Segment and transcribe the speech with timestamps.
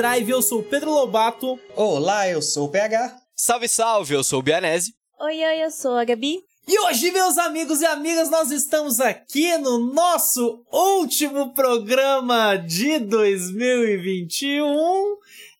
[0.00, 1.60] Overdrive, eu sou o Pedro Lobato.
[1.76, 3.14] Olá, eu sou o PH.
[3.36, 4.94] Salve, salve, eu sou o Bianese.
[5.20, 6.38] Oi, oi, eu sou a Gabi.
[6.66, 15.16] E hoje, meus amigos e amigas, nós estamos aqui no nosso último programa de 2021,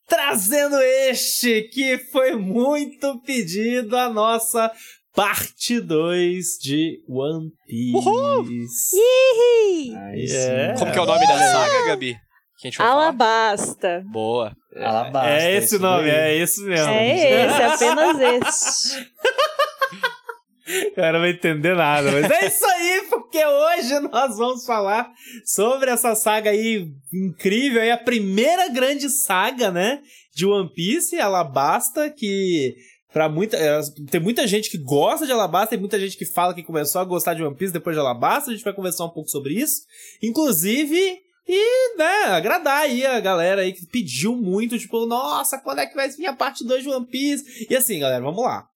[0.08, 4.72] trazendo este que foi muito pedido, a nossa
[5.14, 7.94] parte 2 de One Piece.
[7.94, 8.46] Uhul!
[10.30, 10.74] É.
[10.78, 12.29] Como que é o nome da saga, Gabi?
[12.60, 13.02] Que a gente vai falar?
[13.04, 14.04] Alabasta.
[14.04, 14.54] Boa.
[14.76, 15.30] Alabasta.
[15.30, 16.90] É esse o isso nome, é esse mesmo.
[16.90, 19.00] É esse, apenas esse.
[20.90, 25.10] O cara não vai entender nada, mas é isso aí, porque hoje nós vamos falar
[25.42, 30.02] sobre essa saga aí incrível, aí a primeira grande saga, né,
[30.34, 32.76] de One Piece, Alabasta, que
[33.10, 36.54] para muita é, tem muita gente que gosta de Alabasta, tem muita gente que fala
[36.54, 39.10] que começou a gostar de One Piece depois de Alabasta, a gente vai conversar um
[39.10, 39.80] pouco sobre isso,
[40.22, 45.86] inclusive e, né, agradar aí a galera aí que pediu muito, tipo, nossa, quando é
[45.86, 47.66] que vai vir a parte 2 de One Piece?
[47.68, 48.68] E assim, galera, vamos lá.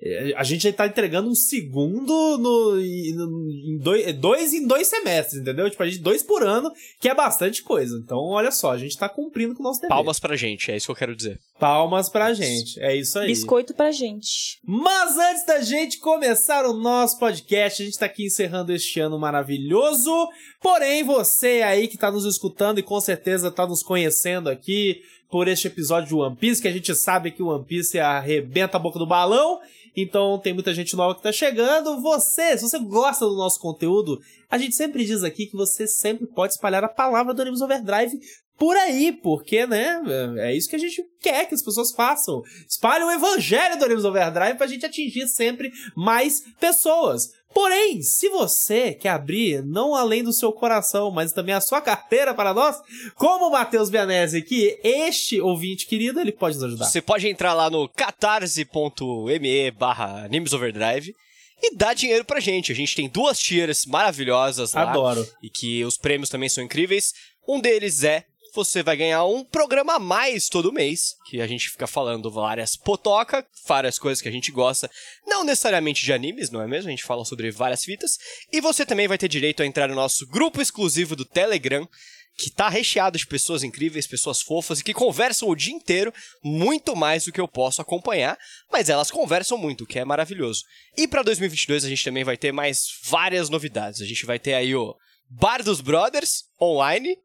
[0.00, 4.66] É, A gente já tá entregando um segundo no, em- no- em dois, dois em
[4.66, 5.68] dois semestres, entendeu?
[5.68, 7.96] Tipo, a gente dois por ano, que é bastante coisa.
[8.04, 9.88] Então, olha só, a gente tá cumprindo com o nosso dever.
[9.94, 11.40] Palmas pra gente, é isso que eu quero dizer.
[11.58, 12.78] Palmas pra gente.
[12.80, 13.26] É isso aí.
[13.26, 14.60] Biscoito pra gente.
[14.64, 19.18] Mas antes da gente começar o nosso podcast, a gente tá aqui encerrando este ano
[19.18, 20.28] maravilhoso.
[20.62, 25.46] Porém, você aí que tá nos escutando e com certeza tá nos conhecendo aqui por
[25.46, 28.80] este episódio de One Piece, que a gente sabe que o One Piece arrebenta a
[28.80, 29.58] boca do balão.
[30.00, 32.00] Então tem muita gente nova que tá chegando.
[32.00, 36.26] Você, se você gosta do nosso conteúdo, a gente sempre diz aqui que você sempre
[36.26, 38.18] pode espalhar a palavra do Animes Overdrive
[38.56, 40.02] por aí, porque, né,
[40.38, 42.42] é isso que a gente quer que as pessoas façam.
[42.68, 47.30] Espalhe o evangelho do Animes Overdrive pra gente atingir sempre mais pessoas.
[47.52, 52.34] Porém, se você quer abrir não além do seu coração, mas também a sua carteira
[52.34, 52.76] para nós,
[53.14, 56.84] como o Matheus Bianese, que este ouvinte querido, ele pode nos ajudar.
[56.86, 61.14] Você pode entrar lá no catarse.me barra animesoverdrive
[61.62, 62.70] e dar dinheiro pra gente.
[62.70, 64.90] A gente tem duas tiers maravilhosas lá.
[64.90, 65.26] Adoro.
[65.42, 67.12] E que os prêmios também são incríveis.
[67.46, 68.24] Um deles é
[68.64, 72.76] você vai ganhar um programa a mais todo mês, que a gente fica falando várias
[72.76, 74.90] potoca, várias coisas que a gente gosta,
[75.24, 76.88] não necessariamente de animes, não é mesmo?
[76.88, 78.18] A gente fala sobre várias fitas.
[78.52, 81.88] E você também vai ter direito a entrar no nosso grupo exclusivo do Telegram,
[82.36, 86.96] que tá recheado de pessoas incríveis, pessoas fofas e que conversam o dia inteiro, muito
[86.96, 88.36] mais do que eu posso acompanhar,
[88.72, 90.64] mas elas conversam muito, o que é maravilhoso.
[90.96, 94.00] E pra 2022 a gente também vai ter mais várias novidades.
[94.00, 94.96] A gente vai ter aí o
[95.30, 97.16] Bar dos Brothers online.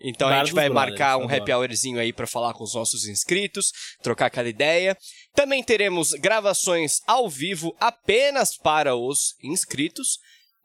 [0.00, 2.74] Então Bar a gente vai Brothers, marcar um happy hourzinho aí pra falar com os
[2.74, 3.72] nossos inscritos,
[4.02, 4.96] trocar aquela ideia.
[5.34, 10.18] Também teremos gravações ao vivo apenas para os inscritos.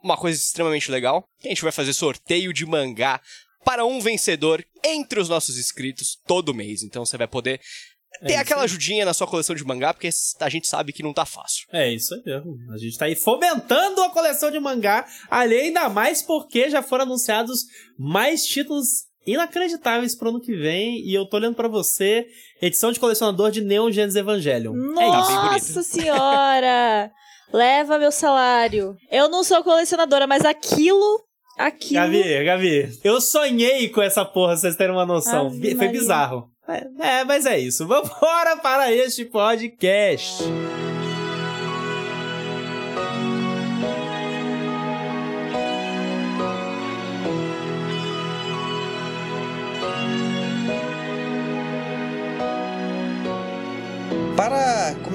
[0.03, 3.21] Uma coisa extremamente legal, a gente vai fazer sorteio de mangá
[3.63, 6.83] para um vencedor entre os nossos inscritos todo mês.
[6.83, 7.61] Então você vai poder
[8.19, 11.13] ter isso aquela ajudinha na sua coleção de mangá, porque a gente sabe que não
[11.13, 11.65] tá fácil.
[11.71, 12.57] É isso aí mesmo.
[12.71, 17.03] A gente tá aí fomentando a coleção de mangá, ali ainda mais porque já foram
[17.05, 17.65] anunciados
[17.97, 20.99] mais títulos inacreditáveis pro ano que vem.
[21.05, 22.25] E eu tô olhando pra você,
[22.61, 24.73] edição de colecionador de Neon Genesis Evangelion.
[24.99, 25.83] É Nossa bonito.
[25.83, 27.11] senhora!
[27.53, 28.95] Leva meu salário.
[29.11, 31.21] Eu não sou colecionadora, mas aquilo.
[31.57, 32.01] Aquilo.
[32.01, 35.51] Gabi, Gabi, eu sonhei com essa porra, vocês terem uma noção.
[35.51, 35.91] Foi Maria.
[35.91, 36.49] bizarro.
[36.67, 37.85] É, é, mas é isso.
[37.85, 40.43] Vambora para este podcast.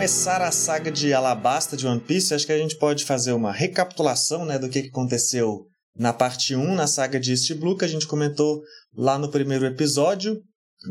[0.08, 3.52] Começar a saga de Alabasta de One Piece, acho que a gente pode fazer uma
[3.52, 7.88] recapitulação né, do que aconteceu na parte 1, na saga de East Blue, que a
[7.88, 8.62] gente comentou
[8.96, 10.40] lá no primeiro episódio.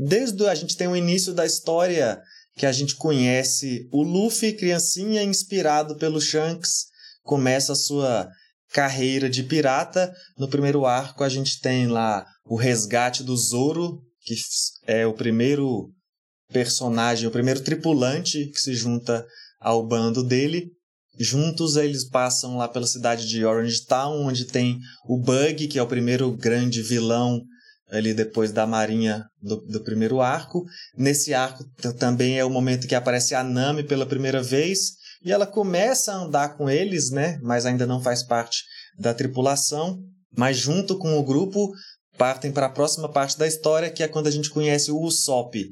[0.06, 2.22] Desde a gente tem o início da história
[2.56, 6.86] que a gente conhece o Luffy, criancinha, inspirado pelo Shanks,
[7.24, 8.30] começa a sua
[8.72, 10.14] carreira de pirata.
[10.38, 14.36] No primeiro arco a gente tem lá o resgate do Zoro, que
[14.86, 15.92] é o primeiro
[16.52, 19.26] personagem, o primeiro tripulante que se junta
[19.60, 20.72] ao bando dele.
[21.20, 24.78] Juntos eles passam lá pela cidade de Orange Town, onde tem
[25.08, 27.42] o Bug, que é o primeiro grande vilão
[27.90, 30.64] ali depois da marinha do, do primeiro arco.
[30.96, 31.64] Nesse arco
[31.98, 36.18] também é o momento que aparece a Nami pela primeira vez e ela começa a
[36.18, 37.40] andar com eles, né?
[37.42, 38.64] Mas ainda não faz parte
[39.00, 40.00] da tripulação.
[40.36, 41.72] Mas junto com o grupo
[42.18, 45.68] partem para a próxima parte da história, que é quando a gente conhece o Usopp,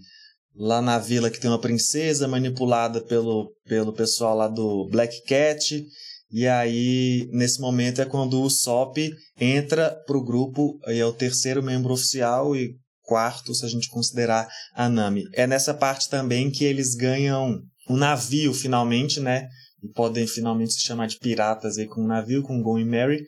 [0.58, 5.86] lá na vila que tem uma princesa manipulada pelo, pelo pessoal lá do Black Cat.
[6.32, 8.98] E aí, nesse momento, é quando o Usopp
[9.40, 14.48] entra pro grupo e é o terceiro membro oficial e quarto, se a gente considerar
[14.74, 15.24] a Nami.
[15.34, 19.48] É nessa parte também que eles ganham um navio, finalmente, né?
[19.84, 23.24] E podem finalmente se chamar de piratas aí com um navio, com Going Mary.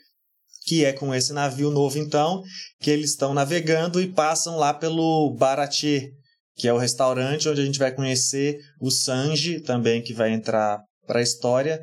[0.65, 2.41] Que é com esse navio novo, então,
[2.81, 6.11] que eles estão navegando e passam lá pelo Baratie,
[6.57, 10.81] que é o restaurante onde a gente vai conhecer o Sanji também, que vai entrar
[11.05, 11.79] para a história.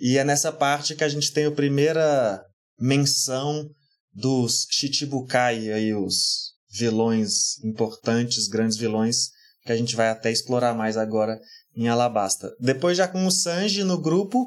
[0.00, 2.42] E é nessa parte que a gente tem a primeira
[2.80, 3.68] menção
[4.12, 9.28] dos Chichibukai, aí, os vilões importantes, grandes vilões,
[9.64, 11.38] que a gente vai até explorar mais agora
[11.76, 12.50] em Alabasta.
[12.58, 14.46] Depois, já com o Sanji no grupo,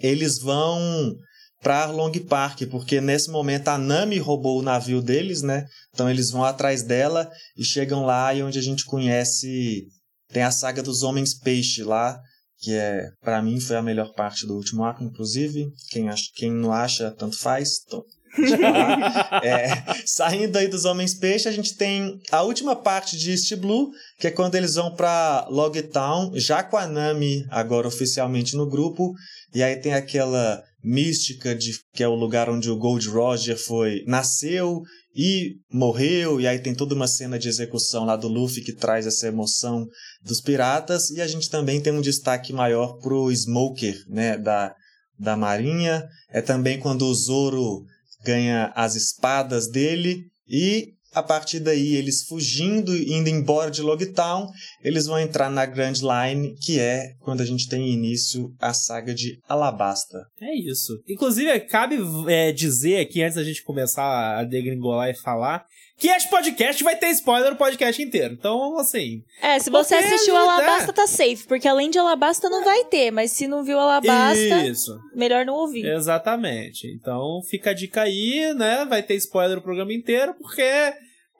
[0.00, 1.14] eles vão
[1.62, 5.66] para Long Park, porque nesse momento a Nami roubou o navio deles, né?
[5.92, 9.86] Então eles vão atrás dela e chegam lá e onde a gente conhece
[10.32, 12.20] tem a saga dos Homens Peixe lá,
[12.58, 15.66] que é para mim foi a melhor parte do último arco, inclusive.
[15.90, 17.80] Quem acha, quem não acha, tanto faz.
[17.86, 18.04] Então,
[19.42, 19.68] é,
[20.04, 24.26] saindo aí dos Homens Peixe, a gente tem a última parte de East Blue, que
[24.26, 29.14] é quando eles vão para Logtown, já com a Nami agora oficialmente no grupo,
[29.54, 34.04] e aí tem aquela mística de que é o lugar onde o Gold Roger foi
[34.06, 34.82] nasceu
[35.14, 39.06] e morreu, e aí tem toda uma cena de execução lá do Luffy que traz
[39.06, 39.86] essa emoção
[40.22, 44.72] dos piratas, e a gente também tem um destaque maior pro Smoker, né, da,
[45.18, 47.84] da marinha, é também quando o Zoro
[48.24, 54.48] ganha as espadas dele e a partir daí, eles fugindo, indo embora de Logtown,
[54.82, 59.14] eles vão entrar na Grand Line, que é quando a gente tem início a saga
[59.14, 60.18] de Alabasta.
[60.40, 60.92] É isso.
[61.08, 61.98] Inclusive, cabe
[62.28, 65.64] é, dizer aqui, antes da gente começar a degringolar e falar,
[65.98, 68.34] que este podcast vai ter spoiler no podcast inteiro.
[68.38, 69.24] Então, assim.
[69.42, 71.44] É, se você assistiu Alabasta, tá safe.
[71.48, 73.10] Porque além de Alabasta, não vai ter.
[73.10, 74.96] Mas se não viu Alabasta, Isso.
[75.12, 75.84] melhor não ouvir.
[75.84, 76.86] Exatamente.
[76.86, 78.86] Então, fica a dica aí, né?
[78.88, 80.62] Vai ter spoiler no programa inteiro, porque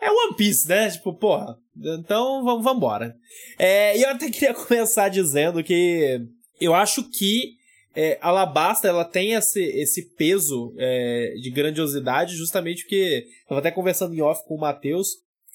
[0.00, 0.90] é One Piece, né?
[0.90, 1.56] Tipo, porra.
[1.76, 3.14] Então, vamos embora.
[3.58, 6.20] É, e eu até queria começar dizendo que
[6.60, 7.56] eu acho que
[7.94, 13.70] é, Alabasta ela tem esse, esse peso é, de grandiosidade justamente porque eu tava até
[13.70, 15.08] conversando em off com o Matheus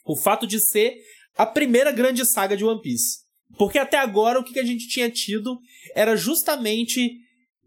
[0.06, 0.98] o fato de ser
[1.38, 3.20] a primeira grande saga de One Piece.
[3.58, 5.60] Porque até agora o que a gente tinha tido
[5.96, 7.18] era justamente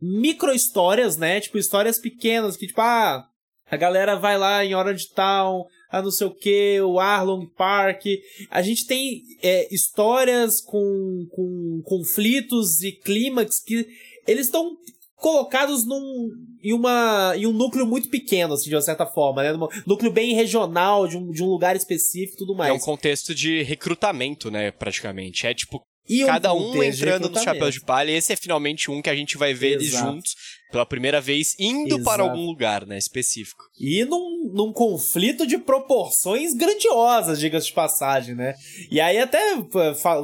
[0.01, 1.41] micro histórias, né?
[1.41, 3.25] Tipo, histórias pequenas que, tipo, ah,
[3.71, 5.65] a galera vai lá em Orange Town,
[5.99, 8.05] a não sei o que, o Arlong Park.
[8.51, 13.87] A gente tem é, histórias com, com conflitos e clímax que
[14.27, 14.77] eles estão
[15.17, 16.31] colocados num,
[16.63, 19.53] em, uma, em um núcleo muito pequeno, assim, de uma certa forma, né?
[19.53, 22.71] Um núcleo bem regional, de um, de um lugar específico e tudo mais.
[22.71, 25.47] É um contexto de recrutamento, né, praticamente.
[25.47, 29.03] É tipo, e Cada um entrando no chapéu de palha, e esse é finalmente um
[29.03, 29.83] que a gente vai ver Exato.
[29.83, 30.37] eles juntos
[30.77, 32.05] pela primeira vez, indo Exato.
[32.05, 33.65] para algum lugar, né, específico.
[33.81, 38.55] E num, num conflito de proporções grandiosas, diga-se de passagem, né?
[38.91, 39.57] E aí até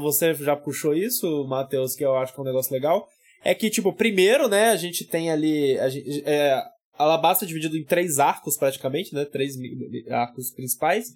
[0.00, 3.09] você já puxou isso, Matheus, que eu acho que é um negócio legal,
[3.43, 5.79] é que, tipo, primeiro, né, a gente tem ali.
[5.79, 6.62] A gente, é,
[6.99, 9.25] Alabasta é dividido em três arcos, praticamente, né?
[9.25, 9.55] Três
[10.11, 11.07] arcos principais.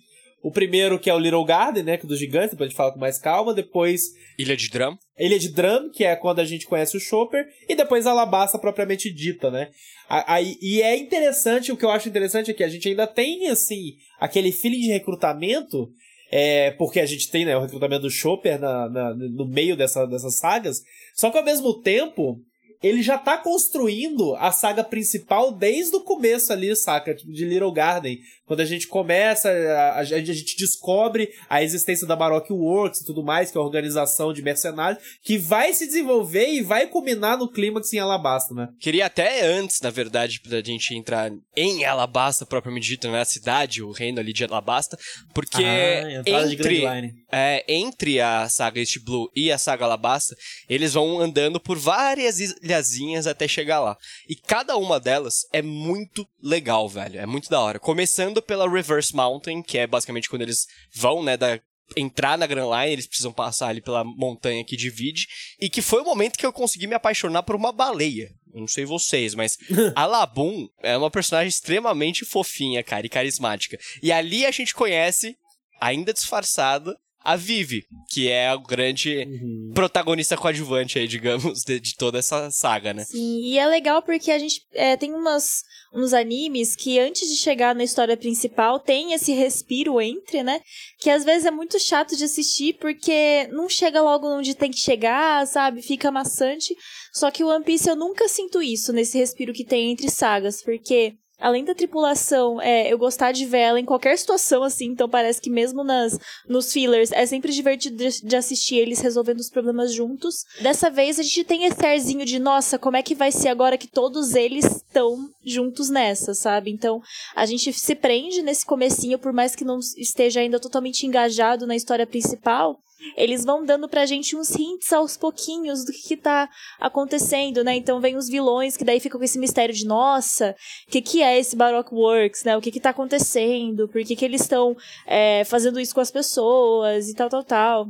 [0.43, 1.99] O primeiro, que é o Little Garden, né?
[1.99, 3.53] Que é do gigante, depois a gente fala com mais calma.
[3.53, 4.03] Depois.
[4.39, 4.71] Ilha de
[5.17, 5.27] Drum.
[5.27, 7.47] Ilha de Drum, que é quando a gente conhece o Chopper.
[7.69, 9.71] E depois Alabasta propriamente dita, né?
[10.09, 13.49] Aí, e é interessante, o que eu acho interessante é que a gente ainda tem,
[13.49, 15.91] assim, aquele feeling de recrutamento.
[16.31, 20.05] É, porque a gente tem né, o recrutamento do Chopper na, na, no meio dessa,
[20.07, 20.83] dessas sagas.
[21.15, 22.41] Só que ao mesmo tempo,
[22.83, 27.15] ele já tá construindo a saga principal desde o começo ali, saca?
[27.15, 28.19] Tipo, de Little Garden.
[28.47, 33.25] Quando a gente começa, a, a, gente descobre a existência da Baroque Works e tudo
[33.25, 37.51] mais, que é a organização de mercenários, que vai se desenvolver e vai culminar no
[37.51, 38.69] clímax em Alabasta, né?
[38.79, 43.25] Queria até antes, na verdade, pra gente entrar em Alabasta, propriamente dito, na né?
[43.25, 44.97] cidade, o reino ali de Alabasta,
[45.35, 46.85] porque ah, entre,
[47.33, 50.37] é, entre a saga East Blue e a saga Alabasta,
[50.69, 53.97] eles vão andando por várias ilhazinhas até chegar lá.
[54.29, 57.19] E cada uma delas é muito legal, velho.
[57.19, 57.79] É muito da hora.
[57.79, 61.61] Começando pela Reverse Mountain, que é basicamente quando eles vão, né, da,
[61.97, 65.27] entrar na Grand Line, eles precisam passar ali pela montanha que divide,
[65.61, 68.31] e que foi o momento que eu consegui me apaixonar por uma baleia.
[68.53, 69.59] Eu não sei vocês, mas
[69.95, 73.79] a Labum é uma personagem extremamente fofinha, cara, e carismática.
[74.03, 75.37] E ali a gente conhece,
[75.81, 76.97] ainda disfarçada,
[77.27, 79.73] a Vivi, que é o grande uhum.
[79.75, 83.05] protagonista coadjuvante aí, digamos, de, de, toda essa saga, né?
[83.05, 87.37] Sim, e é legal porque a gente é, tem umas, uns animes que antes de
[87.37, 90.61] chegar na história principal tem esse respiro entre, né?
[91.01, 94.79] Que às vezes é muito chato de assistir porque não chega logo onde tem que
[94.79, 95.83] chegar, sabe?
[95.83, 96.77] Fica maçante.
[97.13, 100.63] Só que o One Piece eu nunca sinto isso nesse respiro que tem entre sagas,
[100.63, 105.09] porque além da tripulação, é, eu gostar de ver ela em qualquer situação, assim, então
[105.09, 109.51] parece que mesmo nas, nos fillers é sempre divertido de, de assistir eles resolvendo os
[109.51, 110.45] problemas juntos.
[110.61, 113.79] Dessa vez a gente tem esse arzinho de, nossa, como é que vai ser agora
[113.79, 116.71] que todos eles estão juntos nessa, sabe?
[116.71, 117.01] Então
[117.35, 121.77] a gente se prende nesse comecinho, por mais que não esteja ainda totalmente engajado na
[121.77, 122.79] história principal,
[123.17, 126.49] eles vão dando pra gente uns hints aos pouquinhos do que, que tá
[126.81, 127.77] acontecendo, né?
[127.77, 130.55] Então vem os vilões que daí ficam com esse mistério de, nossa,
[130.87, 132.57] o que, que é esse Baroque Works, né?
[132.57, 133.89] O que que tá acontecendo?
[133.89, 134.77] Por que, que eles estão
[135.07, 137.87] é, fazendo isso com as pessoas e tal, tal, tal.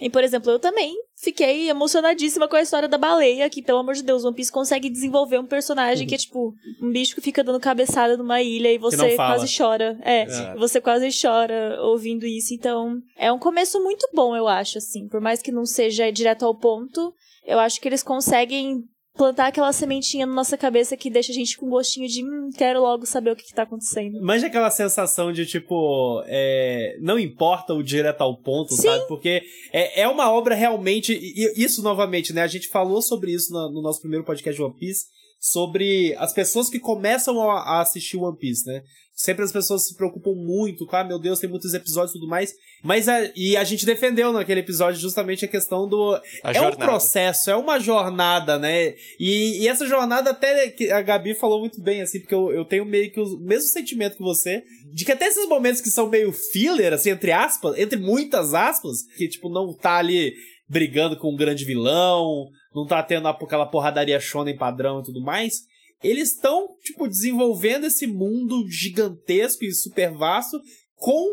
[0.00, 3.94] E, por exemplo, eu também fiquei emocionadíssima com a história da baleia, que, pelo amor
[3.94, 6.08] de Deus, One Piece consegue desenvolver um personagem uhum.
[6.08, 9.98] que é, tipo, um bicho que fica dando cabeçada numa ilha e você quase chora.
[10.02, 12.54] É, é, você quase chora ouvindo isso.
[12.54, 15.08] Então, é um começo muito bom, eu acho, assim.
[15.08, 17.12] Por mais que não seja direto ao ponto,
[17.44, 18.84] eu acho que eles conseguem
[19.18, 22.80] plantar aquela sementinha na nossa cabeça que deixa a gente com gostinho de hum, quero
[22.80, 24.20] logo saber o que, que tá acontecendo.
[24.22, 28.82] Mas aquela sensação de tipo, é, não importa o direto ao ponto, Sim.
[28.82, 29.06] sabe?
[29.08, 31.12] Porque é, é uma obra realmente.
[31.12, 32.42] E isso novamente, né?
[32.42, 35.06] A gente falou sobre isso no, no nosso primeiro podcast de One Piece.
[35.40, 38.82] Sobre as pessoas que começam a, assistir One Piece, né?
[39.14, 42.54] Sempre as pessoas se preocupam muito, ah, meu Deus, tem muitos episódios e tudo mais.
[42.84, 46.14] Mas a, e a gente defendeu naquele episódio justamente a questão do.
[46.44, 46.76] A é jornada.
[46.76, 48.94] um processo, é uma jornada, né?
[49.18, 52.64] E, e, essa jornada, até que a Gabi falou muito bem, assim, porque eu, eu
[52.64, 56.08] tenho meio que o mesmo sentimento que você, de que até esses momentos que são
[56.08, 60.32] meio filler, assim, entre aspas, entre muitas aspas, que, tipo, não tá ali
[60.68, 65.66] brigando com um grande vilão, não tá tendo aquela porradaria shonen padrão e tudo mais
[66.02, 70.60] eles estão, tipo, desenvolvendo esse mundo gigantesco e super vasto
[70.94, 71.26] com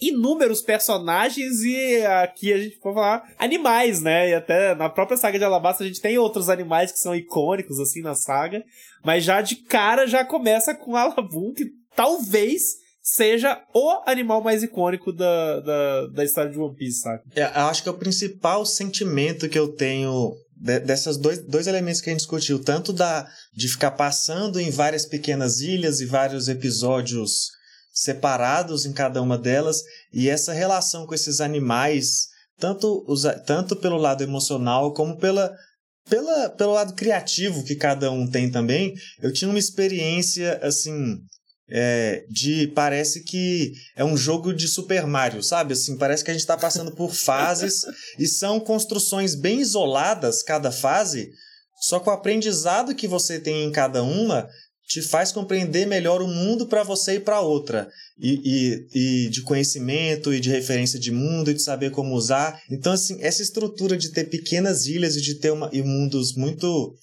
[0.00, 4.30] inúmeros personagens e aqui a gente pode falar animais, né?
[4.30, 7.78] E até na própria saga de Alabasta a gente tem outros animais que são icônicos,
[7.78, 8.64] assim, na saga.
[9.04, 12.62] Mas já de cara já começa com Alabum, que talvez
[13.02, 17.22] seja o animal mais icônico da, da, da história de One Piece, sabe?
[17.34, 22.02] É, eu acho que é o principal sentimento que eu tenho dessas dois, dois elementos
[22.02, 26.48] que a gente discutiu, tanto da de ficar passando em várias pequenas ilhas e vários
[26.48, 27.48] episódios
[27.92, 33.96] separados em cada uma delas, e essa relação com esses animais, tanto, os, tanto pelo
[33.96, 35.50] lado emocional como pela,
[36.08, 41.18] pela, pelo lado criativo que cada um tem também, eu tinha uma experiência assim
[41.70, 45.74] é, de parece que é um jogo de Super Mario, sabe?
[45.74, 47.82] Assim, parece que a gente está passando por fases
[48.18, 51.30] e são construções bem isoladas cada fase,
[51.80, 54.48] só que o aprendizado que você tem em cada uma
[54.90, 57.88] te faz compreender melhor o mundo para você e para outra.
[58.18, 62.60] E, e, e, de conhecimento e de referência de mundo e de saber como usar.
[62.68, 66.94] Então, assim, essa estrutura de ter pequenas ilhas e de ter uma, e mundos muito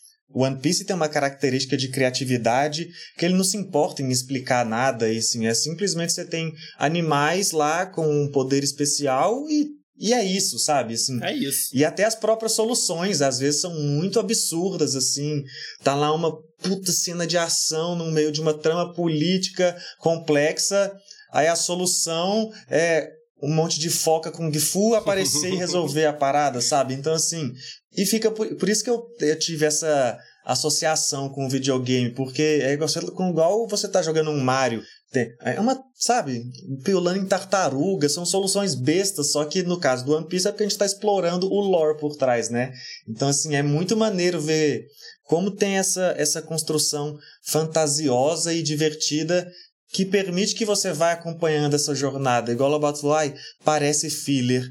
[0.44, 5.12] One Piece tem uma característica de criatividade que ele não se importa em explicar nada,
[5.12, 9.68] e assim, é simplesmente você tem animais lá com um poder especial e,
[9.98, 10.94] e é isso, sabe?
[10.94, 11.70] Assim, é isso.
[11.74, 15.44] E até as próprias soluções, às vezes, são muito absurdas, assim.
[15.84, 20.94] Tá lá uma puta cena de ação no meio de uma trama política complexa,
[21.32, 26.60] aí a solução é um monte de foca com Gifu aparecer e resolver a parada,
[26.60, 26.94] sabe?
[26.94, 27.54] Então, assim,
[27.96, 32.42] e fica por, por isso que eu, eu tive essa associação com o videogame, porque
[32.42, 32.90] é igual,
[33.30, 34.82] igual você tá jogando um Mario.
[35.42, 36.44] É uma, sabe,
[36.84, 40.64] piolando em tartaruga, são soluções bestas, só que no caso do One Piece é porque
[40.64, 42.72] a gente tá explorando o lore por trás, né?
[43.08, 44.86] Então, assim, é muito maneiro ver
[45.24, 49.50] como tem essa, essa construção fantasiosa e divertida
[49.90, 52.52] que permite que você vá acompanhando essa jornada.
[52.52, 54.68] Igual o Batfly, parece filler.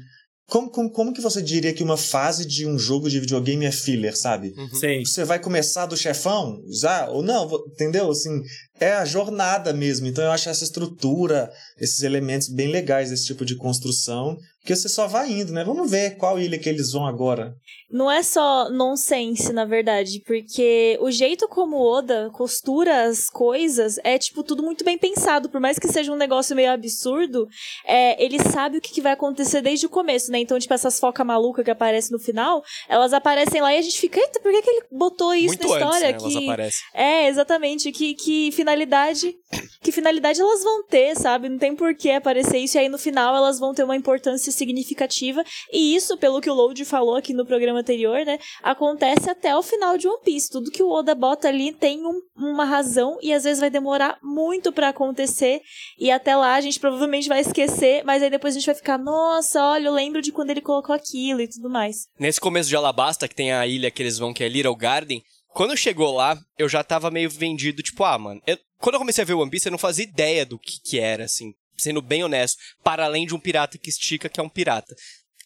[0.47, 3.71] Como, como, como que você diria que uma fase de um jogo de videogame é
[3.71, 4.53] filler, sabe?
[4.57, 4.75] Uhum.
[4.75, 5.03] Sim.
[5.03, 6.63] Você vai começar do chefão?
[6.69, 7.09] Já?
[7.09, 7.49] Ou não?
[7.67, 8.09] Entendeu?
[8.09, 8.41] Assim,
[8.79, 10.07] é a jornada mesmo.
[10.07, 14.37] Então eu acho essa estrutura, esses elementos bem legais desse tipo de construção,
[14.67, 15.63] que você só vai indo, né?
[15.63, 17.55] Vamos ver qual ilha que eles vão agora.
[17.89, 24.17] Não é só nonsense, na verdade, porque o jeito como Oda costura as coisas é,
[24.17, 25.47] tipo, tudo muito bem pensado.
[25.47, 27.47] Por mais que seja um negócio meio absurdo,
[27.85, 30.39] é, ele sabe o que, que vai acontecer desde o começo, né?
[30.39, 33.97] Então, tipo, essas focas malucas que aparecem no final, elas aparecem lá e a gente
[33.97, 36.09] fica, eita, por que, que ele botou isso muito na história?
[36.09, 36.29] Antes, né?
[36.29, 36.35] que...
[36.35, 36.81] Elas aparecem.
[36.93, 37.91] É, exatamente.
[37.93, 39.33] Que, que finalidade
[39.81, 41.47] que finalidade elas vão ter, sabe?
[41.47, 44.51] Não tem por que aparecer isso e aí no final elas vão ter uma importância
[44.57, 45.43] significativa.
[45.71, 48.39] E isso, pelo que o Load falou aqui no programa anterior, né?
[48.61, 50.49] Acontece até o final de One Piece.
[50.49, 54.17] Tudo que o Oda bota ali tem um, uma razão e às vezes vai demorar
[54.21, 55.61] muito para acontecer.
[55.97, 58.97] E até lá a gente provavelmente vai esquecer, mas aí depois a gente vai ficar,
[58.97, 62.07] nossa, olha, eu lembro de quando ele colocou aquilo e tudo mais.
[62.19, 65.23] Nesse começo de Alabasta, que tem a ilha que eles vão, que é Little Garden,
[65.57, 68.39] quando chegou lá, eu já tava meio vendido, tipo, ah, mano.
[68.45, 70.99] Eu, quando eu comecei a ver One Piece, eu não fazia ideia do que, que
[70.99, 74.49] era, assim, sendo bem honesto, para além de um pirata que estica, que é um
[74.49, 74.95] pirata.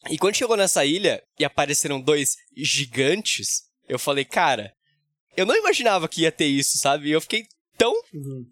[0.10, 4.74] E quando chegou nessa ilha e apareceram dois gigantes, eu falei, cara,
[5.36, 7.10] eu não imaginava que ia ter isso, sabe?
[7.10, 7.46] E eu fiquei
[7.78, 7.94] tão.
[8.14, 8.46] Uhum.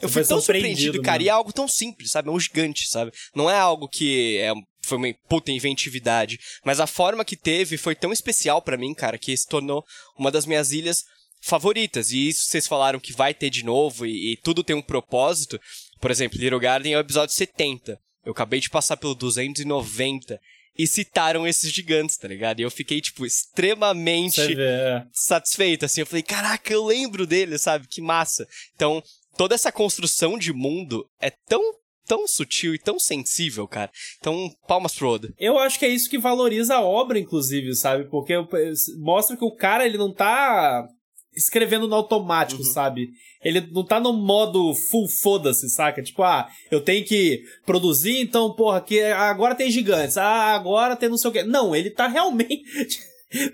[0.00, 1.22] Eu fui tão surpreendido, cara.
[1.22, 2.28] E é algo tão simples, sabe?
[2.28, 3.12] É um gigante, sabe?
[3.34, 4.52] Não é algo que é,
[4.82, 6.38] foi uma puta inventividade.
[6.64, 9.84] Mas a forma que teve foi tão especial para mim, cara, que se tornou
[10.18, 11.04] uma das minhas ilhas
[11.40, 12.10] favoritas.
[12.10, 15.58] E isso vocês falaram que vai ter de novo e, e tudo tem um propósito.
[16.00, 17.98] Por exemplo, Little Garden é o episódio 70.
[18.24, 20.38] Eu acabei de passar pelo 290
[20.78, 22.60] e citaram esses gigantes, tá ligado?
[22.60, 25.04] E eu fiquei, tipo, extremamente é.
[25.12, 26.00] satisfeito, assim.
[26.02, 27.86] Eu falei, caraca, eu lembro dele, sabe?
[27.88, 28.46] Que massa.
[28.74, 29.02] Então,
[29.36, 31.62] toda essa construção de mundo é tão
[32.06, 33.90] tão sutil e tão sensível, cara.
[34.18, 35.34] Então, palmas pro Oda.
[35.36, 38.04] Eu acho que é isso que valoriza a obra, inclusive, sabe?
[38.04, 38.32] Porque
[38.98, 40.86] mostra que o cara, ele não tá
[41.36, 42.68] escrevendo no automático, uhum.
[42.68, 43.10] sabe?
[43.44, 46.02] Ele não tá no modo full foda-se, saca?
[46.02, 51.08] Tipo, ah, eu tenho que produzir, então, porra, que agora tem gigantes, ah, agora tem
[51.08, 51.42] não sei o quê.
[51.42, 52.64] Não, ele tá realmente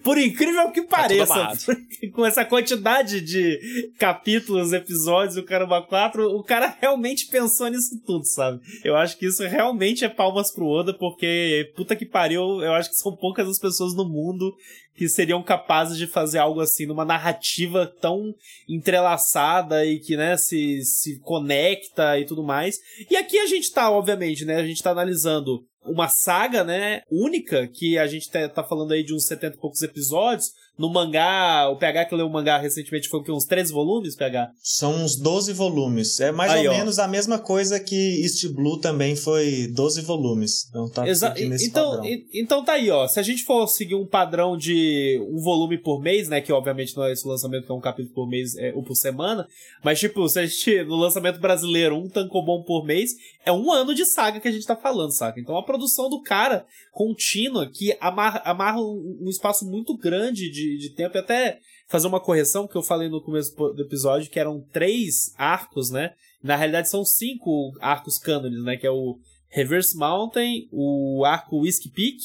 [0.02, 1.52] por incrível que tá pareça,
[2.12, 8.24] com essa quantidade de capítulos, episódios, o Caramba 4, o cara realmente pensou nisso tudo,
[8.24, 8.60] sabe?
[8.84, 12.90] Eu acho que isso realmente é palmas pro Oda, porque puta que pariu, eu acho
[12.90, 14.54] que são poucas as pessoas no mundo
[14.94, 18.34] que seriam capazes de fazer algo assim, numa narrativa tão
[18.68, 22.78] entrelaçada e que, né, se, se conecta e tudo mais.
[23.10, 27.66] E aqui a gente tá, obviamente, né, a gente tá analisando uma saga, né, única,
[27.66, 31.68] que a gente tá, tá falando aí de uns 70 e poucos episódios, no mangá,
[31.68, 33.30] o PH que leu o mangá recentemente foi o quê?
[33.30, 34.50] Uns 13 volumes, PH?
[34.62, 36.18] São uns 12 volumes.
[36.18, 36.76] É mais Aí, ou ó.
[36.78, 40.66] menos a mesma coisa que East Blue também foi 12 volumes.
[40.70, 42.06] Então tá Exa nesse então, padrão.
[42.32, 43.06] então tá aí, ó.
[43.06, 46.40] Se a gente for seguir um padrão de um volume por mês, né?
[46.40, 48.94] Que obviamente não é esse lançamento que é um capítulo por mês é, ou por
[48.94, 49.46] semana.
[49.84, 53.94] Mas, tipo, se a gente, no lançamento brasileiro, um tancobon por mês, é um ano
[53.94, 55.38] de saga que a gente tá falando, saca?
[55.38, 60.61] Então a produção do cara contínua que amarra, amarra um, um espaço muito grande de
[60.62, 61.16] de, de tempo.
[61.16, 65.34] E até fazer uma correção que eu falei no começo do episódio, que eram três
[65.36, 66.12] arcos, né?
[66.42, 68.76] Na realidade são cinco arcos cânones, né?
[68.76, 72.16] Que é o Reverse Mountain, o arco Whiskey Peak,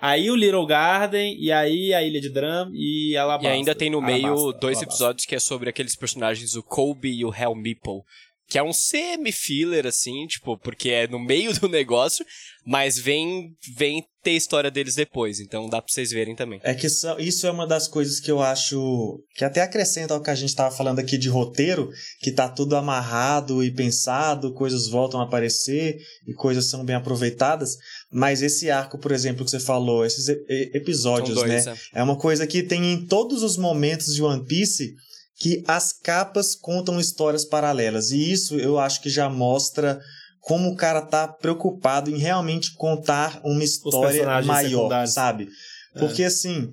[0.00, 3.48] aí o Little Garden, e aí a Ilha de Drum e Alabasta.
[3.48, 4.84] E ainda tem no Alabasta, meio dois Alabasta.
[4.84, 8.02] episódios que é sobre aqueles personagens, o Colby e o Hell Meeple.
[8.48, 12.26] Que é um semi-filler, assim, tipo, porque é no meio do negócio,
[12.66, 16.60] mas vem, vem ter história deles depois, então dá pra vocês verem também.
[16.62, 20.22] É que isso, isso é uma das coisas que eu acho que até acrescenta ao
[20.22, 24.88] que a gente tava falando aqui de roteiro, que tá tudo amarrado e pensado, coisas
[24.88, 27.76] voltam a aparecer e coisas são bem aproveitadas,
[28.10, 31.76] mas esse arco, por exemplo, que você falou, esses episódios, dois, né?
[31.94, 32.00] É.
[32.00, 34.94] é uma coisa que tem em todos os momentos de One Piece
[35.36, 40.00] que as capas contam histórias paralelas, e isso eu acho que já mostra
[40.42, 45.48] como o cara tá preocupado em realmente contar uma história maior, sabe?
[45.94, 46.00] É.
[46.00, 46.26] Porque é.
[46.26, 46.68] assim,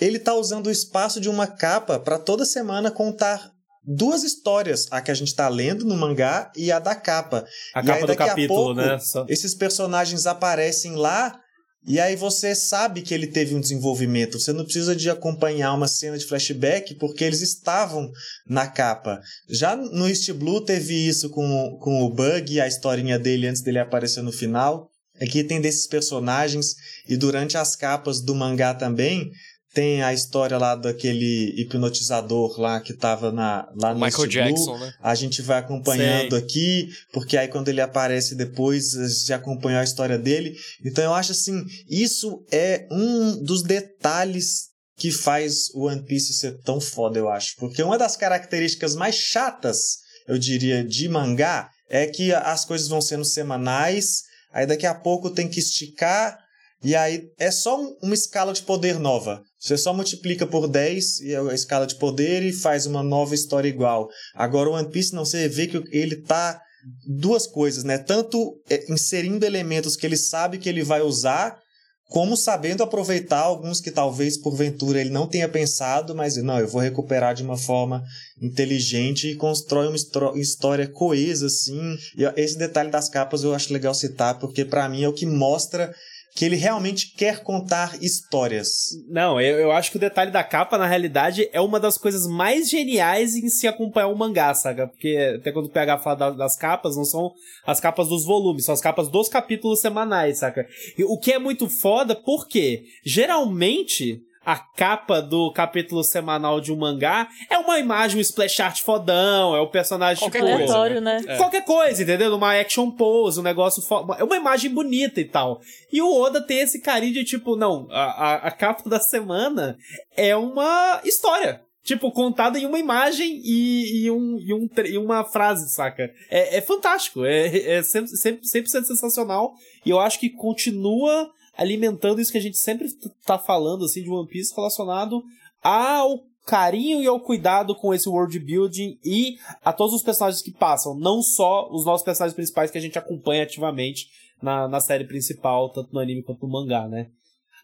[0.00, 3.50] ele tá usando o espaço de uma capa para toda semana contar
[3.84, 7.44] duas histórias, a que a gente tá lendo no mangá e a da capa.
[7.74, 8.98] A e capa aí, do capítulo, pouco, né?
[9.00, 9.26] Só...
[9.28, 11.36] Esses personagens aparecem lá
[11.86, 14.38] e aí você sabe que ele teve um desenvolvimento.
[14.38, 18.10] Você não precisa de acompanhar uma cena de flashback porque eles estavam
[18.46, 19.20] na capa.
[19.48, 23.78] Já no East Blue teve isso com, com o Bug, a historinha dele antes dele
[23.78, 24.90] aparecer no final.
[25.20, 26.74] Aqui tem desses personagens
[27.08, 29.30] e durante as capas do mangá também
[29.72, 34.92] tem a história lá daquele hipnotizador lá que tava na, lá no Michael Jackson, né?
[35.00, 36.38] A gente vai acompanhando Sei.
[36.38, 40.56] aqui, porque aí quando ele aparece depois, a gente acompanhou a história dele.
[40.84, 46.60] Então eu acho assim, isso é um dos detalhes que faz o One Piece ser
[46.62, 47.54] tão foda, eu acho.
[47.56, 53.00] Porque uma das características mais chatas, eu diria, de mangá é que as coisas vão
[53.00, 56.36] sendo semanais, aí daqui a pouco tem que esticar
[56.82, 59.42] e aí é só uma escala de poder nova.
[59.58, 63.34] Você só multiplica por 10 e é a escala de poder e faz uma nova
[63.34, 64.08] história igual.
[64.34, 66.60] Agora o One Piece não, você vê que ele tá
[67.06, 67.98] duas coisas, né?
[67.98, 71.58] Tanto é, inserindo elementos que ele sabe que ele vai usar,
[72.06, 76.80] como sabendo aproveitar alguns que talvez porventura ele não tenha pensado, mas não, eu vou
[76.80, 78.02] recuperar de uma forma
[78.40, 81.96] inteligente e constrói uma história coesa assim.
[82.16, 85.26] E esse detalhe das capas eu acho legal citar, porque para mim é o que
[85.26, 85.94] mostra
[86.34, 88.90] que ele realmente quer contar histórias.
[89.08, 92.26] Não, eu, eu acho que o detalhe da capa, na realidade, é uma das coisas
[92.26, 94.86] mais geniais em se acompanhar um mangá, saca?
[94.86, 97.32] Porque até quando o PH fala das capas, não são
[97.66, 100.66] as capas dos volumes, são as capas dos capítulos semanais, saca?
[100.96, 106.76] E o que é muito foda, porque geralmente a capa do capítulo semanal de um
[106.76, 111.00] mangá é uma imagem, um splash art fodão, é o personagem Qualquer tipo, coisa, Aleatório,
[111.00, 111.20] né?
[111.26, 111.36] É.
[111.36, 112.34] Qualquer coisa, entendeu?
[112.34, 113.82] Uma action pose, um negócio.
[113.82, 115.60] fo- É uma imagem bonita e tal.
[115.92, 119.76] E o Oda tem esse carinho de tipo, não, a, a, a capa da semana
[120.16, 121.62] é uma história.
[121.82, 126.10] Tipo, contada em uma imagem e, e, um, e, um, e uma frase, saca?
[126.30, 127.24] É, é fantástico.
[127.24, 129.54] É, é sempre, sempre, 100% sensacional.
[129.84, 131.30] E eu acho que continua
[131.60, 132.88] alimentando isso que a gente sempre
[133.24, 135.22] tá falando, assim, de One Piece relacionado
[135.62, 140.50] ao carinho e ao cuidado com esse world building e a todos os personagens que
[140.50, 144.08] passam, não só os nossos personagens principais que a gente acompanha ativamente
[144.42, 147.08] na, na série principal, tanto no anime quanto no mangá, né?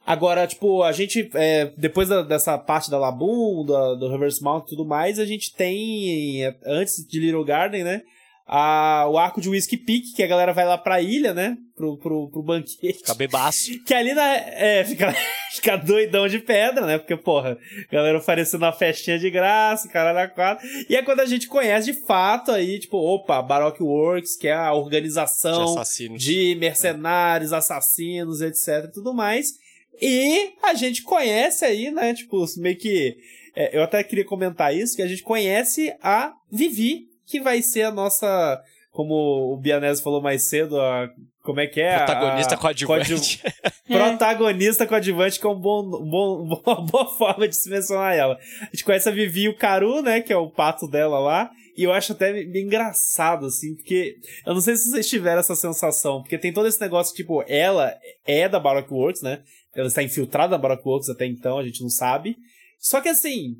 [0.06, 4.68] Agora, tipo, a gente, é, depois da- dessa parte da Laboon, do Reverse Mount e
[4.68, 8.02] tudo mais, a gente tem, é, antes de Little Garden, né,
[8.46, 11.96] a, o arco de Whiskey Peak, que a galera vai lá pra ilha, né, pro,
[11.98, 12.98] pro, pro banquete.
[12.98, 13.70] Fica bebaço.
[13.84, 15.12] Que ali na, é, fica,
[15.52, 16.98] fica doidão de pedra, né?
[16.98, 17.58] Porque, porra,
[17.90, 20.66] galera oferecendo uma festinha de graça, caralho, a quatro.
[20.88, 24.54] E é quando a gente conhece de fato aí, tipo, opa, Baroque Works, que é
[24.54, 26.22] a De organização assassinos.
[26.22, 29.54] de mercenários, assassinos, etc e tudo mais.
[30.00, 33.16] E a gente conhece aí, né, tipo, meio que...
[33.56, 37.82] é, eu até queria comentar isso, que a gente conhece a Vivi, que vai ser
[37.82, 38.60] a nossa...
[38.90, 41.10] Como o Bianese falou mais cedo, a,
[41.42, 41.98] como é que é?
[41.98, 43.42] Protagonista a- coadjuvante.
[43.86, 48.38] protagonista coadjuvante, que é um bom, bom, uma boa forma de se mencionar ela.
[48.62, 51.50] A gente conhece a Vivi e o Karu, né, que é o pato dela lá,
[51.76, 55.54] e eu acho até meio engraçado, assim, porque eu não sei se vocês tiveram essa
[55.54, 57.94] sensação, porque tem todo esse negócio, tipo, ela
[58.26, 59.42] é da Baroque Works, né,
[59.74, 62.34] ela está infiltrada na Baroque Works até então, a gente não sabe,
[62.78, 63.56] só que assim...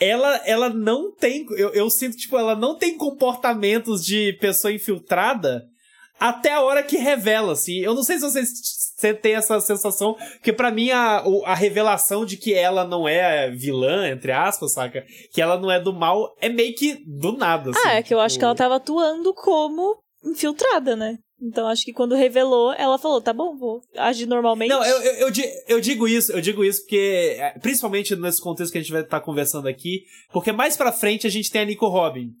[0.00, 1.44] Ela, ela não tem.
[1.50, 5.64] Eu, eu sinto, tipo, ela não tem comportamentos de pessoa infiltrada
[6.20, 7.78] até a hora que revela, assim.
[7.78, 8.48] Eu não sei se vocês
[8.98, 13.48] você tem essa sensação, porque pra mim a, a revelação de que ela não é
[13.48, 15.04] vilã, entre aspas, saca?
[15.32, 17.80] Que ela não é do mal, é meio que do nada, assim.
[17.84, 21.16] Ah, é que eu acho tipo- que ela tava atuando como infiltrada, né?
[21.40, 24.70] Então acho que quando revelou, ela falou, tá bom, vou agir normalmente.
[24.70, 25.32] Não, eu, eu, eu,
[25.68, 29.02] eu digo isso, eu digo isso porque, é, principalmente nesse contexto que a gente vai
[29.02, 32.32] estar conversando aqui, porque mais pra frente a gente tem a Nico Robin.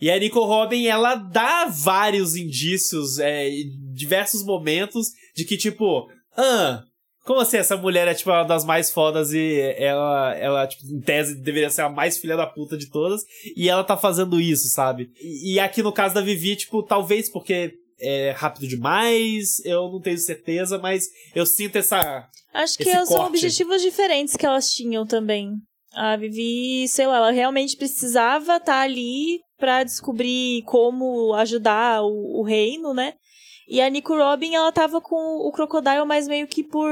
[0.00, 6.08] E a Nico Robin, ela dá vários indícios, é, em diversos momentos, de que, tipo,
[6.36, 6.82] ah,
[7.24, 11.00] como assim essa mulher é, tipo, uma das mais fodas e ela, ela, tipo, em
[11.00, 13.22] tese, deveria ser a mais filha da puta de todas,
[13.56, 15.10] e ela tá fazendo isso, sabe?
[15.18, 20.00] E, e aqui no caso da Vivi, tipo, talvez porque é rápido demais, eu não
[20.00, 21.04] tenho certeza, mas
[21.34, 22.28] eu sinto essa.
[22.52, 23.28] Acho que esse são corte.
[23.28, 25.52] objetivos diferentes que elas tinham também.
[25.92, 32.42] A Vivi, sei lá, ela realmente precisava estar ali pra descobrir como ajudar o, o
[32.42, 33.14] reino, né?
[33.68, 36.90] E a Nico Robin, ela tava com o Crocodile, mas meio que por.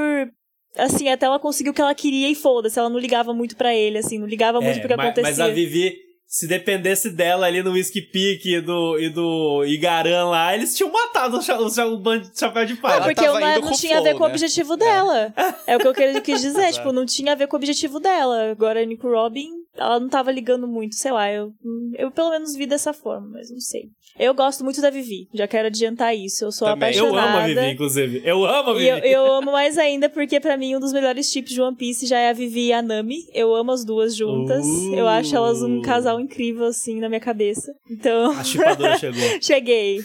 [0.76, 2.78] Assim, até ela conseguiu o que ela queria e foda-se.
[2.78, 5.30] Ela não ligava muito pra ele, assim, não ligava muito É, pro que mas, acontecia.
[5.30, 5.94] mas a Vivi,
[6.34, 10.90] se dependesse dela ali no Whisky Peak e do, e do Igaran lá, eles tinham
[10.90, 12.94] matado o, cha- o, cha- o bando de chapéu de É, palha.
[12.94, 14.32] Ela porque tava não, é- indo não com tinha a ver flow, com o né?
[14.32, 15.34] objetivo dela.
[15.66, 15.76] É.
[15.76, 18.50] o que eu quis dizer, tipo, não tinha a ver com o objetivo dela.
[18.50, 21.52] Agora a Nico Robin, ela não tava ligando muito, sei lá, eu,
[21.96, 23.84] eu pelo menos vi dessa forma, mas não sei.
[24.18, 26.94] Eu gosto muito da Vivi, já quero adiantar isso, eu sou Também.
[26.94, 27.28] Eu apaixonada.
[27.30, 28.20] amo a Vivi, inclusive.
[28.22, 28.88] Eu amo a E Vivi.
[28.90, 32.06] eu, eu amo mais ainda porque pra mim um dos melhores tipos de One Piece
[32.06, 33.20] já é a Vivi e a Nami.
[33.32, 34.66] Eu amo as duas juntas.
[34.66, 34.94] Uh.
[34.94, 37.74] Eu acho elas um casal incrível assim na minha cabeça.
[37.90, 39.20] Então, A chipadora chegou.
[39.40, 40.04] cheguei.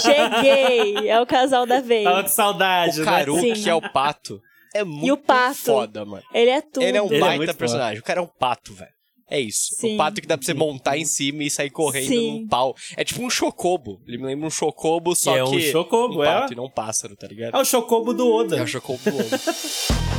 [0.00, 1.08] Cheguei.
[1.08, 2.04] É o casal da vez.
[2.04, 3.10] Tava com saudade, O né?
[3.10, 3.52] Karu, Sim.
[3.54, 4.40] que é o pato,
[4.74, 5.54] é muito pato?
[5.56, 6.22] foda, mano.
[6.32, 6.82] Ele é tudo.
[6.82, 7.54] Ele é um Ele é baita foda.
[7.54, 8.00] personagem.
[8.00, 8.90] O cara é um pato, velho.
[9.30, 9.74] É isso.
[9.76, 9.94] Sim.
[9.94, 12.40] O pato que dá pra você montar em cima e sair correndo Sim.
[12.42, 12.74] num pau.
[12.96, 13.98] É tipo um chocobo.
[14.06, 15.56] Ele me lembra um chocobo, só É que.
[15.56, 16.26] um chocobo, um é.
[16.26, 17.56] pato e não um pássaro, tá ligado?
[17.56, 18.58] É o chocobo do Oda.
[18.58, 19.30] É o chocobo do lobo.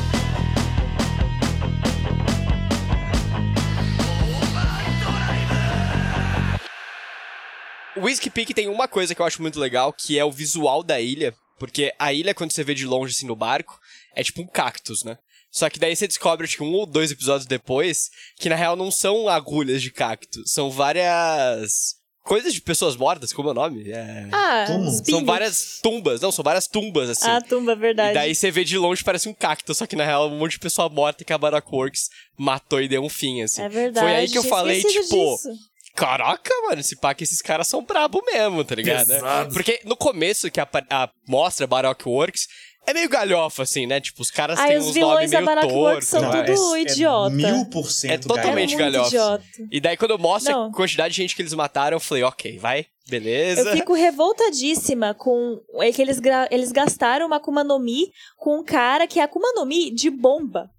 [7.96, 10.82] O Whiskey Peak tem uma coisa que eu acho muito legal, que é o visual
[10.84, 11.34] da ilha.
[11.60, 13.80] Porque a ilha, quando você vê de longe, assim, no barco,
[14.16, 15.18] é tipo um cactus, né?
[15.52, 18.76] Só que daí você descobre, acho que um ou dois episódios depois, que na real
[18.76, 23.92] não são agulhas de cacto, são várias coisas de pessoas mortas, como é o nome?
[23.92, 24.28] É...
[24.32, 24.66] Ah.
[25.06, 27.30] São várias tumbas, não, são várias tumbas, assim.
[27.30, 28.14] Ah, tumba, E verdade.
[28.16, 30.54] daí você vê de longe parece um cacto, só que na real é um monte
[30.54, 33.62] de pessoa morta que a Baroque Works matou e deu um fim, assim.
[33.62, 34.08] É verdade.
[34.08, 35.50] Foi aí que eu falei, tipo, disso.
[35.96, 39.08] caraca, mano, esse pá que esses caras são brabo mesmo, tá ligado?
[39.08, 39.54] Pesado.
[39.54, 42.48] Porque no começo que a, a mostra Baroque Works
[42.86, 44.00] é meio galhofa, assim, né?
[44.02, 46.72] Tipo, os caras Ai, têm os uns vilões nomes da meio Works são tortos, tudo
[46.74, 46.80] né?
[46.80, 47.28] é, idiota.
[47.34, 49.08] É mil por cento É totalmente é galhofa.
[49.08, 49.44] idiota.
[49.72, 50.66] E daí quando mostra Não.
[50.68, 53.62] a quantidade de gente que eles mataram, eu falei, ok, vai, beleza.
[53.70, 58.60] Eu fico revoltadíssima com é que eles, gra- eles gastaram uma Akuma no Mi com
[58.60, 60.70] um cara que é Akuma no Mi de bomba.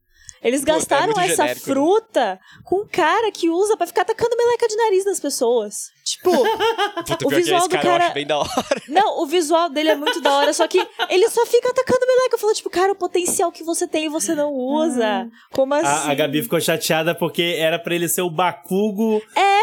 [0.42, 1.74] Eles é gastaram muito essa genérico, né?
[1.74, 5.74] fruta com um cara que usa pra ficar atacando meleca de nariz nas pessoas.
[6.16, 6.30] Tipo,
[7.04, 8.50] Puta, O que visual esse do cara, eu cara- acho bem da hora.
[8.88, 10.78] não, o visual dele é muito da hora, só que
[11.10, 12.34] ele só fica atacando meleca.
[12.34, 15.28] Eu falo, tipo, cara, o potencial que você tem e você não usa.
[15.52, 16.08] Como assim?
[16.08, 19.20] A, a Gabi ficou chateada porque era pra ele ser o Bakugo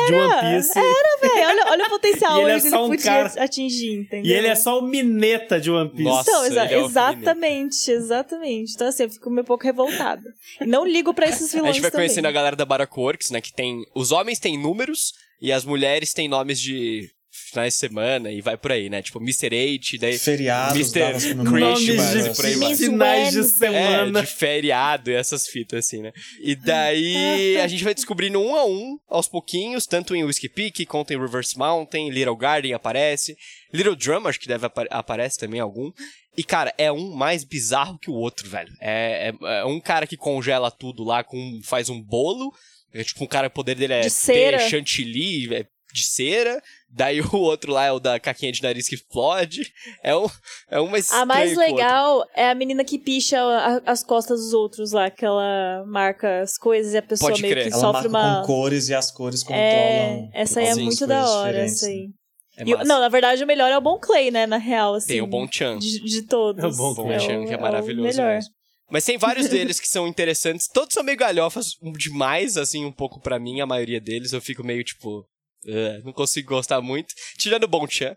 [0.07, 0.73] de One Piece.
[0.73, 4.31] Véi, olha, olha o potencial E ele é ele um podia cara- atingir, entendeu?
[4.31, 6.03] E ele é só o Mineta de One Piece.
[6.03, 8.73] Nossa, Então, exa- é o exatamente, exatamente.
[8.75, 10.23] Então, assim, eu fico um pouco revoltada.
[10.65, 12.07] Não ligo pra esses A vilões gente vai também.
[12.07, 13.41] conhecendo a galera da Baracoworks, né?
[13.41, 13.85] Que tem.
[13.95, 17.09] Os homens têm números e as mulheres têm nomes de
[17.49, 19.01] finais de semana e vai por aí, né?
[19.01, 19.47] Tipo, Mr.
[19.47, 20.17] H, daí.
[20.19, 21.11] Feriados, Mr.
[21.11, 22.75] Christmas, comemorativas, Nomes por aí de vai.
[22.75, 23.75] Finais de Wednesday.
[23.75, 24.21] É, semana.
[24.21, 26.11] de feriado e essas fitas, assim, né?
[26.41, 30.85] E daí a gente vai descobrindo um a um, aos pouquinhos, tanto em Whiskey Peak,
[30.85, 33.35] quanto em Reverse Mountain, Little Garden aparece,
[33.73, 35.91] Little Drum acho que deve apa aparece também algum.
[36.37, 38.71] E, cara, é um mais bizarro que o outro, velho.
[38.79, 42.53] É, é- é um cara que congela tudo lá, com faz um bolo,
[42.93, 44.57] é tipo um cara, o poder dele é De cera.
[44.57, 46.61] ter chantilly, é de cera.
[46.89, 49.71] Daí o outro lá é o da caquinha de nariz que explode.
[50.03, 50.25] É, um,
[50.69, 54.53] é uma A mais o legal é a menina que picha a- as costas dos
[54.53, 57.67] outros lá, que ela marca as coisas e a pessoa Pode meio crer.
[57.67, 58.41] que Ela sofre marca uma.
[58.41, 60.29] com cores e as cores É, controlam.
[60.33, 62.07] essa aí é muito da hora, essa aí.
[62.07, 62.13] né?
[62.57, 64.45] É E o- não, na verdade, o melhor é o Bon Clay, né?
[64.45, 65.07] Na real, assim.
[65.07, 65.77] Tem o Bon Chan.
[65.79, 66.61] De, de todos.
[66.63, 68.35] É o Bon Bom o- Chan, que é o maravilhoso melhor.
[68.35, 68.51] mesmo.
[68.91, 70.67] Mas tem vários deles que são interessantes.
[70.67, 74.33] Todos são meio galhofas demais, assim, um pouco pra mim, a maioria deles.
[74.33, 75.25] Eu fico meio, tipo...
[75.65, 77.13] "Ugh", não consigo gostar muito.
[77.37, 78.15] Tirando o Bon Chan.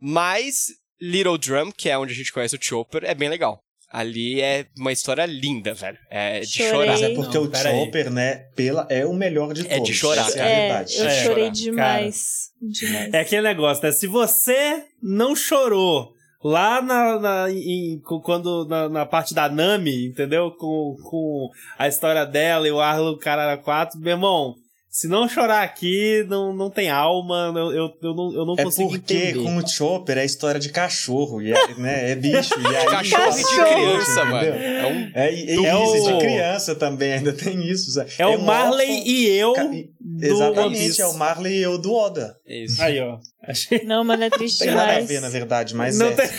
[0.00, 0.66] Mas
[1.00, 3.60] Little Drum, que é onde a gente conhece o Chopper, é bem legal.
[3.90, 5.98] Ali é uma história linda, velho.
[6.10, 6.70] É de Chorei.
[6.70, 6.86] chorar.
[6.92, 7.84] Mas é porque Não, o pera aí.
[7.84, 9.94] Chopper, né, pela, é o melhor de É de todos.
[9.96, 10.26] chorar.
[10.28, 10.96] Essa é a É, verdade.
[10.96, 11.50] eu É, chorei chorar.
[11.52, 12.26] demais.
[12.60, 13.14] Demais.
[13.14, 13.92] É aquele negócio, né?
[13.92, 16.12] Se você não chorou
[16.44, 20.50] lá na, na- em- quando na, na parte da Nami, entendeu?
[20.50, 24.54] Com, com a história dela e o Arlo Carara 4, meu irmão,
[24.96, 28.62] se não chorar aqui, não, não tem alma, eu, eu, eu não, eu não É
[28.62, 29.42] consigo porque entender.
[29.42, 32.54] com o Chopper é história de cachorro, e é, né, é bicho.
[32.60, 34.46] E aí, Cachorro de criança, mano.
[34.46, 35.10] É um...
[35.12, 35.60] É, É isso
[36.04, 37.90] o- de criança também, ainda tem isso.
[37.90, 38.06] Zé.
[38.20, 42.36] É o Marley e eu Ca- do Exatamente, é o Marley e eu do Oda.
[42.46, 42.80] É isso.
[42.80, 43.18] Aí, ó.
[43.42, 43.82] Achei...
[43.84, 46.12] Não, mano, é triste Tem nada a ver, na verdade, mas Não é.
[46.12, 46.30] tem-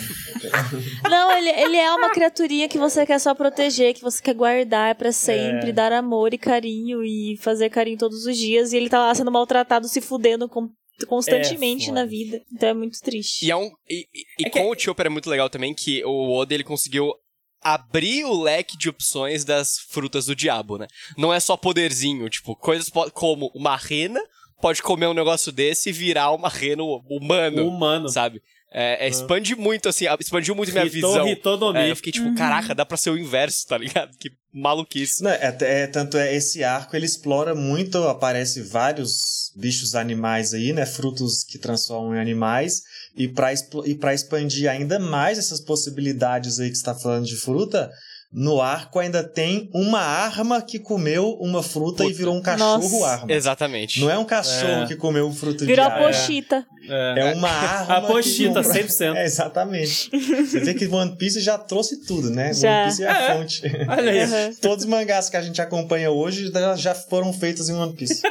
[1.09, 4.95] Não, ele, ele é uma criaturinha que você quer só proteger, que você quer guardar
[4.95, 5.73] pra sempre, É.
[5.73, 8.73] dar amor e carinho e fazer carinho todos os dias.
[8.73, 10.69] E ele tá lá sendo maltratado, se fudendo com-
[11.07, 12.41] constantemente É, na vida.
[12.53, 13.45] Então é muito triste.
[13.45, 16.03] E, é um, e, e- É que- com o Chopper é muito legal também que
[16.05, 17.13] o Oda ele conseguiu
[17.61, 20.87] abrir o leque de opções das frutas do diabo, né?
[21.17, 24.21] Não é só poderzinho, tipo, coisas po- como uma rena
[24.61, 28.07] pode comer um negócio desse e virar uma rena humano, humano.
[28.09, 28.41] sabe?
[28.77, 31.25] É, é, expande muito, assim, expandiu muito minha Ritou, visão.
[31.25, 34.11] ritou no É, eu fiquei tipo, caraca, dá pra ser o inverso, tá ligado?
[34.17, 35.23] Que maluquice.
[35.23, 40.73] Não, é, é- tanto é esse arco ele explora muito, aparece vários bichos animais aí,
[40.73, 42.81] né, frutos que transformam em animais
[43.15, 43.53] e para
[43.85, 47.89] e para expandir ainda mais essas possibilidades aí que está falando de fruta,
[48.37, 52.17] no arco ainda tem uma arma que comeu uma fruta e Puta.
[52.17, 53.07] virou um cachorro Nossa.
[53.07, 53.31] arma.
[53.31, 54.01] Exatamente.
[54.01, 54.87] Não é um cachorro É.
[54.87, 56.07] que comeu um fruto Virou de a arma.
[56.07, 56.65] pochita.
[56.89, 57.13] É.
[57.31, 57.95] É uma arma.
[57.97, 58.67] A pochita, que...
[58.69, 59.15] 100%.
[59.15, 60.09] É, exatamente.
[60.11, 62.53] Você vê que One Piece já trouxe tudo, né?
[62.53, 62.81] Já.
[62.81, 63.61] One Piece é a fonte.
[63.87, 64.55] Olha aí.
[64.61, 68.21] Todos os mangás que a gente acompanha hoje já- já foram feitos em One Piece.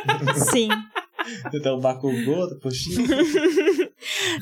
[0.53, 0.69] Sim.
[1.55, 3.01] então, Bakugou, Pochita.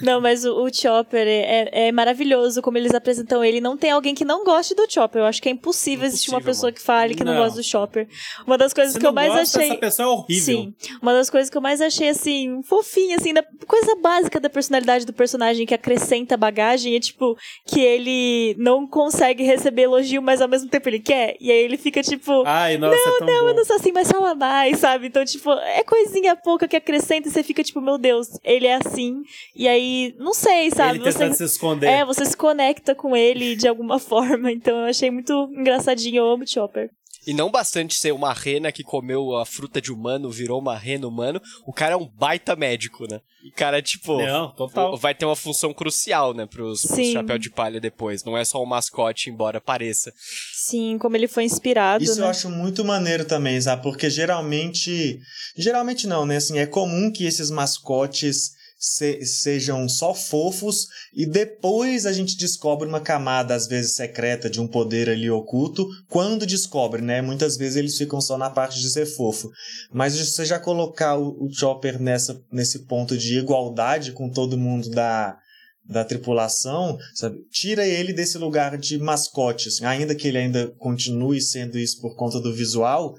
[0.03, 3.61] Não, mas o, o Chopper é, é- é maravilhoso como eles apresentam ele.
[3.61, 5.23] Não tem alguém que não goste do Chopper.
[5.23, 6.75] Eu acho que é impossível existir uma Impossível, pessoa mano.
[6.77, 7.42] que fale que não, Não.
[7.42, 8.09] gosta do Chopper.
[8.47, 9.71] Uma das coisas Se que eu não mais gosta, achei.
[9.71, 10.45] Essa pessoa é horrível.
[10.45, 10.75] Sim.
[11.01, 15.05] Uma das coisas que eu mais achei, assim, fofinha, assim, da coisa básica da personalidade
[15.07, 20.49] do personagem que acrescenta bagagem é, tipo, que ele não consegue receber elogio, mas ao
[20.49, 21.37] mesmo tempo ele quer.
[21.40, 23.55] E aí ele fica, tipo, Ai, nossa, é tão eu bom.
[23.55, 25.07] não sou assim, mas fala mais, sabe?
[25.07, 28.75] Então, tipo, é coisinha pouca que acrescenta e você fica, tipo, meu Deus, ele é
[28.75, 29.23] assim.
[29.55, 29.72] E aí,
[30.19, 30.99] não sei, sabe?
[30.99, 31.87] Ele Você, se esconder.
[31.89, 34.51] é, você se conecta com ele de alguma forma.
[34.51, 36.17] Então, eu achei muito engraçadinho.
[36.19, 36.91] Eu amo o Chopper.
[37.25, 41.07] E não bastante ser uma rena que comeu a fruta de humano, virou uma rena
[41.07, 43.21] humano, o cara é um baita médico, né?
[43.47, 44.97] O cara, tipo, Não, total.
[44.97, 47.13] vai ter uma função crucial, né, pros, pros Sim.
[47.13, 48.25] chapéu de palha depois.
[48.25, 50.13] Não é só um mascote, embora pareça.
[50.53, 52.27] Sim, como ele foi inspirado, Isso né?
[52.27, 53.83] eu acho muito maneiro também, sabe?
[53.85, 55.21] Porque geralmente.
[55.57, 56.39] Geralmente não, né?
[56.39, 58.51] Assim, é comum que esses mascotes
[58.85, 64.61] se- sejam só fofos e depois a gente descobre uma camada, às vezes secreta, de
[64.61, 65.87] um poder ali oculto.
[66.09, 67.23] Quando descobre, né?
[67.23, 69.49] Muitas vezes eles ficam só na parte de ser fofo.
[69.92, 74.90] Mas você já colocar o, o Chopper nessa, nesse ponto de igualdade com todo mundo
[74.90, 75.38] da.
[75.85, 77.38] da tripulação, sabe?
[77.51, 82.14] Tira ele desse lugar de mascote, assim, ainda que ele ainda continue sendo isso por
[82.16, 83.14] conta do visual,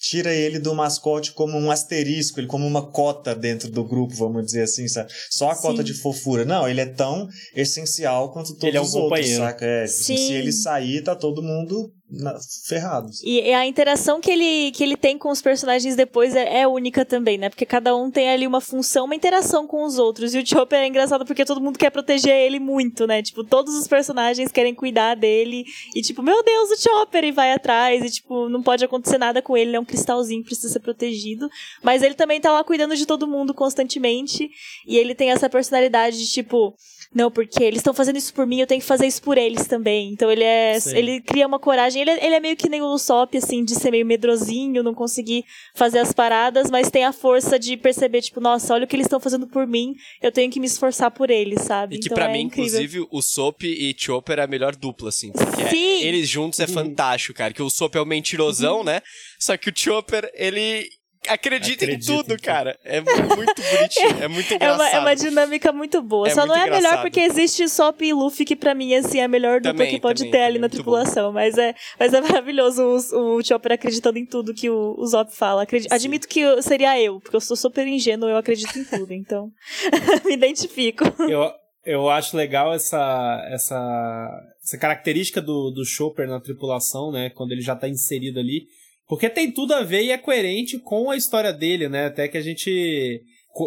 [0.00, 4.44] tira ele do mascote como um asterisco, ele como uma cota dentro do grupo, vamos
[4.46, 5.10] dizer assim, sabe?
[5.30, 5.62] Só a Sim.
[5.62, 6.44] cota de fofura.
[6.44, 9.42] Não, ele é tão essencial quanto todos Ele é um os outros, companheiro.
[9.44, 9.64] saca?
[9.66, 12.38] É, se ele sair, tá todo mundo na...
[12.66, 13.08] ferrado.
[13.22, 16.66] E, e a interação que ele, que ele tem com os personagens depois é, é
[16.66, 17.48] única também, né?
[17.48, 20.34] Porque cada um tem ali uma função, uma interação com os outros.
[20.34, 23.22] E o Chopper é engraçado porque todo mundo quer proteger ele muito, né?
[23.22, 25.64] Tipo, todos os personagens querem cuidar dele.
[25.94, 27.24] E tipo, meu Deus, o Chopper!
[27.24, 28.04] E vai atrás.
[28.04, 29.70] E tipo, não pode acontecer nada com ele.
[29.70, 31.48] Ele é um cristalzinho, precisa ser protegido.
[31.82, 34.50] Mas ele também tá lá cuidando de todo mundo constantemente.
[34.86, 36.74] E ele tem essa personalidade de tipo.
[37.14, 39.66] Não, porque eles estão fazendo isso por mim, eu tenho que fazer isso por eles
[39.66, 40.12] também.
[40.12, 40.78] Então ele é.
[40.78, 40.96] Sim.
[40.96, 42.02] Ele cria uma coragem.
[42.02, 44.92] Ele é, ele é meio que nem o Usopp, assim, de ser meio medrosinho, não
[44.94, 45.44] conseguir
[45.74, 49.06] fazer as paradas, mas tem a força de perceber, tipo, nossa, olha o que eles
[49.06, 51.96] estão fazendo por mim, eu tenho que me esforçar por eles, sabe?
[51.96, 52.80] E que então pra é mim, incrível.
[52.82, 55.32] inclusive, o Soap e Chopper é a melhor dupla, assim.
[55.32, 56.02] Porque é- Sim!
[56.04, 57.52] eles juntos é fantástico, cara.
[57.54, 59.00] Que o Soap é o mentirosão, né?
[59.38, 60.86] Só que o Chopper, ele
[61.28, 62.42] acredita, Acredita em em tudo, tudo.
[62.42, 62.78] cara.
[62.84, 63.22] É muito
[63.62, 64.80] bonitinho, é muito É engraçado.
[64.80, 66.26] uma, é uma dinâmica muito boa.
[66.28, 68.94] É Só não muito é a melhor porque existe Sop e Luffy, que pra mim,
[68.94, 71.32] assim, é a melhor dupla Também, que pode também, ter ali também, na muito tripulação.
[71.32, 75.34] Mas é, mas é maravilhoso o, o Chopper acreditando em tudo que o, o Zop
[75.34, 75.62] fala.
[75.62, 79.12] Acredi- Admito que eu- seria eu, porque eu sou super ingênuo, eu acredito em tudo,
[79.12, 79.50] então
[80.24, 81.04] me identifico.
[81.28, 81.50] Eu,
[81.84, 87.30] eu acho legal essa, essa, essa característica do, do Chopper na tripulação, né?
[87.30, 88.66] Quando ele já tá inserido ali.
[89.08, 92.06] Porque tem tudo a ver e é coerente com a história dele, né?
[92.06, 93.22] Até que a gente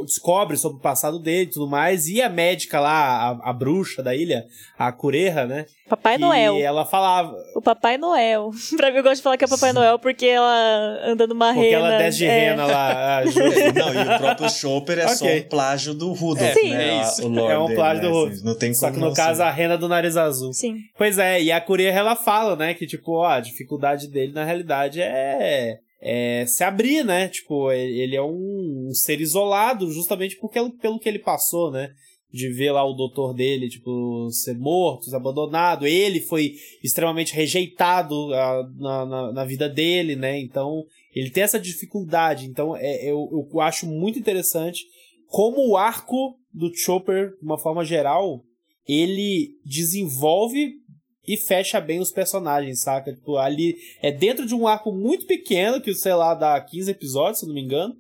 [0.06, 2.08] descobre sobre o passado dele e tudo mais.
[2.08, 4.46] E a médica lá, a, a bruxa da ilha,
[4.78, 5.66] a Cureja, né?
[5.90, 6.56] Papai Noel.
[6.58, 7.36] ela falava.
[7.56, 8.50] O Papai Noel.
[8.78, 11.70] pra mim, eu gosto de falar que é Papai Noel porque ela anda numa Porque
[11.70, 11.88] rena.
[11.88, 12.50] ela desce de é.
[12.52, 13.22] rena lá.
[13.76, 15.42] Não, e o próprio Chopper é só Ok.
[15.42, 16.72] um plágio do Rudolph, É, Sim.
[16.72, 16.88] né?
[16.98, 17.22] é isso.
[17.24, 18.10] É um dele, plágio né?
[18.10, 18.42] do Rudolph.
[18.44, 20.54] Não tem Só como que no não caso a rena do nariz azul.
[20.54, 20.78] Sim.
[20.98, 24.46] Pois é, e a Curia ela fala, né, que tipo, ó, a dificuldade dele na
[24.46, 27.30] realidade é, é se abrir, né?
[27.30, 31.92] Tipo, ele é um, um ser isolado justamente porque, pelo que ele passou, né?
[32.34, 35.86] De ver lá o doutor dele, tipo, ser morto, ser abandonado.
[35.86, 40.40] Ele foi extremamente rejeitado ah, na, na, na vida dele, né?
[40.40, 40.84] Então,
[41.14, 42.48] ele tem essa dificuldade.
[42.48, 44.86] Então, é, eu, eu acho muito interessante
[45.28, 48.44] como o arco do Chopper, de uma forma geral,
[48.88, 50.74] ele desenvolve
[51.32, 53.14] e fecha bem os personagens, saca?
[53.14, 57.40] Tipo, ali é dentro de um arco muito pequeno, que sei lá, dá 15 episódios,
[57.40, 57.96] se não me engano.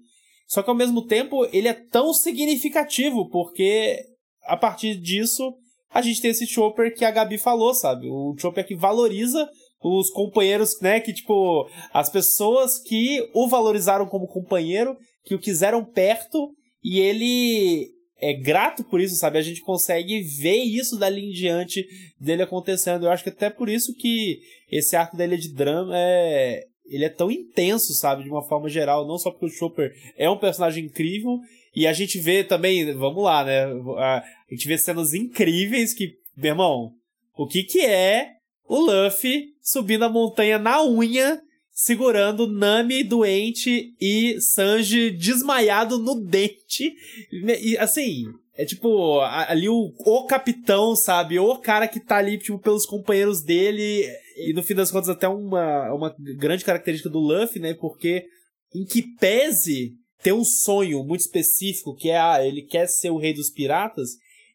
[0.47, 4.03] Só que ao mesmo tempo ele é tão significativo, porque
[4.43, 5.53] a partir disso
[5.93, 8.09] a gente tem esse Chopper que a Gabi falou, sabe?
[8.09, 9.49] O Chopper que valoriza
[9.81, 10.99] os companheiros, né?
[10.99, 17.89] Que, tipo, as pessoas que o valorizaram como companheiro, que o quiseram perto, e ele
[18.21, 19.39] é grato por isso, sabe?
[19.39, 21.86] A gente consegue ver isso dali em diante
[22.19, 23.05] dele acontecendo.
[23.05, 24.39] Eu acho que até por isso que
[24.71, 26.63] esse arco Ilha de Drama é.
[26.86, 28.23] Ele é tão intenso, sabe?
[28.23, 29.07] De uma forma geral.
[29.07, 31.39] Não só porque o Chopper é um personagem incrível.
[31.73, 33.63] E a gente vê também, vamos lá, né?
[33.63, 36.91] A gente vê cenas incríveis que, meu irmão,
[37.38, 38.27] o que que é
[38.67, 41.41] o Luffy subindo a montanha na unha,
[41.73, 46.93] segurando Nami doente e Sanji desmaiado no dente.
[47.31, 51.39] E, assim, é tipo, ali o, o capitão, sabe?
[51.39, 54.05] O cara que tá ali, tipo, pelos companheiros dele.
[54.38, 57.73] E no fim das contas, até uma, uma grande característica do Luffy, né?
[57.73, 58.25] Porque,
[58.73, 63.17] em que pese ter um sonho muito específico, que é, ah, ele quer ser o
[63.17, 64.12] rei dos piratas,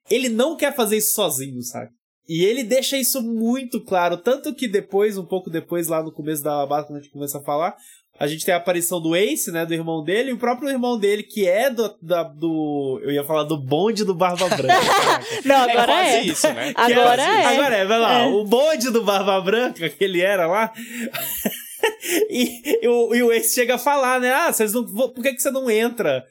[0.08, 1.90] ele não quer fazer isso sozinho, sabe?
[2.28, 6.42] E ele deixa isso muito claro, tanto que depois, um pouco depois, lá no começo
[6.42, 7.76] da base, quando a gente começa a falar,
[8.18, 10.98] a gente tem a aparição do Ace, né, do irmão dele, e o próprio irmão
[10.98, 14.74] dele, que é do, da- do eu ia falar do bonde do Barba Branca.
[15.44, 16.22] Não, É agora quase é.
[16.24, 16.72] isso, né?
[16.74, 17.44] Agora era- é.
[17.44, 18.18] Agora é, vai lá.
[18.20, 18.26] É.
[18.28, 20.72] O bonde do Barba Branca, que ele era lá.
[22.30, 24.32] e, e o, e o Ace chega a falar, né?
[24.32, 26.24] Ah, vocês não, por que, que você não entra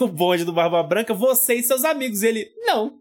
[0.00, 1.14] no bonde do Barba Branca?
[1.14, 2.22] Você e seus amigos.
[2.22, 2.94] E ele, não.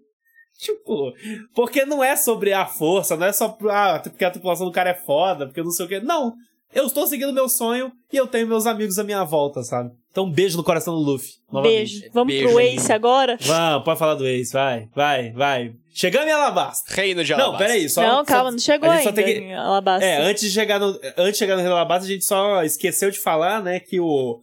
[0.58, 1.14] Tipo,
[1.54, 4.92] porque não é sobre a força, não é só ah, porque a tripulação do cara
[4.92, 6.00] é foda, porque eu não sei o que.
[6.00, 6.34] Não.
[6.74, 9.92] Eu estou seguindo meu sonho e eu tenho meus amigos à minha volta, sabe?
[10.12, 11.30] Então, um beijo no coração do Luffy.
[11.52, 12.00] novamente.
[12.00, 12.12] Beijo.
[12.14, 12.60] Vamos Beijo, pro.
[12.60, 13.38] Ace agora?
[13.42, 15.74] Vamos, pode falar do Ace, vai, vai, vai.
[15.94, 16.94] Chegamos em Alabasta.
[16.94, 17.66] Reino de Não, Alabasta.
[17.66, 18.02] peraí, só.
[18.02, 20.06] não, só- calma, não chegou ainda tem que- em Alabasta.
[20.06, 20.88] É, antes de chegar no,
[21.18, 24.40] antes de chegar no Reino Alabasta, a gente só esqueceu de falar, né, que o,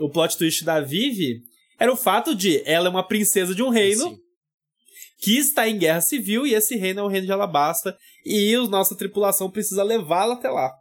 [0.00, 1.40] o plot twist da Vivi
[1.78, 4.18] era o fato de ela é uma princesa de um reino Sim.
[5.18, 8.62] Que está em guerra civil e esse reino é o reino de Alabasta e a
[8.68, 10.72] nossa tripulação precisa levá-la até lá.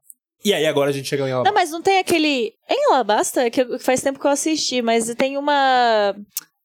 [0.43, 1.51] E aí agora a gente chegou em Alabasta.
[1.51, 2.51] Não, mas não tem aquele.
[2.69, 3.49] É em Alabasta?
[3.49, 6.13] Que eu- faz tempo que eu assisti, mas tem uma.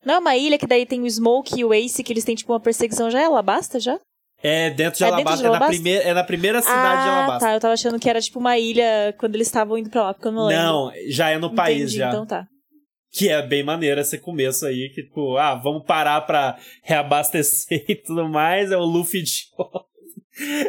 [0.04, 2.34] Não é uma ilha que daí tem o Smoke e o Ace, que eles têm
[2.34, 3.20] tipo uma perseguição já?
[3.20, 3.98] É Alabasta já?
[4.42, 5.72] É dentro de É dentro Alabasta, de é, na Alabasta?
[5.74, 7.46] primeira, é na primeira cidade de ah, Alabasta.
[7.46, 7.54] tá.
[7.54, 10.28] Eu tava achando que era tipo uma ilha quando eles estavam indo pra lá, porque
[10.28, 10.64] eu não lembro.
[10.64, 12.08] Não, já é no país Entendi, já.
[12.08, 12.46] Então tá.
[13.12, 17.94] Que é bem maneiro esse começo aí, que tipo, ah, vamos parar pra reabastecer e
[17.96, 19.32] tudo mais, é o Luffy de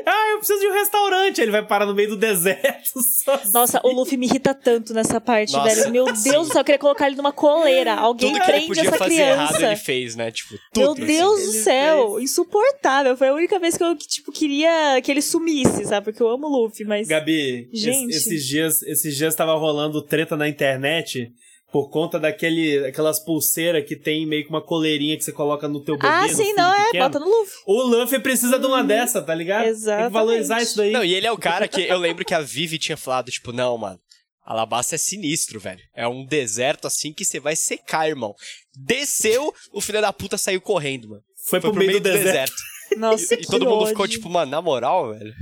[0.05, 1.39] Ah, eu preciso de um restaurante.
[1.39, 2.89] Ele vai parar no meio do deserto
[3.23, 3.53] sozinho.
[3.53, 5.91] Nossa, o Luffy me irrita tanto nessa parte, Nossa, velho.
[5.91, 6.05] Meu.
[6.05, 7.93] Deus do céu, eu queria colocar ele numa coleira.
[7.93, 9.31] Alguém Tudo que ele prende podia essa fazer criança.
[9.53, 10.29] errado, ele fez, né?
[10.31, 11.03] Tipo, Meu tudo.
[11.03, 11.05] assim.
[11.13, 12.23] Deus do Ele céu, fez.
[12.23, 13.15] insuportável.
[13.15, 16.05] Foi a única vez que eu, tipo, queria que ele sumisse, sabe?
[16.05, 17.07] Porque eu amo o Luffy, mas...
[17.07, 18.09] Gabi, es- Gente.
[18.13, 21.31] esses dias, esses dias tava rolando treta na internet
[21.71, 25.79] por conta daquele, aquelas pulseiras que tem meio que uma coleirinha que você coloca no
[25.81, 26.07] teu bebê.
[26.07, 27.05] ah, sim, não, é, pequeno.
[27.05, 27.53] bota no Luffy.
[27.65, 29.63] O Luffy precisa de uma dessa, tá ligado?
[29.63, 30.91] Tem que valorizar isso daí.
[30.91, 33.53] Não, e ele é o cara que eu lembro que a Vivi tinha falado, tipo,
[33.53, 33.99] não, mano.
[34.43, 35.79] Alabasta é sinistro, velho.
[35.95, 38.35] É um deserto assim que você vai secar, irmão.
[38.75, 41.23] Desceu, o filho da puta saiu correndo, mano.
[41.45, 42.55] Foi, pro, meio, do, deserto.
[42.97, 45.33] Nossa, E, e que todo mundo ficou tipo, mano, na moral, velho.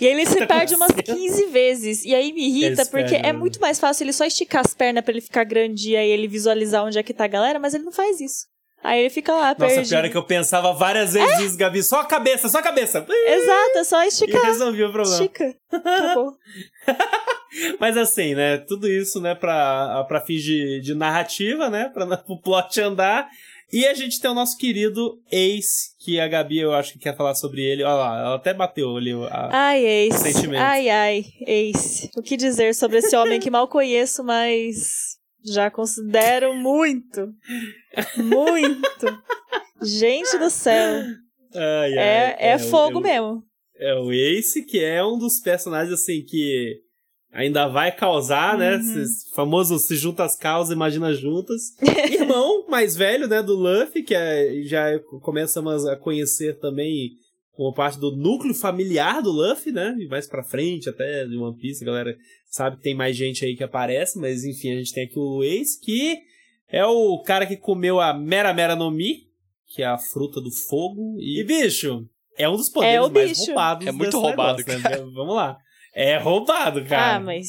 [0.00, 1.18] E aí ele se perde umas acontecendo?
[1.18, 2.04] 15 vezes.
[2.04, 3.32] E aí me irrita, porque é né?
[3.32, 6.28] muito mais fácil ele só esticar as pernas pra ele ficar grande e aí ele
[6.28, 8.46] visualizar onde é que tá a galera, mas ele não faz isso.
[8.82, 9.88] Aí ele fica lá, Nossa, perdido.
[9.88, 11.82] pior é que eu pensava várias vezes isso, Gabi.
[11.82, 12.98] Só a cabeça, só a cabeça.
[13.08, 14.42] Exato, é só E esticar.
[14.42, 15.22] resolvi o problema.
[15.22, 15.54] Estica.
[15.72, 16.32] Acabou.
[17.80, 18.58] Mas assim, né?
[18.58, 21.88] Tudo isso, né, pra, pra fins de, de narrativa, né?
[21.94, 23.26] Pra o plot andar.
[23.72, 27.16] E a gente tem o nosso querido Ace, que a Gabi, eu acho que quer
[27.16, 27.82] falar sobre ele.
[27.82, 29.12] Olha lá, ela até bateu ali.
[29.12, 29.48] A...
[29.52, 30.18] Ai, Ace.
[30.32, 30.60] Sentimento.
[30.62, 32.10] Ai, ai, Ace.
[32.16, 37.32] O que dizer sobre esse homem que mal conheço, mas já considero muito.
[38.16, 39.22] Muito.
[39.82, 41.02] Gente do céu.
[41.54, 43.42] Ai, ai, É, é, o- fogo o- mesmo.
[43.76, 46.80] É o Ace, que é um dos personagens, assim, que
[47.34, 48.76] ainda vai causar, né?
[48.76, 49.02] Uhum.
[49.02, 51.74] Esse famoso se junta as causas, imagina juntas.
[52.10, 57.10] Irmão mais velho, né, do Luffy, que é, já começamos a conhecer também
[57.52, 59.94] como parte do núcleo familiar do Luffy, né?
[59.98, 62.16] E mais pra frente até de One Piece, a galera
[62.50, 65.42] sabe que tem mais gente aí que aparece, mas enfim, a gente tem aqui o
[65.42, 66.18] Ace, que
[66.68, 69.28] é o cara que comeu a Mera Mera no Mi,
[69.68, 71.16] que é a fruta do fogo.
[71.20, 72.06] E, bicho,
[72.36, 74.96] é um dos poderes É o mais roubados É muito roubado, negócio, né?
[75.14, 75.56] Vamos lá.
[75.94, 77.16] É roubado, cara.
[77.16, 77.48] Ah, mas.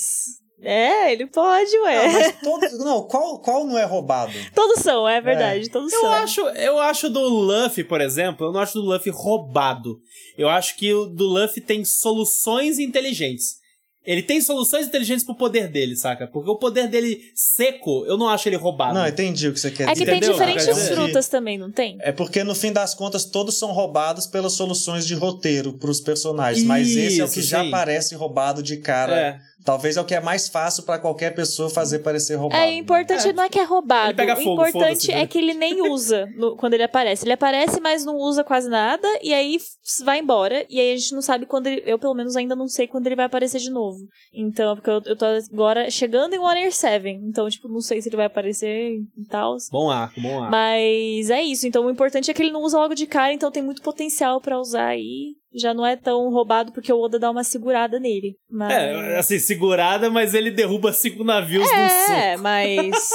[0.62, 2.08] É, ele pode, ué.
[2.08, 2.80] Não, mas todos.
[2.80, 4.32] Não, qual, qual não é roubado?
[4.54, 6.12] Todos são, é verdade, todos Eu são.
[6.12, 10.00] acho, eu acho do Luffy, por exemplo, eu não acho do Luffy roubado.
[10.38, 13.58] Eu acho que o do Luffy tem soluções inteligentes.
[14.06, 16.28] Ele tem soluções inteligentes pro poder dele, saca?
[16.28, 18.94] Porque o poder dele seco, eu não acho ele roubado.
[18.94, 20.06] Não, entendi o que você quer É dizer.
[20.06, 20.34] que tem Entendeu?
[20.34, 21.98] diferentes dizer- frutas também, não tem?
[22.02, 26.66] É porque no fim das contas todos são roubados pelas soluções de roteiro pros personagens,
[26.66, 27.72] mas esse é o que Isso, já sim.
[27.72, 29.18] parece roubado de cara.
[29.20, 29.40] É.
[29.66, 32.62] Talvez é o que é mais fácil pra qualquer pessoa fazer parecer roubado.
[32.64, 33.34] É, o importante É.
[33.34, 34.10] não é que é roubado.
[34.10, 35.22] Ele pega o fogo, foda-se, importante né?
[35.22, 37.26] é que ele nem usa no- quando ele aparece.
[37.26, 39.58] Ele aparece, mas não usa quase nada, e aí
[40.04, 40.64] vai embora.
[40.70, 41.82] E aí a gente não sabe quando ele.
[41.86, 43.98] Eu, pelo menos, ainda não sei quando ele vai aparecer de novo.
[44.32, 47.08] Então, porque eu, eu tô agora chegando em Warrior 7.
[47.10, 49.58] Então, tipo, não sei se ele vai aparecer e tal.
[49.72, 50.52] Bom arco, bom arco.
[50.52, 51.66] Mas é isso.
[51.68, 54.40] Então, o importante é que ele não usa logo de cara, então tem muito potencial
[54.40, 55.34] pra usar aí.
[55.56, 58.36] Já não é tão roubado porque o Oda dá uma segurada nele.
[58.50, 58.74] Mas...
[58.74, 62.12] É, assim, segurada, mas ele derruba cinco navios num soco.
[62.12, 63.10] É, mas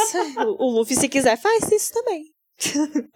[0.59, 2.25] o Luffy, se quiser, faz isso também.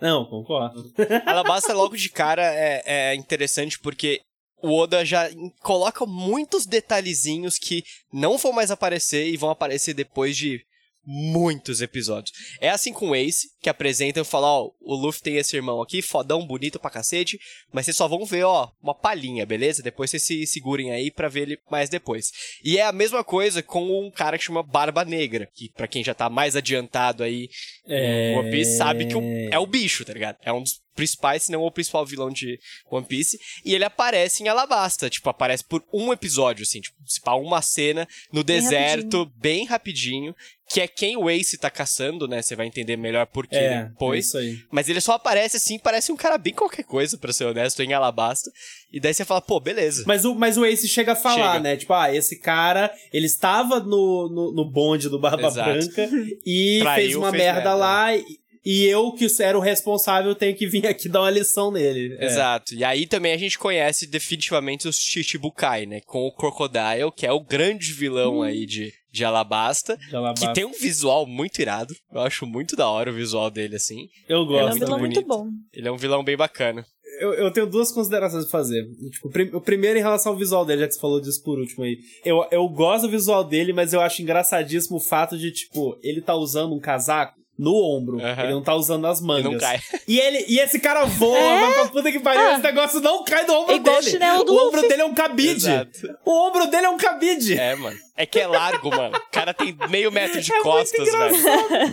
[0.00, 0.92] Não, concordo.
[1.26, 4.20] Alabasta logo de cara é, é interessante porque
[4.62, 5.28] o Oda já
[5.60, 10.64] coloca muitos detalhezinhos que não vão mais aparecer e vão aparecer depois de
[11.06, 12.32] muitos episódios.
[12.60, 15.80] É assim com o Ace, que apresenta e fala, ó, o Luffy tem esse irmão
[15.82, 17.38] aqui, fodão, bonito pra cacete,
[17.72, 19.82] mas vocês só vão ver, ó, uma palhinha, beleza?
[19.82, 22.30] Depois vocês se segurem aí pra ver ele mais depois.
[22.62, 26.04] E é a mesma coisa com um cara que chama Barba Negra, que pra quem
[26.04, 27.48] já tá mais adiantado aí
[27.86, 28.32] É...
[28.32, 29.14] no One Piece sabe que
[29.50, 30.38] é o bicho, tá ligado?
[30.42, 32.58] É um dos principais, se não o principal vilão de
[32.90, 33.38] One Piece.
[33.64, 37.60] E ele aparece em Alabasta, tipo, aparece por um episódio, assim, tipo, se pá, uma
[37.60, 40.34] cena no Bem deserto, bem rapidinho,
[40.74, 42.42] que é quem o Ace tá caçando, né?
[42.42, 44.24] Você vai entender melhor por que É, depois.
[44.24, 44.58] é isso aí.
[44.72, 47.92] Mas ele só aparece assim, parece um cara bem qualquer coisa, pra ser honesto, em
[47.92, 48.50] Alabasta.
[48.92, 50.02] E daí você fala, pô, beleza.
[50.04, 51.60] Mas o, mas o Ace chega a falar, Chega.
[51.62, 51.76] né?
[51.76, 55.70] Tipo, ah, esse cara, ele estava no, no, no bonde do Barba Exato.
[55.70, 56.10] Branca
[56.44, 57.74] e Traiu, fez uma fez merda, merda.
[57.76, 58.16] lá.
[58.16, 58.24] E,
[58.64, 62.16] e eu, que era o responsável, tenho que vir aqui dar uma lição nele.
[62.18, 62.26] É.
[62.26, 62.74] Exato.
[62.74, 66.00] E aí também a gente conhece definitivamente os Chichibukai, né?
[66.06, 69.96] Com o Crocodile, que é o grande vilão aí de, de Alabasta.
[69.96, 70.46] De Alabasta.
[70.48, 71.94] Que tem um visual muito irado.
[72.12, 74.08] Eu acho muito da hora o visual dele, assim.
[74.28, 74.74] Eu Ele é um gosto.
[74.74, 75.00] vilão também.
[75.12, 75.46] muito bom.
[75.72, 76.84] Ele é um vilão bem bacana.
[77.20, 78.84] Eu, eu tenho duas considerações a fazer.
[79.12, 81.58] Tipo, prim- o primeiro em relação ao visual dele, já que você falou disso por
[81.60, 81.96] último aí.
[82.24, 86.20] Eu, eu gosto do visual dele, mas eu acho engraçadíssimo o fato de, tipo, ele
[86.20, 88.20] tá usando um casaco no ombro.
[88.20, 88.42] Aham.
[88.44, 89.44] Ele não tá usando as E mangas.
[89.52, 89.80] não cai.
[90.08, 91.60] E, ele, e esse cara voa, É?
[91.60, 92.52] vai pra puta que pariu, Ah.
[92.54, 94.10] esse negócio não cai do ombro Igual o dele.
[94.10, 95.50] chinelo do o ombro dele é um cabide.
[95.68, 96.18] Exato.
[96.24, 97.58] O ombro dele é um cabide.
[97.58, 97.96] É, mano.
[98.16, 99.16] É que é largo, mano.
[99.16, 101.48] O cara tem meio metro de É costas, velho.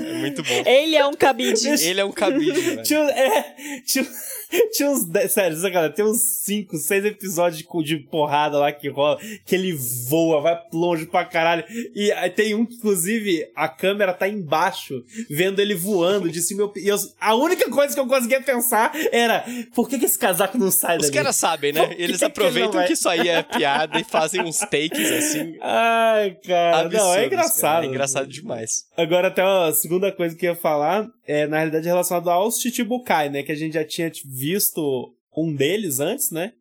[0.07, 0.63] É muito bom.
[0.65, 1.67] Ele é um cabide.
[1.83, 2.83] Ele é um cabide, velho.
[2.83, 3.55] Tinha, é,
[3.85, 4.07] tinha,
[4.71, 5.07] tinha uns.
[5.31, 10.41] Sério, sacanagem, tem uns 5, 6 episódios de, porrada lá que rola, que ele voa,
[10.41, 11.63] vai longe pra caralho.
[11.95, 16.71] E tem um que, inclusive, a câmera tá embaixo, vendo ele voando de cima.
[16.75, 19.43] E eu, a única coisa que eu conseguia pensar era:
[19.73, 21.13] por que, que esse casaco não sai Os dali?
[21.13, 21.87] caras sabem, né?
[21.87, 22.85] que que Eles aproveitam vai?
[22.87, 25.57] que isso aí é piada e fazem uns takes assim.
[26.13, 27.61] Ai, cara, não, é engraçado.
[27.61, 27.85] cara.
[27.85, 28.69] É engraçado demais.
[28.97, 33.29] Agora, até a segunda coisa que eu ia falar é, na realidade, relacionado aos Chichibukai,
[33.29, 33.43] né?
[33.43, 36.51] Que a gente já tinha visto um deles antes, né?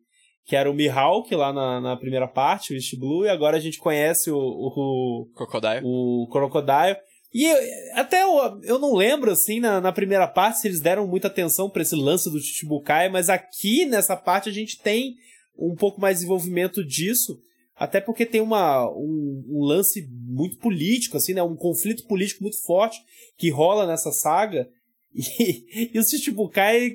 [0.45, 3.59] Que era o Mihawk lá na, na primeira parte, o East Blue, e agora a
[3.59, 5.81] gente conhece o, o, Crocodile.
[5.83, 6.97] o Crocodile.
[7.33, 7.57] E eu-
[7.95, 11.69] até eu, eu não lembro, assim, na, na primeira parte, se eles deram muita atenção
[11.69, 15.13] pra esse lance do Chichibukai, mas aqui nessa parte a gente tem
[15.57, 17.37] um pouco mais de desenvolvimento disso,
[17.81, 21.41] até porque tem uma, um, um lance muito político, assim, né?
[21.41, 22.99] Um conflito político muito forte
[23.39, 24.67] que rola nessa saga.
[25.13, 26.91] E, e os Chichibukai,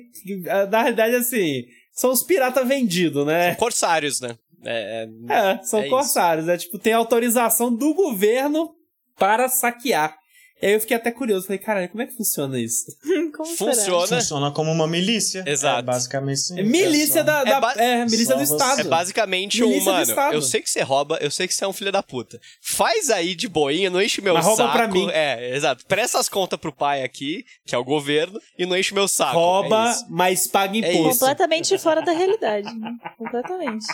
[0.71, 3.53] na realidade, assim, são os piratas vendidos, né?
[3.55, 4.35] Corsários, né?
[4.65, 5.89] É, é- É, são É isso.
[5.91, 6.47] corsários.
[6.47, 8.73] É tipo, tem autorização do governo
[9.19, 10.17] para saquear.
[10.61, 11.45] E aí eu fiquei até curioso.
[11.45, 12.85] Falei, caralho, como é que funciona isso?
[13.37, 13.71] Como será?
[13.75, 14.07] Funciona.
[14.07, 15.43] Funciona como uma milícia.
[15.45, 15.79] Exato.
[15.79, 16.59] É basicamente sim.
[16.59, 17.43] É milícia É da.
[17.43, 18.81] da- É ba- É, milícia do você- Estado.
[18.81, 21.67] É basicamente Milícia um, mano, eu sei que você rouba, eu sei que você é
[21.67, 22.39] um filho da puta.
[22.63, 24.73] Faz aí de boinha, não enche meu Mas rouba saco.
[24.75, 25.07] pra mim.
[25.11, 25.85] É, exato.
[25.85, 29.33] Presta as contas pro pai aqui, que é o governo, e não enche meu saco.
[29.37, 31.09] Rouba, É mas paga É imposto.
[31.11, 31.19] isso.
[31.19, 32.73] Completamente fora da realidade.
[32.75, 32.91] né?
[33.19, 33.85] Completamente.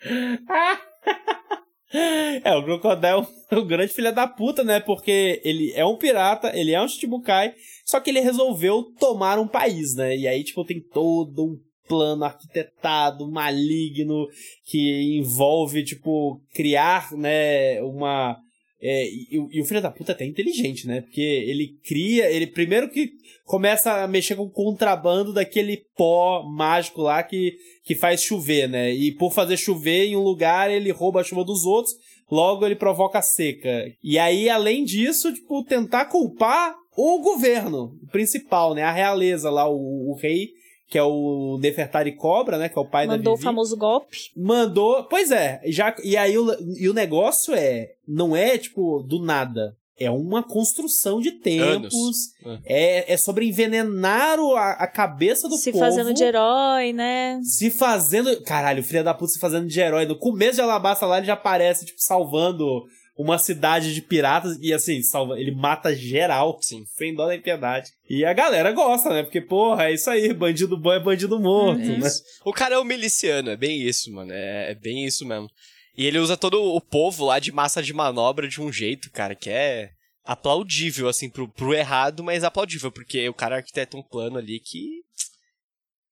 [2.44, 4.80] É, o Crocodile é um grande filho da puta, né?
[4.80, 7.52] Porque ele é um pirata, ele é um Shichibukai,
[7.84, 10.16] só que ele resolveu tomar um país, né?
[10.16, 11.56] E aí, tipo, tem todo um
[11.88, 14.28] plano arquitetado, maligno,
[14.64, 18.36] que envolve, tipo, criar, né, uma...
[18.82, 21.00] é, e, e o- filho da puta é até inteligente, né?
[21.02, 23.10] Porque ele cria, ele primeiro que
[23.44, 28.92] começa a mexer com o contrabando daquele pó mágico lá que, que faz chover, né?
[28.92, 31.94] E por fazer chover em um lugar, ele rouba a chuva dos outros,
[32.30, 33.84] logo ele provoca seca.
[34.02, 38.82] E aí, além disso, tipo, tentar culpar o governo principal, né?
[38.82, 40.50] A realeza lá, o, o rei,
[40.90, 42.68] que é o Nefertari Cobra, né?
[42.68, 43.44] Que é o pai Mandou da o Vivi.
[43.44, 44.16] famoso golpe.
[44.36, 45.04] Mandou.
[45.04, 47.92] Pois é, já, e aí o, e o negócio é.
[48.06, 49.76] Não é, tipo, do nada.
[49.96, 51.94] É uma construção de tempos.
[51.94, 52.60] Anos.
[52.64, 55.84] É, é sobre envenenar o- a, a cabeça do se povo.
[55.84, 57.38] fazendo de herói, né?
[57.44, 58.40] Se fazendo.
[58.42, 60.06] Caralho, o filho da puta se fazendo de herói.
[60.06, 62.82] No começo de Alabasta lá, ele já aparece, tipo, salvando
[63.16, 64.58] uma cidade de piratas.
[64.60, 66.58] E assim, salva, ele mata geral.
[66.60, 66.84] Sim.
[66.96, 67.90] Sem dó nem piedade.
[68.08, 69.22] E a galera gosta, né?
[69.22, 70.32] Porque, porra, é isso aí.
[70.32, 72.08] Bandido bom é bandido morto, É né?
[72.44, 74.32] O cara é um miliciano, é bem isso, mano.
[74.32, 75.48] É, é bem isso mesmo.
[75.96, 79.34] E ele usa todo o povo lá de massa de manobra de um jeito, cara,
[79.34, 79.90] que é
[80.24, 85.02] aplaudível, assim, pro, pro errado, mas aplaudível, porque o cara arquiteta um plano ali que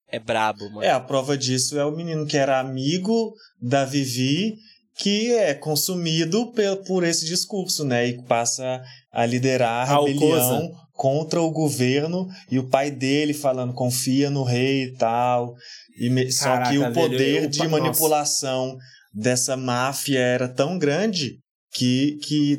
[0.09, 0.83] é brabo, mano.
[0.83, 4.57] É, a prova disso é o menino que era amigo da Vivi,
[4.99, 6.53] que é consumido
[6.87, 8.09] por esse discurso, né?
[8.09, 8.83] E passa
[9.13, 10.71] a liderar a A rebelião Alcosa.
[10.93, 15.55] contra o governo e o pai dele falando confia no rei e tal.
[15.99, 17.71] E me- só Caraca, que o velho, poder eu- de nossa.
[17.71, 18.77] manipulação
[19.15, 21.39] dessa máfia era tão grande
[21.73, 22.59] que, que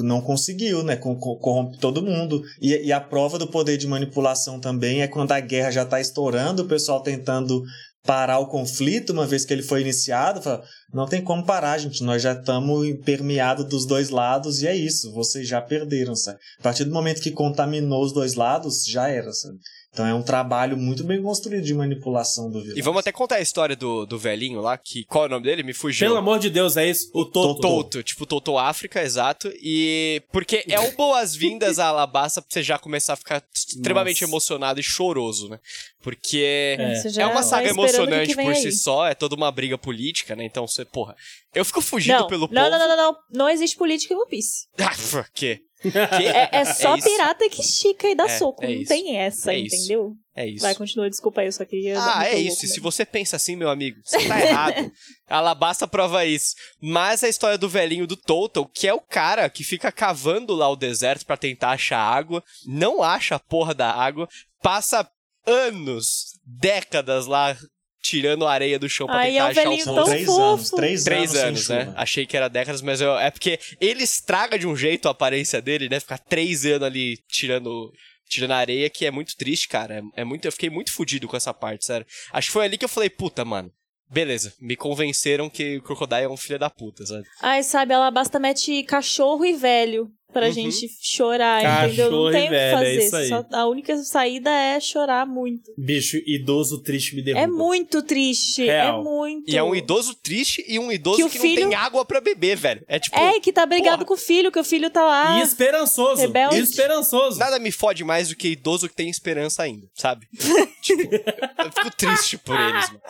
[0.00, 0.94] não conseguiu, né?
[0.96, 2.40] Corrompe todo mundo.
[2.60, 6.00] E, e a prova do poder de manipulação também é quando a guerra já está
[6.00, 7.62] estourando, o pessoal tentando
[8.08, 12.02] parar o conflito, uma vez que ele foi iniciado, fala, não tem como parar, gente,
[12.02, 16.38] nós já estamos permeados dos dois lados e é isso, vocês já perderam, sabe?
[16.58, 19.58] A partir do momento que contaminou os dois lados, já era, sabe?
[19.92, 22.76] Então é um trabalho muito bem construído de manipulação do vilão.
[22.76, 25.44] E vamos até contar a história do, do velhinho lá, que qual é o nome
[25.44, 25.62] dele?
[25.62, 26.06] Me fugiu.
[26.08, 27.10] Pelo amor de Deus, é isso?
[27.14, 27.60] O Toto.
[27.60, 29.50] Toto, tipo Toto África, exato.
[29.62, 34.30] E porque é um boas-vindas a Alabasta pra você já começar a ficar extremamente Nossa.
[34.30, 35.58] emocionado e choroso, né?
[36.00, 37.20] Porque É.
[37.20, 38.56] É, uma saga que emocionante por aí.
[38.56, 40.44] si só, é toda uma briga política, né?
[40.44, 41.16] Então você, porra,
[41.54, 42.70] eu fico fugindo Não, pelo não, povo.
[42.70, 43.16] não, não, não, não.
[43.32, 44.68] Não existe política em One Piece.
[44.78, 45.56] Ah, por quê?
[45.56, 45.67] Que?
[45.84, 47.08] É, é só isso.
[47.08, 48.64] pirata que estica e dá É, soco.
[48.64, 50.14] é não tem essa, É entendeu?
[50.34, 50.62] É isso.
[50.62, 51.96] Vai, continua, desculpa aí, eu só queria.
[52.00, 52.64] Ah, é isso.
[52.64, 52.82] E se mesmo.
[52.90, 54.92] você pensa assim, meu amigo, você tá errado.
[55.28, 56.54] Alabasta prova isso.
[56.80, 60.68] Mas a história do velhinho do Total, que é o cara que fica cavando lá
[60.68, 64.28] o deserto pra tentar achar água, não acha a porra da água,
[64.62, 65.08] passa
[65.44, 67.56] anos, décadas lá
[68.00, 70.40] tirando a areia do chão pra Ai, tentar é um achar o São três fofo.
[70.42, 71.84] anos, três, Três anos, anos, né?
[71.86, 71.94] chuva.
[71.98, 75.60] Achei que era décadas, mas eu- é porque ele estraga de um jeito a aparência
[75.60, 75.98] dele, né?
[76.00, 77.92] Ficar três anos ali tirando
[78.30, 80.04] tirando a areia, que é muito triste, cara.
[80.16, 82.06] É, é muito, eu fiquei muito fudido com essa parte, sério.
[82.30, 83.72] Acho que foi ali que eu falei, puta, mano.
[84.10, 87.24] Beleza, me convenceram que o Crocodile é um filho da puta, sabe?
[87.42, 90.52] Ai, sabe, ela basta mete cachorro e velho pra Uhum.
[90.52, 92.06] gente chorar, entendeu?
[92.06, 93.16] Cachorro Não e tem o que é fazer.
[93.16, 93.28] aí.
[93.28, 95.70] Só- a única saída é chorar muito.
[95.76, 97.44] Bicho, idoso triste me derruba.
[97.44, 98.64] É muito triste.
[98.64, 99.00] Real.
[99.00, 99.50] É muito.
[99.50, 102.20] E é um idoso triste e um idoso Que que, filho- não tem água pra
[102.20, 102.84] beber, velho.
[102.88, 104.06] É tipo, É, que tá brigado Porra.
[104.06, 105.38] com o filho, que o filho tá lá.
[105.38, 106.20] E esperançoso.
[106.20, 106.58] Rebelde.
[106.60, 107.38] Esperançoso.
[107.38, 110.26] nada me fode mais do que idoso que tem esperança ainda, sabe?
[110.82, 113.00] tipo, eu fico triste por eles, mano.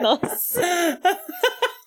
[0.00, 0.60] Nossa.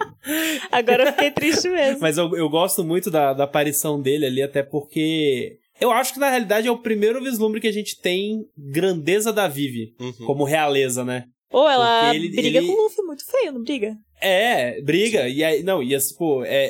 [0.70, 2.00] Agora eu fiquei triste mesmo.
[2.00, 5.58] Mas eu, eu gosto muito da, da aparição dele ali, até porque.
[5.80, 9.48] Eu acho que na realidade é o primeiro vislumbre que a gente tem grandeza da
[9.48, 10.26] Vivi, Uhum.
[10.26, 11.24] como realeza, né?
[11.50, 13.96] Ou ela ele- briga ele- com o Luffy muito feio, não briga?
[14.20, 15.26] É, briga.
[15.26, 16.66] E aí, não, e assim, pô, é,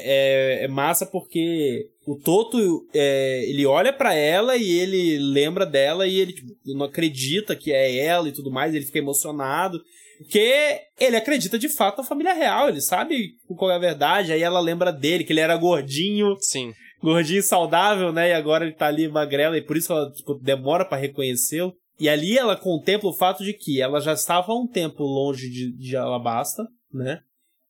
[0.60, 6.06] é, é massa porque o Toto, é, ele olha pra ela e ele lembra dela
[6.06, 9.82] e ele tipo, não acredita que é ela e tudo mais, ele fica emocionado.
[10.20, 14.32] Porque ele acredita de fato na família real, ele sabe qual é a verdade.
[14.32, 16.74] Aí ela lembra dele, que ele era gordinho, Sim.
[17.02, 18.28] gordinho e saudável, né?
[18.28, 21.72] E agora ele tá ali magrela e por isso ela tipo, demora pra reconhecê-lo.
[21.98, 25.48] E ali ela contempla o fato de que ela já estava há um tempo longe
[25.48, 27.20] de, de Alabasta, né?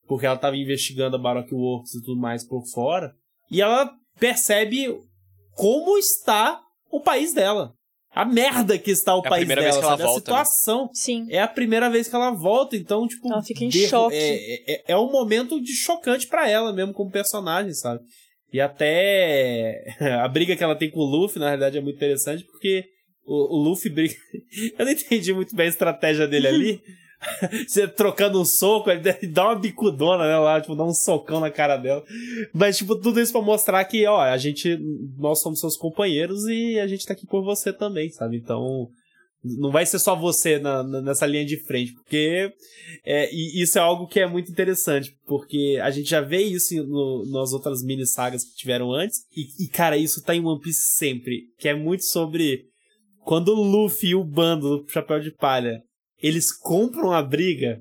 [0.08, 3.12] Porque ela estava investigando a Baroque Works e tudo mais por fora.
[3.48, 4.88] E ela percebe
[5.54, 7.74] como está o país dela.
[8.12, 10.02] A merda que está o É país dela, sabe?
[10.02, 10.90] volta, a situação.
[10.92, 11.26] Sim.
[11.30, 13.30] É a primeira vez que ela volta, então, tipo.
[13.32, 14.16] Ela fica em derru- choque.
[14.16, 18.00] É, é, é um momento de chocante pra ela mesmo, como personagem, sabe?
[18.52, 19.84] E até
[20.22, 22.84] a briga que ela tem com o Luffy, na realidade, é muito interessante, porque
[23.24, 24.14] o, o Luffy briga.
[24.78, 26.80] Eu não entendi muito bem a estratégia dele ali.
[27.68, 31.50] Você trocando um soco, ele dá uma bicudona, né, lá, tipo, dá um socão na
[31.50, 32.02] cara dela.
[32.52, 34.78] Mas, tipo, tudo isso pra mostrar que, ó, a gente,
[35.18, 38.36] nós somos seus companheiros e a gente tá aqui por você também, sabe?
[38.38, 38.88] Então,
[39.42, 42.52] não vai ser só você na, na- nessa linha de frente, porque
[43.04, 47.24] é, isso é algo que é muito interessante, porque a gente já vê isso no,
[47.30, 50.96] nas outras mini sagas que tiveram antes, e, e, cara, isso tá em One Piece
[50.96, 52.64] sempre, que é muito sobre
[53.24, 55.80] quando o Luffy e o bando do Chapéu de Palha,
[56.22, 57.80] eles compram a briga,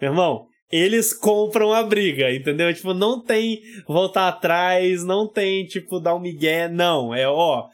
[0.00, 2.72] meu irmão, eles compram a briga, entendeu?
[2.74, 7.68] Tipo, não tem voltar atrás, não tem, tipo, dar um migué, não, é, ó,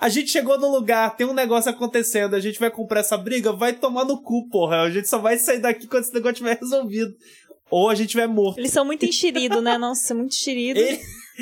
[0.00, 3.52] a gente chegou no lugar, tem um negócio acontecendo, a gente vai comprar essa briga,
[3.52, 4.82] vai tomar no cu, porra.
[4.82, 7.12] A gente só vai sair daqui quando esse negócio tiver resolvido.
[7.68, 8.58] Ou a gente vai morto.
[8.58, 9.76] Eles são muito enxeridos, né?
[9.76, 10.80] Nossa, muito enxeridos.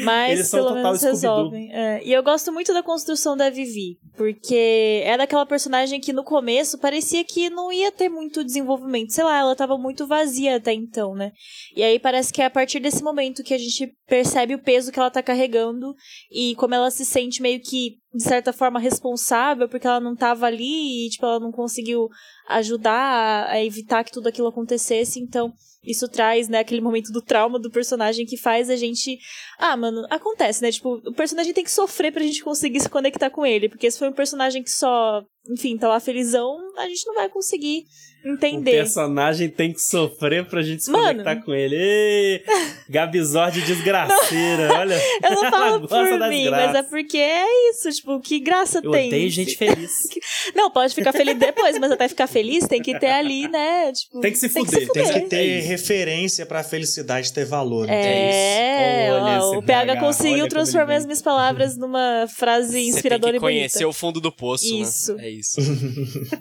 [0.05, 1.73] Mas eles pelo menos resolvem.
[1.73, 6.23] É, E eu gosto muito da construção da Vivi, porque é daquela personagem que no
[6.23, 9.13] começo parecia que não ia ter muito desenvolvimento.
[9.13, 11.33] Sei lá, ela tava muito vazia até então, né?
[11.75, 14.93] E aí parece que é a partir desse momento que a gente percebe o peso
[14.93, 15.95] que ela tá carregando
[16.31, 20.47] e como ela se sente meio que, de certa forma, responsável, porque ela não tava
[20.47, 22.09] ali e, tipo, ela não conseguiu
[22.49, 25.21] ajudar a, evitar que tudo aquilo acontecesse.
[25.21, 25.53] Então,
[25.85, 29.19] isso traz, né, aquele momento do trauma do personagem que faz a gente.
[29.59, 30.70] Ah, mano, acontece, né?
[30.70, 33.68] Tipo, o personagem tem que sofrer pra gente conseguir se conectar com ele.
[33.68, 37.29] Porque se for um personagem que só, enfim, tá lá felizão, a gente não vai
[37.29, 37.85] conseguir
[38.25, 38.73] O entender.
[38.73, 41.07] personagem tem que sofrer pra gente se Mano.
[41.23, 41.77] conectar com ele.
[41.77, 42.43] Ei,
[42.89, 45.01] Gabizord desgraceira, olha.
[45.23, 46.67] Eu não falo por mim, graças.
[46.67, 49.09] mas é porque é isso, tipo, que graça Eu tem.
[49.09, 49.93] odeio gente feliz.
[50.55, 53.93] Não, pode ficar feliz depois, mas até ficar feliz tem que ter ali, né?
[53.93, 55.69] Tipo, Tem que se fuder, Tem É, que é ter isso.
[55.69, 57.87] referência pra felicidade ter valor.
[57.87, 59.07] né?
[59.07, 63.33] É, Olha ó, o PH conseguiu transformar as minhas palavras numa frase Você tem inspiradora
[63.33, 63.59] que e bonita.
[63.61, 65.15] conhecer o fundo do poço, Isso.
[65.15, 65.27] né?
[65.27, 65.36] É isso.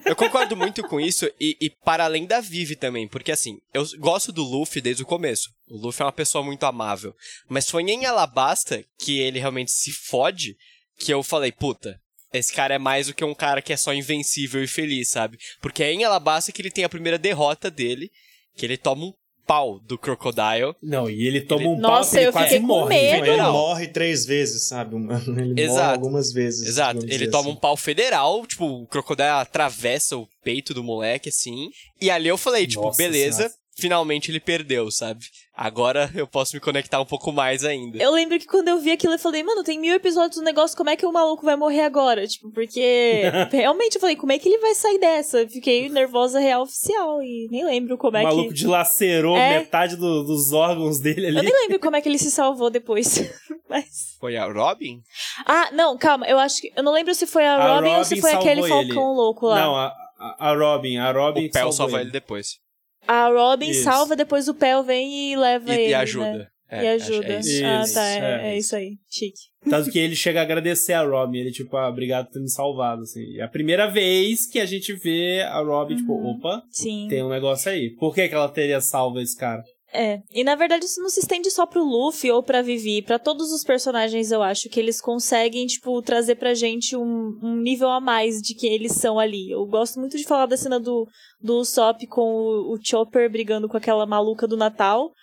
[0.05, 3.85] Eu concordo muito com isso e, e para além da Vivi também, porque assim, eu
[3.97, 5.49] gosto do Luffy desde o começo.
[5.67, 7.15] O Luffy é uma pessoa muito amável.
[7.49, 10.55] Mas foi em Alabasta que ele realmente se fode
[10.97, 11.99] que eu falei, puta,
[12.33, 15.37] esse cara é mais do que um cara que é só invencível e feliz, sabe?
[15.61, 18.11] Porque é em Alabasta que ele tem a primeira derrota dele,
[18.55, 19.13] que ele toma um
[19.45, 20.75] pau do Crocodile.
[20.81, 22.89] Não, e ele toma um Nossa, pau ele eu quase morre.
[22.95, 23.25] medo.
[23.25, 24.95] Ele morre três vezes, sabe?
[24.95, 25.91] Ele morre Exato.
[25.91, 26.67] algumas vezes.
[26.67, 27.59] Exato, ele toma um assim.
[27.61, 31.69] pau federal, tipo, o Crocodile atravessa o peito do moleque, assim.
[32.01, 33.53] E ali eu falei, tipo, Nossa beleza, Senhora.
[33.76, 35.26] Finalmente ele perdeu, sabe?
[35.53, 37.97] Agora eu posso me conectar um pouco mais ainda.
[38.01, 40.76] Eu lembro que quando eu vi aquilo, eu falei, mano, tem mil episódios do negócio,
[40.76, 42.26] como é que o maluco vai morrer agora?
[42.28, 45.39] Tipo, porque realmente eu falei, como é que ele vai sair dessa?
[45.41, 48.55] Eu Fiquei nervosa real oficial e nem lembro como O é maluco que.
[48.55, 49.59] dilacerou É.
[49.59, 51.38] metade do- dos órgãos dele ali.
[51.38, 53.19] Eu nem lembro como é que ele se salvou depois.
[53.69, 54.15] Mas.
[54.19, 55.01] Foi a Robin?
[55.45, 56.71] Ah, não, calma, eu acho que.
[56.76, 59.07] Eu não lembro se foi a, A Robin, ou se Robin foi aquele salvou Falcão
[59.09, 59.15] ele.
[59.17, 59.59] louco lá.
[59.59, 59.93] Não, a,
[60.39, 62.05] a, Robin, a Robin o Pel salvou ele.
[62.07, 62.59] ele depois.
[63.08, 63.84] A Robin Isso.
[63.84, 65.89] salva, depois o Pel vem e leva E, ele.
[65.89, 66.34] e ajuda.
[66.38, 66.47] Né?
[66.68, 67.28] É, e ajuda.
[67.34, 67.66] é isso.
[67.66, 68.06] ah, tá.
[68.08, 68.97] É, é é isso aí.
[69.08, 69.38] Chique.
[69.70, 71.38] Tanto que ele chega a agradecer a Robin.
[71.38, 73.38] Ele, tipo, ah, obrigado por ter me salvado, assim.
[73.38, 76.32] É a primeira vez que a gente vê a Robin, tipo, Uhum.
[76.38, 77.06] opa, Sim.
[77.08, 77.91] tem um negócio aí.
[77.91, 79.62] Por que, que ela teria salvo esse cara?
[79.97, 83.17] É, e na verdade isso não se estende só pro Luffy ou pra Vivi, pra
[83.17, 87.89] todos os personagens eu acho que eles conseguem, tipo, trazer pra gente um, um nível
[87.89, 89.49] a mais de que eles são ali.
[89.49, 91.07] Eu gosto muito de falar da cena do,
[91.41, 95.13] do Usopp com o, o Chopper brigando com aquela maluca do Natal,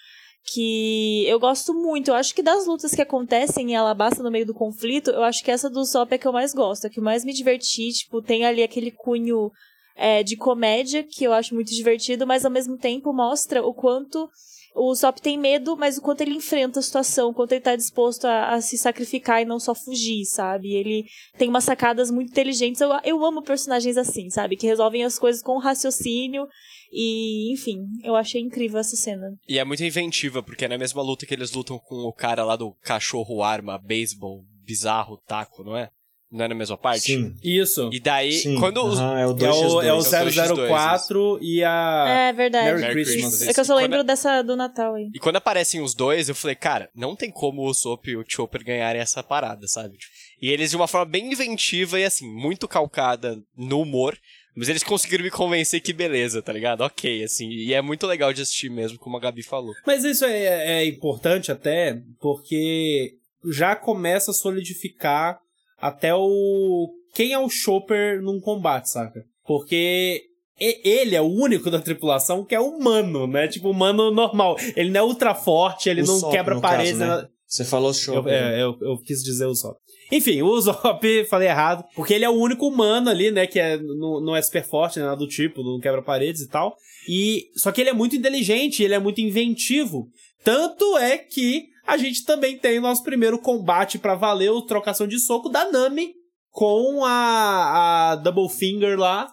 [0.54, 2.08] que eu gosto muito.
[2.08, 5.44] Eu acho que das lutas que acontecem em Alabasta no meio do conflito, eu acho
[5.44, 8.22] que essa do Usopp é que eu mais gosto, é que mais me diverti, tipo,
[8.22, 9.50] tem ali aquele cunho
[9.94, 14.28] é, de comédia, que eu acho muito divertido, mas ao mesmo tempo mostra o quanto
[14.74, 17.76] o Usopp tem medo, mas o quanto ele enfrenta a situação, o quanto ele tá
[17.76, 20.74] disposto a, a se sacrificar e não só fugir, sabe?
[20.74, 21.04] Ele
[21.36, 22.80] tem umas sacadas muito inteligentes.
[22.80, 24.56] Eu, eu amo personagens assim, sabe?
[24.56, 26.46] Que resolvem as coisas com raciocínio.
[26.90, 29.34] E, enfim, eu achei incrível essa cena.
[29.48, 32.44] E é muito inventiva, porque é na mesma luta que eles lutam com o cara
[32.44, 35.90] lá do cachorro arma, beisebol, bizarro, taco, não é?
[36.32, 37.02] Não é na mesma parte?
[37.02, 37.34] Sim.
[37.44, 37.90] Isso.
[37.92, 38.58] E daí, Sim.
[38.58, 38.98] quando os.
[38.98, 39.52] É o É 2x2.
[39.74, 42.64] o, é o É o 2x2, 004 e a é verdade.
[42.66, 43.20] Merry Merry Christmas.
[43.24, 45.10] Christmas, É que eu só Quando- lembro dessa do Natal aí.
[45.14, 48.24] E quando aparecem os dois, eu falei, cara, não tem como o Usopp e o
[48.26, 49.98] Chopper ganharem essa parada, sabe?
[50.40, 54.16] E eles de uma forma bem inventiva e assim, muito calcada no humor,
[54.56, 56.80] mas eles conseguiram me convencer que beleza, tá ligado?
[56.80, 59.72] Ok, assim, e é muito legal de assistir mesmo, como a Gabi falou.
[59.86, 63.12] Mas isso é, é importante até, porque
[63.52, 65.38] já começa a solidificar
[65.82, 66.88] até o.
[67.14, 69.20] Quem é o Chopper num combate, saca?
[69.44, 70.22] Porque
[70.58, 73.48] ele é o único da tripulação que é humano, né?
[73.48, 74.56] Tipo, humano normal.
[74.76, 76.98] Ele não é ultra forte, ele O não Sop, quebra paredes.
[76.98, 77.26] né?
[77.46, 78.22] Você falou Eu, show.
[78.22, 78.60] né?
[78.60, 79.76] é, eu, eu quis dizer o Zop.
[80.10, 83.76] Enfim, o Zop, falei errado, porque ele é o único humano ali, né, que é,
[83.76, 86.74] não, não é super forte, né, nada do tipo, não quebra paredes e tal.
[87.08, 90.06] E, só que ele é muito inteligente, ele é muito inventivo.
[90.44, 95.06] Tanto é que a gente também tem o nosso primeiro combate pra valer, o trocação
[95.06, 96.12] de soco da Nami
[96.50, 99.28] com a, a Double Finger lá.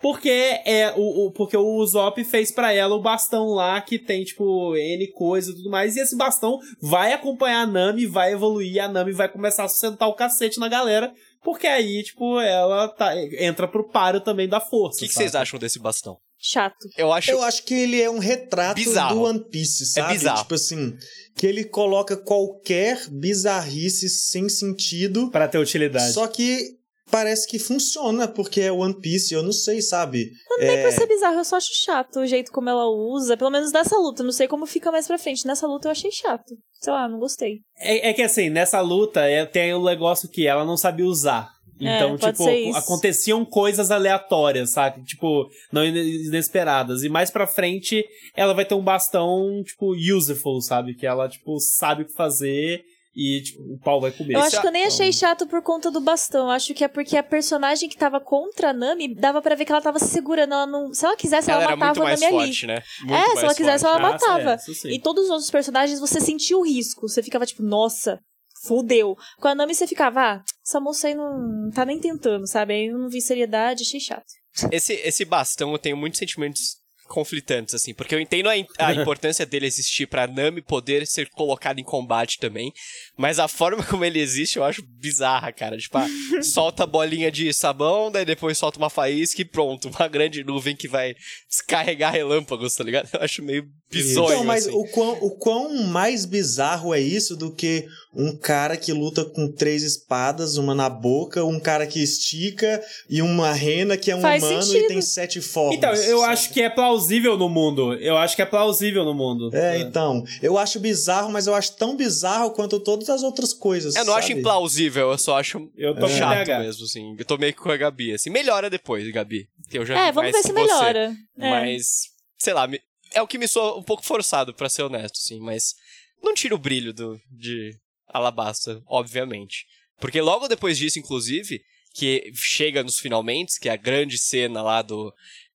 [0.00, 4.22] Porque é o, o- porque o Usopp fez pra ela o bastão lá que tem,
[4.22, 5.96] tipo, N coisa e tudo mais.
[5.96, 10.06] E esse bastão vai acompanhar a Nami, vai evoluir, a Nami vai começar a sustentar
[10.08, 11.10] o cacete na galera.
[11.42, 14.98] Porque aí, tipo, ela tá, entra pro páreo também da O força.
[14.98, 15.24] que, que sabe?
[15.24, 16.18] vocês acham desse bastão?
[16.46, 16.86] Chato.
[16.98, 17.30] Eu acho.
[17.30, 19.14] Eu acho que ele é um retrato Bizarro.
[19.14, 20.12] do One Piece, sabe?
[20.12, 20.42] bizarro.
[20.42, 20.94] Tipo assim,
[21.34, 26.12] que ele coloca qualquer bizarrice sem sentido, Pra ter utilidade.
[26.12, 26.76] só que
[27.10, 30.30] parece que funciona, porque é One Piece, eu não sei, sabe?
[30.50, 33.36] Não nem por ser bizarro, eu só acho chato o jeito como ela usa.
[33.38, 34.22] Pelo menos nessa luta.
[34.22, 35.46] Não sei como fica mais pra frente.
[35.46, 36.54] Nessa luta eu achei chato.
[36.80, 37.60] Sei lá, não gostei.
[37.78, 41.48] É, é que assim, nessa luta é, tem o negócio que ela não sabia usar.
[41.80, 45.02] É, Então, pode tipo, aconteciam coisas aleatórias, sabe?
[45.04, 47.02] Tipo, não ine- inesperadas.
[47.02, 48.04] E mais pra frente,
[48.36, 50.94] ela vai ter um bastão, tipo, useful, sabe?
[50.94, 52.82] Que ela, tipo, sabe o que fazer
[53.16, 54.34] e, tipo, o pau vai comer.
[54.34, 56.46] Eu Esse acho é- que eu nem achei chato por conta do bastão.
[56.46, 59.64] Eu acho que é porque a personagem que tava contra a Nami, dava pra ver
[59.64, 60.52] que ela tava se segurando.
[60.54, 60.92] Ela não...
[60.94, 62.46] Se ela quisesse, ela, ela era matava muito a mais Nami ali.
[62.46, 62.82] forte, né?
[63.00, 63.98] Muito É, se ela quisesse, forte.
[64.00, 64.50] ela Ah, matava.
[64.52, 64.88] é, sim.
[64.90, 67.08] E todos os outros personagens, você sentia o risco.
[67.08, 68.18] Você ficava tipo, nossa,
[68.66, 69.16] fudeu.
[69.38, 72.74] Com a Nami, você ficava, ah, essa moça aí não tá nem tentando, sabe?
[72.74, 74.26] Aí eu não vi seriedade, achei chato.
[74.70, 79.44] Esse, esse bastão eu tenho muitos sentimentos conflitantes, assim, porque eu entendo a, a importância
[79.44, 82.72] dele existir pra Nami poder ser colocado em combate também,
[83.16, 85.76] mas a forma como ele existe eu acho bizarra, cara.
[85.76, 86.06] Tipo, ah,
[86.42, 90.74] solta a bolinha de sabão, daí depois solta uma faísca e pronto, uma grande nuvem
[90.74, 91.14] que vai
[91.48, 93.08] descarregar relâmpagos, tá ligado?
[93.12, 94.76] Eu acho meio bizonho, Então, mas assim.
[94.76, 97.86] o, quão, o quão mais bizarro é isso do que
[98.16, 103.20] um cara que luta com três espadas, uma na boca, um cara que estica e
[103.22, 104.84] uma rena que é um Faz humano sentido.
[104.84, 105.76] e tem sete formas.
[105.76, 106.32] Então, eu sabe?
[106.32, 107.94] acho que é plausível no mundo.
[107.94, 109.54] Eu acho que é plausível no mundo.
[109.54, 110.24] É, então.
[110.42, 113.94] Eu acho bizarro, mas eu acho tão bizarro quanto todas as outras coisas.
[113.96, 114.40] Eu não acho sabe?
[114.40, 116.58] implausível, eu só acho Eu tô com chato TH.
[116.60, 117.16] mesmo, assim.
[117.18, 118.30] Eu tô meio que com a Gabi, assim.
[118.30, 119.48] Melhora depois, Gabi.
[119.68, 120.52] Que eu já É, vamos ver se você.
[120.52, 121.14] melhora.
[121.38, 121.50] É.
[121.50, 122.80] Mas, sei lá, me-
[123.12, 125.74] é o que me soa um pouco forçado, pra ser honesto, assim, mas
[126.22, 127.70] não tira o brilho do, de
[128.08, 129.66] Alabasta, obviamente.
[130.00, 131.62] Porque logo depois disso, inclusive,
[131.94, 135.12] que chega nos finalmente, que é a grande cena lá do,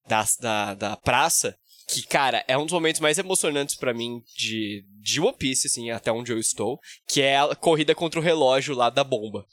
[0.07, 4.85] da, da, da praça, que, cara, é um dos momentos mais emocionantes pra mim de,
[5.01, 8.75] de One Piece, assim, até onde eu estou, que é a corrida contra o relógio
[8.75, 9.45] lá da bomba.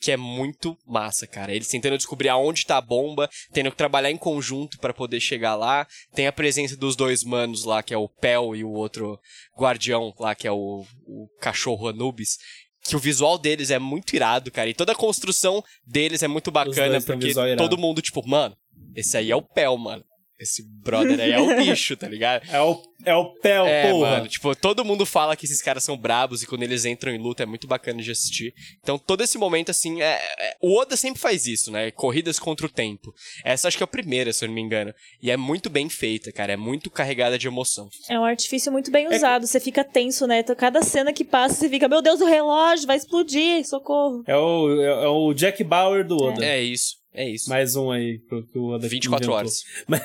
[0.00, 1.54] Que é muito massa, cara.
[1.54, 5.54] Eles tentando descobrir aonde tá a bomba, tendo que trabalhar em conjunto pra poder chegar
[5.54, 5.86] lá.
[6.14, 9.18] Tem a presença dos dois manos lá, que é o Pel e o outro
[9.58, 12.36] guardião lá, que é o, o cachorro Anubis.
[12.82, 14.68] Que o visual deles é muito irado, cara.
[14.68, 18.54] E toda a construção deles é muito bacana, porque todo mundo, tipo, mano,
[18.94, 20.04] esse aí é o Pel, mano.
[20.38, 22.42] Esse brother aí é o bicho, tá ligado?
[22.50, 24.10] É o, é o pé, o É, porra.
[24.10, 27.18] mano, tipo, todo mundo fala que esses caras são brabos e quando eles entram em
[27.18, 28.52] luta é muito bacana de assistir.
[28.82, 31.90] Então, todo esse momento, assim, é, é- o Oda sempre faz isso, né?
[31.92, 33.12] Corridas contra o tempo.
[33.44, 34.92] Essa acho que é a primeira, se eu não me engano.
[35.22, 36.52] E é muito bem feita, cara.
[36.52, 37.88] É muito carregada de emoção.
[38.10, 39.46] É um artifício muito bem usado.
[39.46, 40.40] Você fica tenso, né?
[40.40, 44.22] Então, cada cena que passa, você fica, meu Deus, o relógio vai explodir, socorro.
[44.26, 46.44] É o, é, é o Jack Bauer do Oda.
[46.44, 47.48] É isso, é isso.
[47.48, 49.36] Mais um aí pro- que o Oda 24 inventou.
[49.38, 49.62] horas.
[49.88, 50.02] Mas,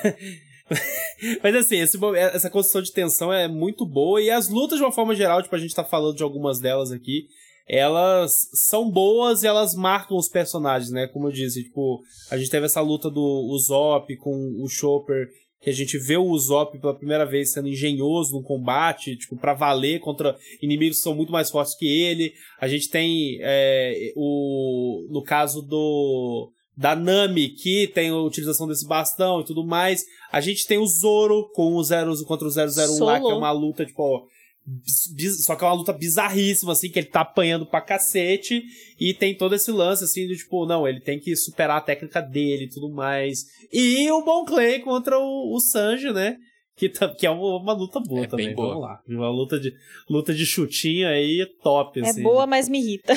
[1.41, 4.83] mas assim, esse mo- essa construção de tensão é muito boa e as lutas, de
[4.83, 7.23] uma forma geral, tipo, a gente tá falando de algumas delas aqui,
[7.67, 11.07] elas são boas e elas marcam os personagens, né?
[11.07, 15.27] Como eu disse, tipo, a gente teve essa luta do Usopp com o Chopper,
[15.61, 19.55] que a gente vê o Usopp pela primeira vez sendo engenhoso no combate, tipo, pra
[19.55, 22.31] valer contra inimigos que são muito mais fortes que ele.
[22.61, 28.87] A gente tem é, o no caso do da Nami, que tem a utilização desse
[28.87, 30.05] bastão e tudo mais.
[30.31, 33.37] A gente tem o Zoro com o zero contra o 001 lá, que é Solo.
[33.37, 34.25] uma luta, tipo,
[34.65, 38.63] bis- só que é uma luta bizarríssima, assim, que ele tá apanhando pra cacete.
[38.99, 42.21] E tem todo esse lance, assim, do tipo, não, ele tem que superar a técnica
[42.21, 43.45] dele e tudo mais.
[43.73, 46.37] E o Bon Clay contra o, o Sanji, né?
[46.77, 48.45] Que, tá- que é uma, uma luta boa É também.
[48.47, 48.69] bem boa.
[48.69, 49.01] Vamos lá.
[49.05, 49.73] Uma luta de,
[50.09, 52.23] luta de chutinho aí top, É assim.
[52.23, 53.13] boa, mas me irrita.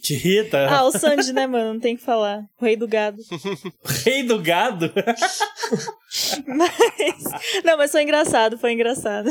[0.00, 0.66] Te irrita?
[0.68, 1.74] Ah, o Sanji, né, mano?
[1.74, 2.42] Não tem que falar.
[2.60, 3.16] O rei do gado.
[4.04, 4.92] Rei do gado?
[6.46, 7.62] Mas.
[7.64, 9.28] Não, mas foi engraçado, foi engraçado.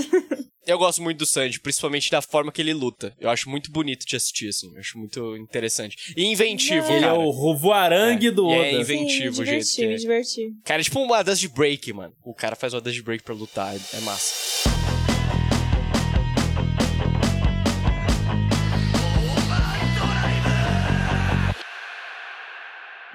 [0.67, 3.13] Eu gosto muito do Sanji, principalmente da forma que ele luta.
[3.19, 4.71] Eu acho muito bonito de assistir, assim.
[4.73, 6.13] Eu acho muito interessante.
[6.17, 6.91] E inventivo.
[6.91, 8.71] Ele é o voarangue É, do e é Oda.
[8.81, 9.87] inven- Inventivo Sim, o me jeito diverti, que é.
[9.87, 10.41] me diverti.
[10.63, 12.13] Cara, é tipo uma dust break, mano.
[12.23, 13.75] O cara faz uma dust break pra lutar.
[13.75, 14.65] É massa.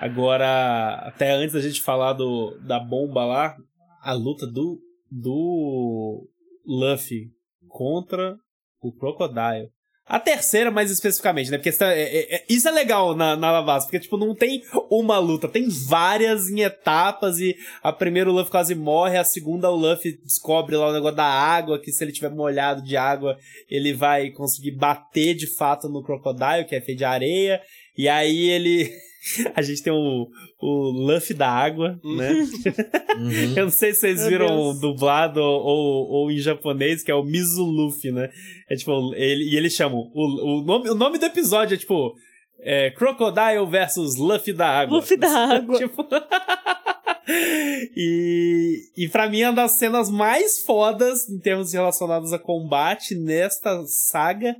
[0.00, 3.54] Agora, até antes da gente falar do, da bomba lá,
[4.02, 4.80] a luta do,
[5.10, 6.26] do
[6.66, 7.26] Luffy
[7.68, 8.34] contra
[8.80, 9.68] o Crocodile.
[10.06, 11.58] A terceira, mais especificamente, né?
[11.58, 14.62] Porque essa- é- é- é- isso é legal na, na Alabasta, porque, tipo, não tem
[14.90, 19.70] uma luta, tem várias em etapas e a primeira o Luffy quase morre, a segunda
[19.70, 23.36] o Luffy descobre lá o negócio da água, que se ele tiver molhado de água,
[23.68, 27.60] ele vai conseguir bater de fato no Crocodile, que é feito de areia,
[27.96, 28.90] e aí ele...
[29.54, 30.28] A gente tem o,
[30.60, 32.32] o Luffy da água, né?
[32.32, 33.54] Uhum.
[33.56, 37.22] Eu não sei se vocês viram dublado ou, ou, ou em japonês, que é o
[37.22, 38.30] Mizu Luffy, né?
[38.68, 40.10] É tipo, ele, e eles chamam.
[40.14, 42.14] O, o, nome, o nome do episódio é tipo.
[42.62, 44.96] É, Crocodile versus Luffy da água.
[44.96, 45.78] Luffy da água.
[45.78, 46.06] tipo.
[47.96, 53.14] e, e pra mim, é uma das cenas mais fodas em termos relacionados a combate
[53.14, 54.54] nesta saga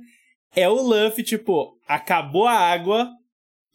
[0.55, 3.09] é o Luffy, tipo, acabou a água,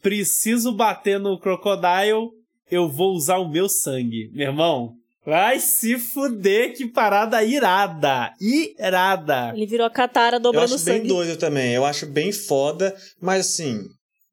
[0.07, 2.30] preciso bater no Crocodile,
[2.70, 4.30] eu vou usar o meu sangue.
[4.32, 4.92] Meu irmão,
[5.24, 8.32] vai se fuder, que parada irada.
[8.40, 9.52] Irada.
[9.52, 11.09] Ele virou a Katara Eu dobrando acho bem sangue.
[11.09, 11.72] doido também.
[11.72, 13.80] Eu acho bem foda, mas assim,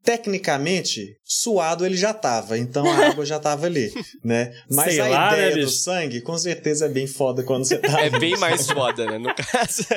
[0.03, 3.91] tecnicamente, suado ele já tava, então a água já tava ali,
[4.23, 4.53] né?
[4.69, 5.77] Mas Sei a lá, né, ideia do bicho?
[5.77, 8.01] sangue, com certeza é bem foda quando você tá.
[8.01, 9.17] É bem mais foda, né?
[9.17, 9.87] No caso.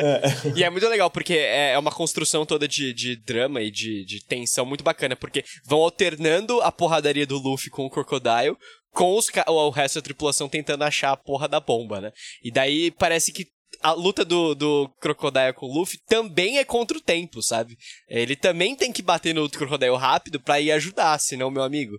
[0.55, 4.05] E é muito legal, porque é é uma construção toda de, de drama e de,
[4.05, 8.57] de tensão muito bacana, porque vão alternando a porradaria do Luffy com o Crocodile,
[8.93, 12.13] com os, o resto da tripulação tentando achar a porra da bomba, né?
[12.43, 13.47] E daí parece que
[13.83, 17.77] a luta do, do Crocodile com o Luffy também é contra o tempo, sabe?
[18.09, 21.99] Ele também tem que bater no Crocodile rápido pra ir ajudar, senão, meu amigo,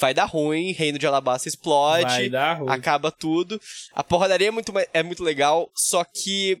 [0.00, 2.70] vai dar ruim, Reino de Alabasta explode, Vai dar ruim.
[2.70, 3.60] acaba tudo.
[3.94, 6.58] A porradaria é muito, é muito legal, só que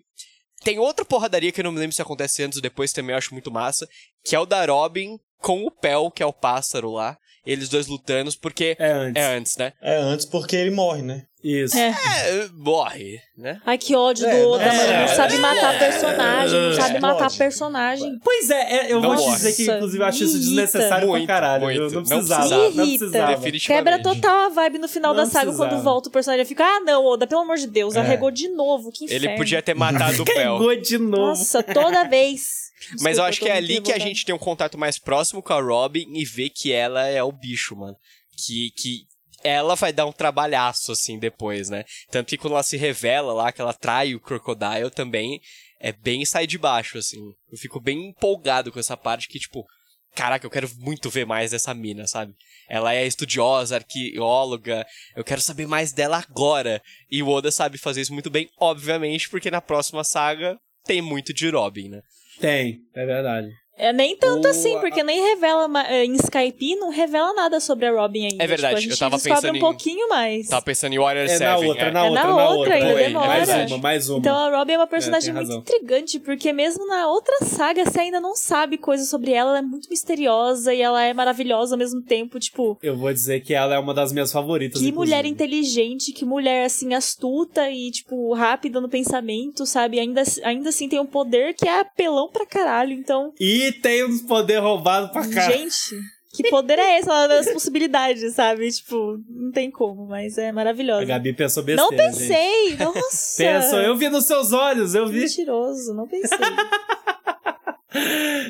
[0.62, 3.18] tem outra porradaria que eu não me lembro se acontece antes ou depois, também eu
[3.18, 3.86] acho muito massa,
[4.24, 7.18] que é o da Robin com o Pel, que é o pássaro lá.
[7.46, 9.22] Eles dois lutando, porque É antes.
[9.22, 9.72] é antes, né?
[9.82, 11.26] É antes porque ele morre, né?
[11.44, 11.76] Isso.
[11.76, 11.88] É.
[11.90, 13.60] É, morre, né?
[13.66, 15.00] Ai, que ódio É, do Oda, é, mano.
[15.02, 18.18] Não sabe é, matar é, personagem, não é, sabe é, matar personagem.
[18.24, 19.36] Pois é, é, eu Não vou te morre.
[19.36, 20.46] dizer que, inclusive, eu acho isso Irrita.
[20.46, 21.62] desnecessário Muito, pra caralho.
[21.64, 21.76] muito.
[21.82, 22.48] Eu não Não precisava.
[22.48, 22.82] Não Irrita.
[23.04, 23.36] precisava.
[23.36, 23.66] Definitivamente.
[23.84, 25.70] Quebra total a vibe no final Não da saga precisava.
[25.70, 26.42] quando volta o personagem.
[26.42, 28.00] Eu fico, ah, não, Oda, pelo amor de Deus, É.
[28.00, 28.90] arregou de novo.
[28.90, 29.26] Que inferno.
[29.26, 30.34] Ele podia ter matado o Pel.
[30.58, 31.26] Pegou de novo.
[31.26, 32.64] Nossa, toda vez.
[33.00, 35.42] Mas eu Desculpa, acho que é ali que a gente tem um contato mais próximo
[35.42, 37.96] com a Robin e vê que ela é o bicho, mano.
[38.36, 39.06] Que, que
[39.44, 41.84] ela vai dar um trabalhaço, assim, depois, né?
[42.10, 45.40] Tanto que quando ela se revela lá, que ela trai o Crocodile também,
[45.78, 47.20] é bem sai de baixo, assim.
[47.52, 49.66] Eu fico bem empolgado com essa parte que, tipo,
[50.14, 52.32] caraca, eu quero muito ver mais dessa mina, sabe?
[52.68, 56.80] Ela é estudiosa, arqueóloga, eu quero saber mais dela agora.
[57.10, 61.34] E o Oda sabe fazer isso muito bem, obviamente, porque na próxima saga tem muito
[61.34, 62.00] de Robin, né?
[62.40, 63.48] Tem, é verdade.
[63.76, 67.86] É, nem tanto O- assim, porque nem revela eh, em Skype, não revela nada sobre
[67.86, 68.44] a Robin ainda.
[68.44, 70.48] É verdade, Tipo, a gente eu tava descobre pensando um em- pouquinho mais.
[70.48, 71.40] Tava pensando em Warrior É 7.
[71.40, 71.90] na outra, é.
[71.90, 72.74] na É outra, na na outra, outra.
[72.74, 73.26] ainda É, demora.
[73.26, 74.18] Mais uma, mais uma.
[74.20, 77.84] Então a Robin é uma É, personagem tem muito intrigante, porque mesmo na outra saga
[77.84, 81.74] você ainda não sabe coisas sobre ela, ela é muito misteriosa e ela é maravilhosa
[81.74, 84.80] ao mesmo tempo, tipo, Eu vou dizer que ela é uma das minhas favoritas.
[84.80, 84.96] que inclusive.
[85.16, 89.98] mulher inteligente, que mulher assim astuta e tipo rápida no pensamento, sabe?
[89.98, 92.92] Ainda ainda assim tem um poder que é apelão pra caralho.
[92.92, 95.50] Então, E tem uns poder roubado pra cá.
[95.50, 95.96] gente,
[96.34, 97.08] que poder é esse?
[97.08, 98.70] Ela dá as possibilidades, sabe?
[98.70, 101.04] Tipo, não tem como, mas é A maravilhosa.
[101.04, 102.18] Gabi pensou besteira, Não gente.
[102.18, 103.36] pensei, nossa.
[103.42, 105.20] Pensou, eu vi nos seus olhos, eu vi.
[105.20, 106.38] Mentiroso, não pensei.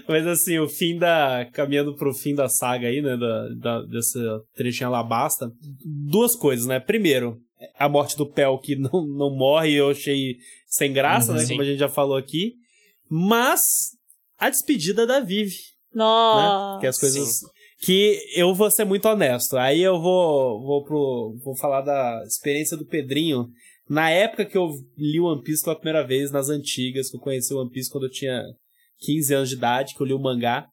[0.09, 1.47] Mas assim, o fim da.
[1.53, 3.17] Caminhando pro fim da saga aí, né?
[3.17, 5.53] Da, da, dessa trechinha Alabasta.
[5.85, 6.81] Duas coisas, né?
[6.81, 7.39] Primeiro,
[7.79, 10.37] a morte do Pel que não, não morre, eu achei
[10.67, 11.37] sem graça, Uhum.
[11.39, 11.45] né?
[11.45, 11.49] Sim.
[11.51, 12.55] Como a gente já falou aqui.
[13.11, 13.91] Mas
[14.39, 15.57] a despedida da Vivi,
[15.95, 16.03] né?
[16.03, 16.81] Nossa.
[16.81, 17.41] Que as coisas.
[17.81, 19.57] Que eu vou ser muito honesto.
[19.57, 23.49] Aí eu vou, vou, pro, vou falar da experiência do Pedrinho.
[23.89, 27.53] Na época que eu li One Piece pela primeira vez, nas antigas, que eu conheci
[27.53, 28.43] o One Piece quando eu tinha
[29.01, 30.67] 15 anos de idade, que eu li o mangá.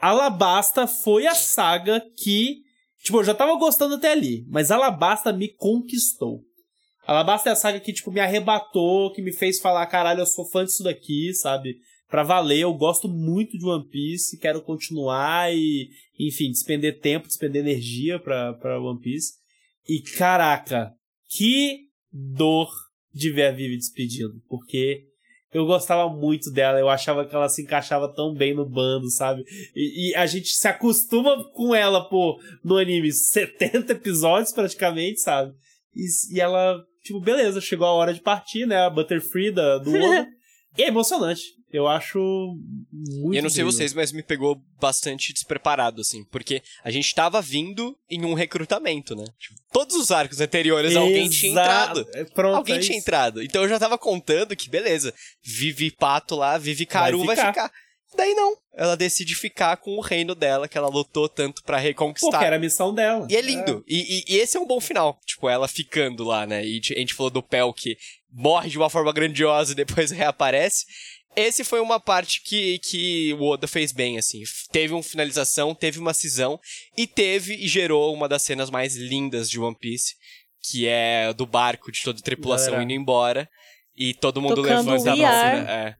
[0.00, 2.62] Alabasta foi a saga que.
[3.02, 6.40] Tipo, eu já tava gostando até ali, mas Alabasta me conquistou.
[7.06, 10.44] Alabasta é a saga que, tipo, me arrebatou, que me fez falar, caralho, eu sou
[10.44, 11.76] fã disso daqui, sabe?
[12.08, 15.88] Pra valer, eu gosto muito de One Piece, quero continuar e,
[16.18, 19.34] enfim, despender tempo, despender energia pra, pra One Piece.
[19.88, 20.92] E caraca,
[21.28, 22.70] que dor
[23.12, 25.04] de ver a Vivi despedindo, porque
[25.52, 29.42] eu gostava muito dela, eu achava que ela se encaixava tão bem no bando, sabe?
[29.74, 35.54] E, e a gente se acostuma com ela, pô, no anime, 70 episódios praticamente, sabe?
[35.94, 38.76] E, e ela, tipo, beleza, chegou a hora de partir, né?
[38.76, 40.28] A Butterfree da, do Oda.
[40.76, 41.55] e é emocionante.
[41.72, 42.18] Eu acho
[42.92, 43.72] muito eu não sei incrível.
[43.72, 46.24] vocês, mas me pegou bastante despreparado, assim.
[46.24, 49.24] Porque a gente tava vindo em um recrutamento, né?
[49.38, 52.06] Tipo, todos os arcos anteriores alguém tinha entrado.
[52.14, 53.42] É, Pronto, alguém é tinha entrado.
[53.42, 55.12] Então eu já tava contando que, beleza,
[55.42, 57.52] Vivi Pato lá, Vivi Caru vai ficar.
[57.52, 57.72] ficar.
[58.16, 58.56] Daí não.
[58.74, 62.30] Ela decide ficar com o reino dela, que ela lutou tanto pra reconquistar.
[62.30, 63.26] Porque era a missão dela.
[63.28, 63.84] E é lindo.
[63.86, 65.18] E, e- e esse é um bom final.
[65.26, 66.64] Tipo, ela ficando lá, né?
[66.64, 67.96] E a gente falou do Pel que
[68.32, 70.86] morre de uma forma grandiosa e depois reaparece.
[71.36, 74.42] Esse foi uma parte que, que o Oda fez bem, assim.
[74.72, 76.58] Teve uma finalização, teve uma cisão
[76.96, 80.14] e teve e gerou uma das cenas mais lindas de One Piece,
[80.62, 82.84] que é do barco de toda a tripulação Galera.
[82.84, 83.48] indo embora
[83.94, 85.60] e todo mundo Tocando levanta a mão, Are.
[85.60, 85.70] né?
[85.88, 85.94] É,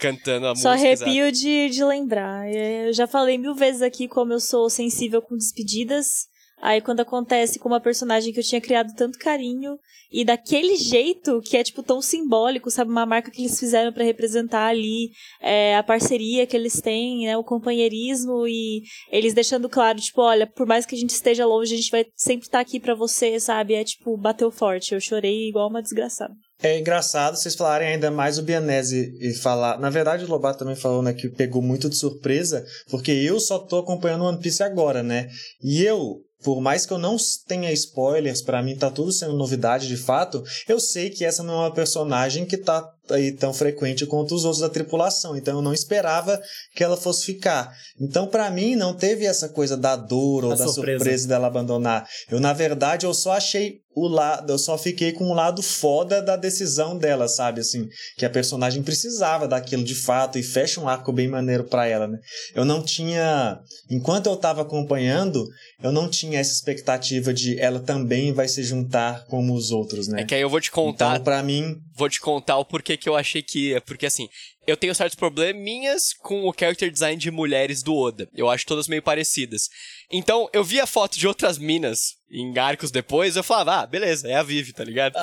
[0.00, 0.90] cantando a Só música.
[0.90, 1.08] exato.
[1.08, 2.52] arrepio de, de lembrar.
[2.52, 6.26] Eu já falei mil vezes aqui como eu sou sensível com despedidas.
[6.60, 9.78] Aí quando acontece com uma personagem que eu tinha criado tanto carinho
[10.12, 14.04] e daquele jeito que é tipo tão simbólico, sabe, uma marca que eles fizeram pra
[14.04, 20.00] representar ali é, a parceria que eles têm, né, o companheirismo e eles deixando claro,
[20.00, 22.80] tipo, olha, por mais que a gente esteja longe, a gente vai sempre estar aqui
[22.80, 23.74] pra você, sabe?
[23.74, 24.94] É tipo, bateu forte.
[24.94, 26.34] Eu chorei igual uma desgraçada.
[26.62, 29.78] É engraçado vocês falarem ainda mais o Bianese e falar.
[29.78, 33.58] Na verdade, o Lobato também falou né, que pegou muito de surpresa, porque eu só
[33.58, 35.28] tô acompanhando One Piece agora, né?
[35.62, 37.16] E eu, por mais que eu não
[37.46, 41.54] tenha spoilers, pra mim tá tudo sendo novidade de fato, eu sei que essa não
[41.54, 45.62] é uma personagem que tá aí tão frequente quanto os outros da tripulação, então eu
[45.62, 46.40] não esperava
[46.74, 47.72] que ela fosse ficar.
[48.00, 50.98] Então, pra mim, não teve essa coisa da dor ou A da surpresa.
[50.98, 52.06] surpresa dela abandonar.
[52.30, 56.22] Eu, na verdade, eu só achei o lado, eu só fiquei com o lado foda
[56.22, 57.60] da decisão dela, sabe?
[57.60, 61.86] Assim, que a personagem precisava daquilo de fato e fecha um arco bem maneiro pra
[61.88, 62.16] ela, né?
[62.54, 63.58] Eu não tinha,
[63.90, 65.44] enquanto eu tava acompanhando,
[65.82, 70.22] eu não tinha essa expectativa de ela também vai se juntar como os outros, né?
[70.22, 72.89] É que aí eu vou te contar Então, pra mim, vou te contar o porquê
[72.96, 73.80] que eu achei que ia.
[73.80, 74.28] Porque assim,
[74.66, 78.28] eu tenho certos probleminhas com o character design de mulheres do Oda.
[78.34, 79.68] Eu acho todas meio parecidas.
[80.12, 84.28] Então, eu vi a foto de outras minas em arcos depois, eu falava, ah, beleza,
[84.28, 85.14] é a Vivi, tá ligado?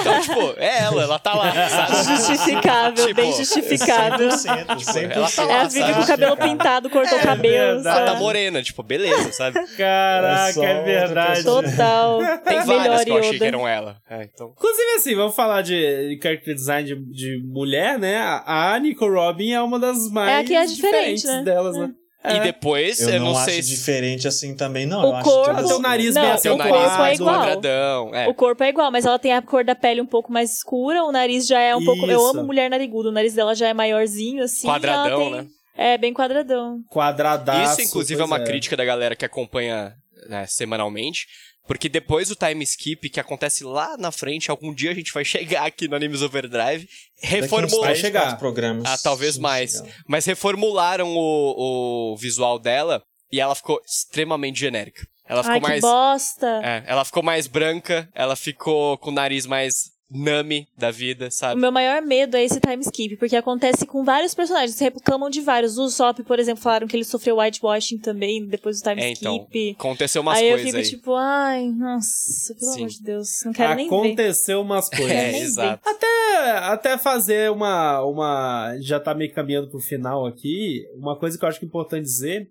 [0.00, 2.16] então, tipo, é ela, ela tá lá, sabe?
[2.16, 4.28] Justificável, Tipo, bem justificável.
[4.28, 5.10] 100%, 100%.
[5.10, 5.94] ela tá É lá, a Vivi sabe?
[5.94, 7.74] com o cabelo pintado, cortou o cabelo.
[7.74, 7.98] verdade.
[7.98, 9.58] Ela tá morena, tipo, beleza, sabe?
[9.76, 11.44] Caraca, É é verdade.
[11.44, 12.18] Total.
[12.44, 13.96] Tem várias que eu achei que eram ela.
[14.08, 14.52] É, então.
[14.56, 18.18] Inclusive, assim, vamos falar de, character design de, de mulher, né?
[18.18, 21.42] A, a Nico Robin é uma das mais É a que é diferente, diferentes né?
[21.42, 21.90] delas, né?
[22.24, 22.40] E É.
[22.40, 23.74] depois, Eu, eu, não, sei acho se.
[23.74, 25.00] diferente assim também, não.
[25.00, 27.34] O eu acho corpo- Ela tem o nariz Não, bem o Seu corpo é igual.
[27.40, 28.14] quadradão.
[28.14, 28.28] É.
[28.28, 31.02] O corpo é igual, mas ela tem a cor da pele um pouco mais escura,
[31.02, 32.06] o nariz já é um pouco.
[32.06, 32.28] Eu Isso.
[32.38, 34.68] amo mulher nariguda, o nariz dela já é maiorzinho, assim.
[34.68, 35.46] Quadradão, tem- né?
[35.76, 36.78] É, bem quadradão.
[36.90, 37.80] Quadradaço.
[37.80, 39.92] Isso, inclusive, é uma crítica da galera que acompanha
[40.28, 41.26] né, semanalmente.
[41.66, 45.24] Porque depois do time skip, que acontece lá na frente, algum dia a gente vai
[45.26, 46.88] chegar aqui no Animes Overdrive,
[47.22, 47.90] reformular.
[47.90, 48.84] Vai chegar programas.
[48.86, 49.82] Ah, talvez mais.
[50.06, 55.06] Mas reformularam o, o visual dela e ela ficou extremamente genérica.
[55.26, 55.74] Ela ficou Ai, mais.
[55.76, 56.60] que bosta.
[56.62, 61.30] É, ela ficou mais branca, ela ficou com o nariz mais Nami da vida, O
[61.30, 61.60] sabe?
[61.60, 64.78] meu maior medo é esse time skip, porque acontece com vários personagens.
[64.78, 65.78] Reclamam de vários.
[65.78, 69.36] O Usopp, por exemplo, falaram que ele sofreu whitewashing também depois do time É, então,
[69.36, 69.76] skip.
[69.78, 70.90] Aconteceu umas aí eu coisas fico aí.
[70.90, 72.78] tipo, ai, nossa, pelo Sim.
[72.80, 73.94] amor de Deus, não quero nem ver.
[73.94, 75.10] Aconteceu umas coisas.
[75.10, 75.88] É, exato.
[75.88, 78.76] Até, até fazer uma, uma.
[78.80, 80.82] Já tá meio caminhando pro final aqui.
[80.96, 82.48] Uma coisa que eu acho que é importante dizer.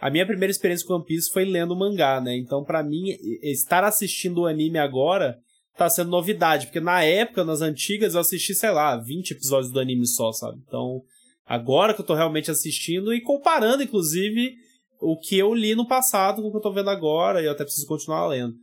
[0.00, 2.36] A minha primeira experiência com One Piece foi lendo o mangá, né?
[2.36, 5.38] Então, pra mim, estar assistindo o anime agora
[5.76, 6.66] tá sendo novidade.
[6.66, 10.60] Porque na época, nas antigas, eu assisti, sei lá, 20 episódios do anime só, sabe?
[10.66, 11.02] Então,
[11.46, 14.54] agora que eu tô realmente assistindo e comparando, inclusive,
[15.00, 17.52] o que eu li no passado com o que eu tô vendo agora, e eu
[17.52, 18.54] até preciso continuar lendo.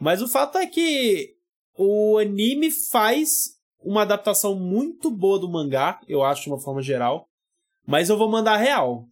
[0.00, 1.34] Mas o fato é que
[1.76, 7.26] o anime faz uma adaptação muito boa do mangá, eu acho, de uma forma geral.
[7.86, 9.06] Mas eu vou mandar real.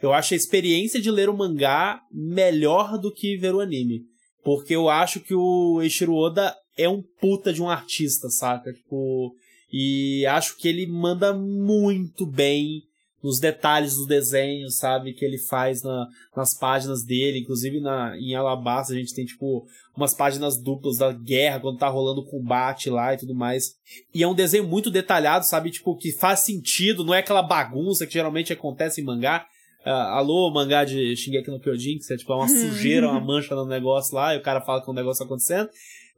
[0.00, 4.02] Eu acho a experiência de ler o mangá melhor do que ver o anime.
[4.44, 8.72] Porque eu acho que o Eiichiro Oda é um puta de um artista, saca?
[8.72, 9.34] Tipo,
[9.72, 12.84] e acho que ele manda muito bem
[13.22, 15.12] nos detalhes do desenho, sabe?
[15.12, 16.06] Que ele faz na,
[16.36, 17.40] nas páginas dele.
[17.40, 19.66] Inclusive na, em Alabasta a gente tem, tipo,
[19.96, 23.74] umas páginas duplas da guerra, quando tá rolando o combate lá e tudo mais.
[24.14, 25.70] E é um desenho muito detalhado, sabe?
[25.70, 29.46] Tipo, que faz sentido, não é aquela bagunça que geralmente acontece em mangá.
[29.84, 33.64] Ah, alô, mangá de Shingeki no Kyojin, que é tipo uma sujeira, uma mancha no
[33.64, 35.68] negócio lá, e o cara fala que um negócio tá acontecendo.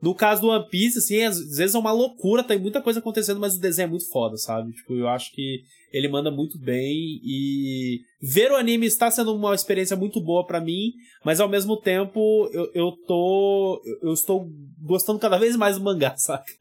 [0.03, 3.39] No caso do One Piece, assim, às vezes é uma loucura, tem muita coisa acontecendo,
[3.39, 4.73] mas o desenho é muito foda, sabe?
[4.73, 9.55] Tipo, eu acho que ele manda muito bem e ver o anime está sendo uma
[9.55, 10.93] experiência muito boa pra mim,
[11.25, 14.49] mas ao mesmo tempo eu, eu tô eu estou
[14.81, 16.53] gostando cada vez mais do mangá, saca?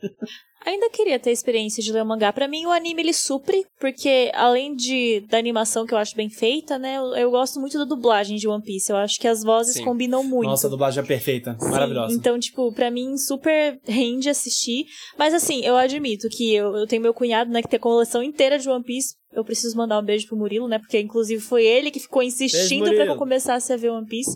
[0.65, 2.33] Ainda queria ter a experiência de ler o mangá.
[2.33, 6.29] Pra mim, o anime ele supre, porque além de da animação que eu acho bem
[6.29, 8.91] feita, né, eu, eu gosto muito da dublagem de One Piece.
[8.91, 9.85] Eu acho que as vozes Sim.
[9.85, 10.49] combinam muito.
[10.49, 12.13] Nossa, a dublagem é perfeita, Sim, maravilhosa.
[12.13, 14.85] Então, tipo, pra mim, super rende assistir.
[15.17, 18.21] Mas assim, eu admito que eu, eu tenho meu cunhado, né, que tem a coleção
[18.21, 19.15] inteira de One Piece.
[19.31, 20.79] Eu preciso mandar um beijo pro Murilo, né?
[20.79, 24.35] Porque, inclusive, foi ele que ficou insistindo pra que eu começasse a ver One Piece.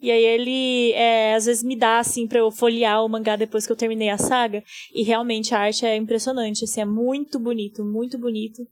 [0.00, 3.66] E aí ele, é, às vezes, me dá, assim, pra eu folhear o mangá depois
[3.66, 4.62] que eu terminei a saga.
[4.94, 8.62] E realmente a arte é impressionante, assim, é muito bonito, muito bonito.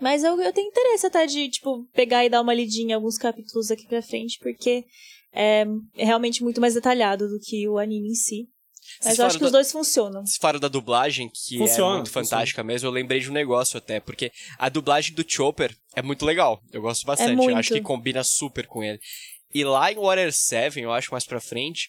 [0.00, 3.16] Mas eu, eu tenho interesse até de, tipo, pegar e dar uma lidinha em alguns
[3.16, 4.84] capítulos aqui pra frente, porque
[5.32, 5.64] é
[5.94, 8.46] realmente muito mais detalhado do que o anime em si.
[9.04, 10.24] Mas eu acho que os da- dois funcionam.
[10.24, 12.26] Vocês falaram da dublagem, que é Funciona, muito funciona.
[12.26, 12.86] fantástica mesmo.
[12.86, 16.60] Eu lembrei de um negócio até, porque a dublagem do Chopper é muito legal.
[16.72, 17.30] Eu gosto bastante.
[17.30, 17.56] Eu muito.
[17.56, 19.00] acho que combina super com ele.
[19.54, 21.88] E lá em Water 7, eu acho mais pra frente,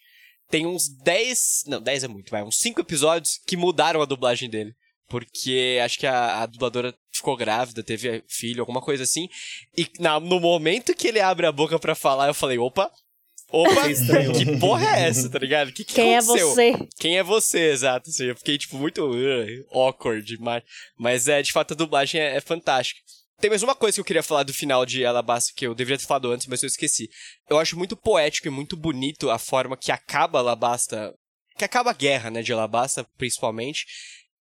[0.50, 1.64] tem uns 10.
[1.68, 2.44] Não, 10 é muito, vai.
[2.44, 4.74] Uns 5 episódios que mudaram a dublagem dele.
[5.10, 9.30] Porque acho que a, a dubladora ficou grávida, teve filho, alguma coisa assim.
[9.78, 12.92] E na- no momento que ele abre a boca pra falar, eu falei: opa,
[13.50, 15.72] opa, que porra é essa, tá ligado?
[15.72, 16.50] Que que Quem é aconteceu?
[16.50, 16.74] você?
[17.00, 18.10] Quem é você, exato.
[18.10, 20.38] Assim, eu fiquei, tipo, muito uh, awkward.
[20.42, 20.64] Mas,
[20.98, 23.00] mas é, de fato, a dublagem é, é fantástica.
[23.40, 26.00] Tem mais uma coisa que eu queria falar do final de Alabasta que eu deveria
[26.00, 27.08] ter falado antes, mas eu esqueci.
[27.48, 31.14] Eu acho muito poético e muito bonito a forma que acaba Alabasta.
[31.56, 33.86] Que acaba a guerra, né, de Alabasta, principalmente.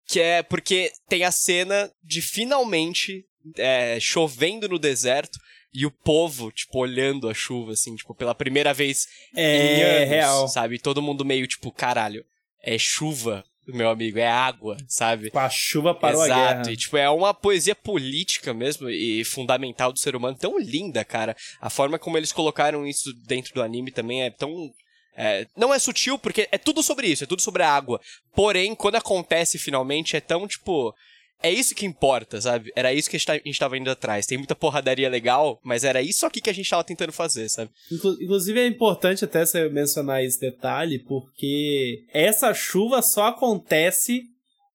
[0.08, 3.26] Que é porque tem a cena de finalmente
[3.58, 5.38] é, chovendo no deserto
[5.72, 9.06] e o povo, tipo, olhando a chuva, assim, tipo, pela primeira vez
[9.36, 10.48] em É, anos, real.
[10.48, 10.80] sabe?
[10.80, 12.26] Todo mundo meio tipo, caralho,
[12.60, 15.30] é chuva, meu amigo, é água, sabe?
[15.32, 16.72] Com a chuva parou Exato, a guerra.
[16.72, 21.36] e tipo, é uma poesia política mesmo e fundamental do ser humano, tão linda, cara.
[21.62, 24.72] A forma como eles colocaram isso dentro do anime também é tão.
[25.16, 28.00] é, não é sutil, porque é tudo sobre isso, é tudo sobre a água.
[28.36, 30.94] Porém, quando acontece finalmente, é tão tipo.
[31.42, 32.72] É isso que importa, sabe?
[32.76, 34.26] Era isso que a gente tá- a gente tava indo atrás.
[34.26, 37.72] Tem muita porradaria legal, mas era isso aqui que a gente tava tentando fazer, sabe?
[37.92, 44.24] Inclu- Inclusive é importante até você mencionar esse detalhe, porque essa chuva só acontece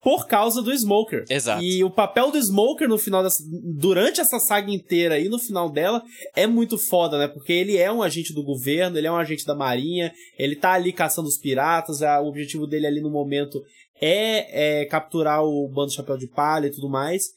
[0.05, 1.25] por causa do Smoker.
[1.31, 1.63] Exato.
[1.65, 3.43] E o papel do Smoker no final dessa,
[3.77, 6.03] durante essa saga inteira e no final dela
[6.37, 7.27] é muito foda, né?
[7.27, 10.73] Porque ele é um agente do governo, ele é um agente da marinha, ele tá
[10.73, 13.61] ali caçando os piratas, a- o objetivo dele ali no momento
[14.01, 17.31] é, é capturar o bando Chapéu de Palha e tudo mais.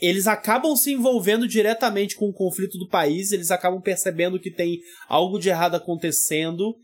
[0.00, 4.78] Eles acabam se envolvendo diretamente com o conflito do país, eles acabam percebendo que tem
[5.08, 6.74] algo de errado acontecendo.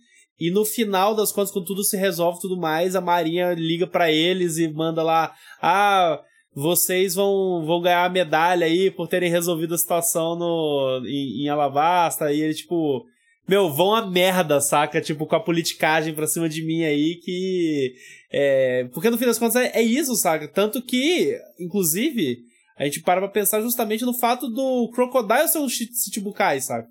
[0.43, 4.11] E no final das contas, quando tudo se resolve tudo mais, a Marinha liga pra
[4.11, 5.33] eles e manda lá:
[5.63, 6.21] Ah,
[6.53, 11.49] vocês vão, vão ganhar a medalha aí por terem resolvido a situação no, em, em
[11.49, 12.33] Alabasta.
[12.33, 13.07] E ele, tipo,
[13.47, 15.01] meu, vão a merda, saca?
[15.01, 17.95] Tipo, com a politicagem pra cima de mim aí, que.
[18.33, 20.49] É, porque no fim das contas é, é isso, saca?
[20.49, 22.39] Tanto que, inclusive,
[22.77, 26.89] a gente para pra pensar justamente no fato do Crocodile ser um Chichibukai, saca?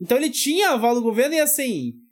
[0.00, 2.05] Então ele tinha aval do governo e assim.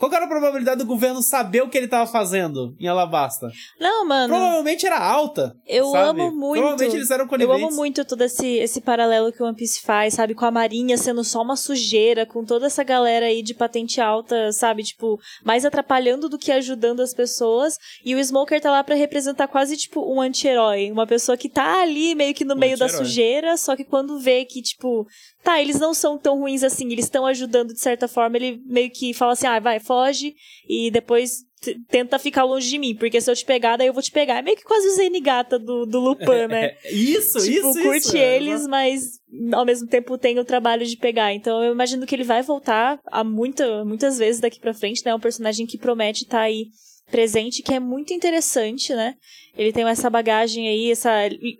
[0.00, 3.50] Qual era a probabilidade do governo saber o que ele tava fazendo em Alabasta?
[3.78, 4.32] Não, mano.
[4.32, 5.54] Provavelmente era alta.
[5.66, 6.22] Eu sabe?
[6.22, 6.58] amo muito.
[6.58, 7.62] Provavelmente eles eram Eu coniventes.
[7.64, 10.34] amo muito todo esse, esse paralelo que o One Piece faz, sabe?
[10.34, 14.50] Com a Marinha sendo só uma sujeira, com toda essa galera aí de patente alta,
[14.52, 14.82] sabe?
[14.84, 17.76] Tipo, mais atrapalhando do que ajudando as pessoas.
[18.02, 20.90] E o Smoker tá lá pra representar quase, tipo, um anti-herói.
[20.90, 24.18] Uma pessoa que tá ali meio que no Um meio da sujeira, só que quando
[24.18, 25.06] vê que, tipo,
[25.42, 28.90] tá, eles não são tão ruins assim, eles estão ajudando de certa forma, ele meio
[28.90, 30.34] que fala assim, ah, vai, foge,
[30.68, 31.44] e depois
[31.88, 34.38] tenta ficar longe de mim, porque se eu te pegar, daí eu vou te pegar.
[34.38, 36.76] É meio que quase o Zenigata do, do Lupin, né?
[36.84, 38.16] É, isso, tipo, isso, curte isso.
[38.16, 39.20] eles, mas
[39.52, 41.34] ao mesmo tempo tem o trabalho de pegar.
[41.34, 45.10] Então eu imagino que ele vai voltar a muita, muitas vezes daqui pra frente, né?
[45.10, 46.68] É um personagem que promete estar aí
[47.10, 49.14] presente, que é muito interessante, né?
[49.54, 51.10] Ele tem essa bagagem aí, essa,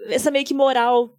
[0.09, 1.11] essa meio que moral,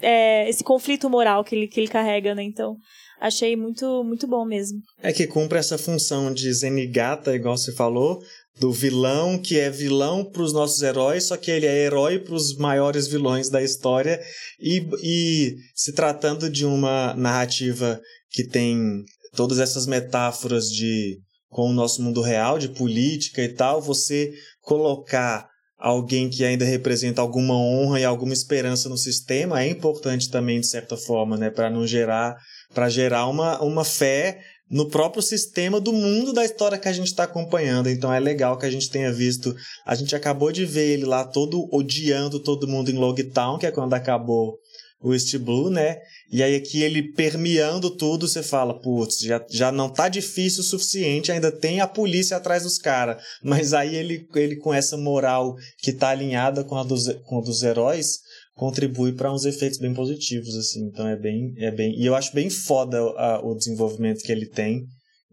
[0.00, 2.42] é, esse conflito moral que ele, que ele carrega, né?
[2.42, 2.76] Então
[3.20, 4.78] achei muito, muito bom mesmo.
[5.02, 8.20] É que cumpre essa função de Zenigata, igual você falou,
[8.58, 12.34] do vilão que é vilão para os nossos heróis, só que ele é herói para
[12.34, 14.20] os maiores vilões da história.
[14.60, 18.00] E, e se tratando de uma narrativa
[18.30, 19.04] que tem
[19.34, 21.18] todas essas metáforas de
[21.48, 25.48] com o nosso mundo real, de política e tal, você colocar
[25.78, 30.66] alguém que ainda representa alguma honra e alguma esperança no sistema é importante também de
[30.66, 32.36] certa forma, né, para não gerar
[32.74, 37.06] para gerar uma, uma fé no próprio sistema do mundo da história que a gente
[37.06, 37.88] está acompanhando.
[37.88, 39.54] Então é legal que a gente tenha visto.
[39.84, 43.70] A gente acabou de ver ele lá todo odiando todo mundo em Logtown, que é
[43.70, 44.58] quando acabou
[45.02, 45.98] o East Blue, né?
[46.32, 50.64] E aí aqui ele permeando tudo, você fala, putz, já, já não tá difícil o
[50.64, 53.22] suficiente, ainda tem a polícia atrás dos caras.
[53.42, 57.42] Mas aí ele, ele com essa moral que tá alinhada com a dos, com a
[57.42, 58.18] dos heróis,
[58.54, 60.86] contribui para uns efeitos bem positivos, assim.
[60.86, 61.94] Então é bem, é bem.
[62.00, 64.82] E eu acho bem foda a- o desenvolvimento que ele tem.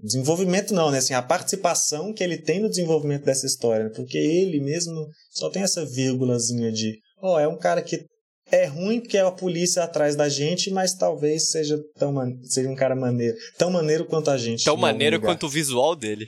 [0.03, 0.97] Desenvolvimento não, né?
[0.97, 3.85] Assim, a participação que ele tem no desenvolvimento dessa história.
[3.85, 3.91] né?
[3.95, 6.99] Porque ele mesmo só tem essa vírgulazinha de.
[7.21, 8.05] Ó, é um cara que
[8.53, 12.13] é ruim porque é a polícia atrás da gente, mas talvez seja tão
[12.43, 13.35] seja um cara maneiro.
[13.57, 14.63] Tão maneiro quanto a gente.
[14.63, 15.29] Tão maneiro lugar.
[15.31, 16.27] quanto o visual dele.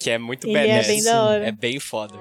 [0.00, 0.86] Que é muito Ele é badass.
[0.86, 1.46] bem da hora.
[1.46, 2.14] É bem foda.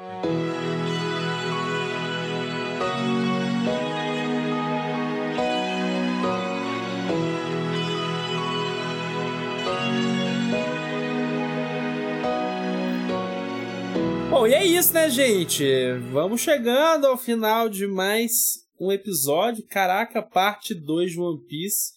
[14.29, 15.65] Bom, e é isso, né, gente?
[16.11, 19.63] Vamos chegando ao final de mais um episódio.
[19.63, 21.93] Caraca, parte 2 de One Piece.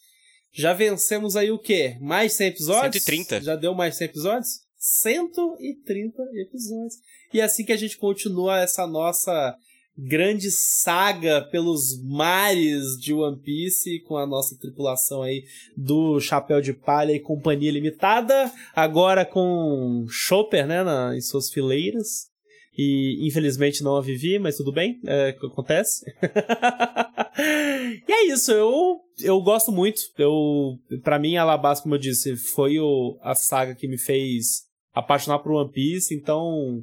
[0.52, 1.96] Já vencemos aí o quê?
[2.00, 3.04] Mais 100 episódios?
[3.04, 3.40] 130.
[3.40, 4.60] Já deu mais 100 episódios?
[4.76, 6.96] 130 episódios.
[7.32, 9.56] E é assim que a gente continua essa nossa
[9.96, 15.44] grande saga pelos mares de One Piece com a nossa tripulação aí
[15.76, 22.31] do Chapéu de Palha e Companhia Limitada, agora com Chopper, né, na, em suas fileiras.
[22.77, 26.05] E infelizmente não a vivi, mas tudo bem, é acontece.
[28.09, 30.01] e é isso, eu eu gosto muito.
[30.16, 34.62] Eu para mim Alabasta, como eu disse, foi o, a saga que me fez
[34.94, 36.82] apaixonar por One Piece, então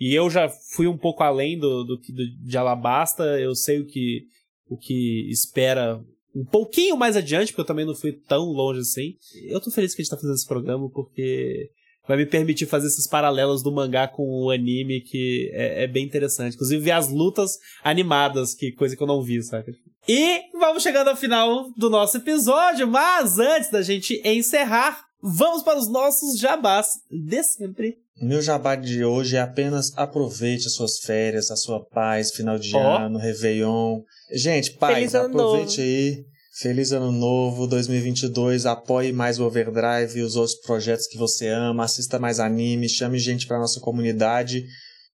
[0.00, 3.86] e eu já fui um pouco além do, do, do de Alabasta, eu sei o
[3.86, 4.24] que
[4.68, 6.00] o que espera
[6.34, 9.14] um pouquinho mais adiante, porque eu também não fui tão longe assim.
[9.46, 11.70] Eu tô feliz que a gente tá fazendo esse programa porque
[12.08, 16.06] vai me permitir fazer esses paralelos do mangá com o anime, que é, é bem
[16.06, 16.54] interessante.
[16.54, 19.70] Inclusive ver as lutas animadas, que coisa que eu não vi, saca?
[20.08, 25.78] E vamos chegando ao final do nosso episódio, mas antes da gente encerrar, vamos para
[25.78, 27.98] os nossos jabás de sempre.
[28.20, 32.74] Meu jabá de hoje é apenas aproveite as suas férias, a sua paz, final de
[32.74, 32.98] Ó.
[32.98, 34.00] ano, Réveillon.
[34.32, 35.82] Gente, paz, aproveite novo.
[35.82, 36.24] aí.
[36.60, 38.66] Feliz ano novo, 2022.
[38.66, 41.84] Apoie mais o Overdrive e os outros projetos que você ama.
[41.84, 44.66] Assista mais anime, chame gente para nossa comunidade,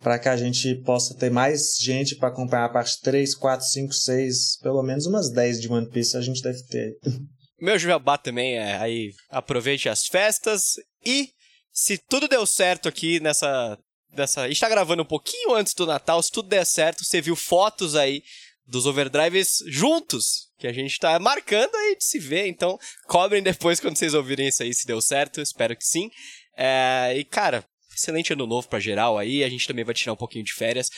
[0.02, 3.94] para que a gente possa ter mais gente para acompanhar a parte 3, 4, 5,
[3.94, 6.98] 6, pelo menos umas 10 de One Piece a gente deve ter.
[7.58, 10.74] Meu jabá também é aí, aproveite as festas
[11.06, 11.30] e
[11.72, 13.78] se tudo deu certo aqui nessa
[14.14, 17.22] dessa, a gente tá gravando um pouquinho antes do Natal, se tudo der certo, você
[17.22, 18.24] viu fotos aí
[18.68, 22.78] dos overdrives juntos, que a gente tá marcando aí de se ver, então
[23.08, 26.12] cobrem depois quando vocês ouvirem isso aí se deu certo, espero que sim.
[26.58, 27.64] É, e cara,
[27.96, 30.90] excelente ano novo pra geral aí, a gente também vai tirar um pouquinho de férias,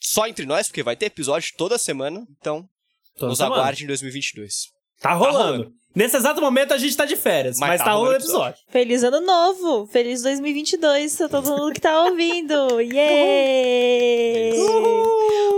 [0.00, 2.68] só entre nós, porque vai ter episódio toda semana, então
[3.16, 3.56] Toda nos semana.
[3.56, 4.68] aguarde em 2022.
[5.00, 5.38] Tá rolando.
[5.38, 5.72] rolando.
[5.94, 8.58] Nesse exato momento a gente tá de férias, mas, Mas tá, tá rolando o episódio.
[8.68, 9.86] Feliz ano novo!
[9.86, 12.80] Feliz 2022 pra todo mundo que tá ouvindo!
[12.82, 14.54] Yay!
[14.56, 15.53] Pu.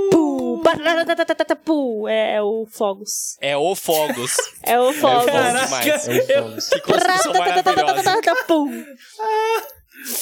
[2.09, 3.37] É, é o Fogos.
[3.41, 4.37] É o Fogos.
[4.63, 5.27] É o Fogos.
[5.27, 6.09] Bom Caraca, demais.
[6.09, 6.69] É o Fogos.
[6.69, 8.11] Que construção maravilhosa.
[8.11, 8.67] Ratatatatata, pu.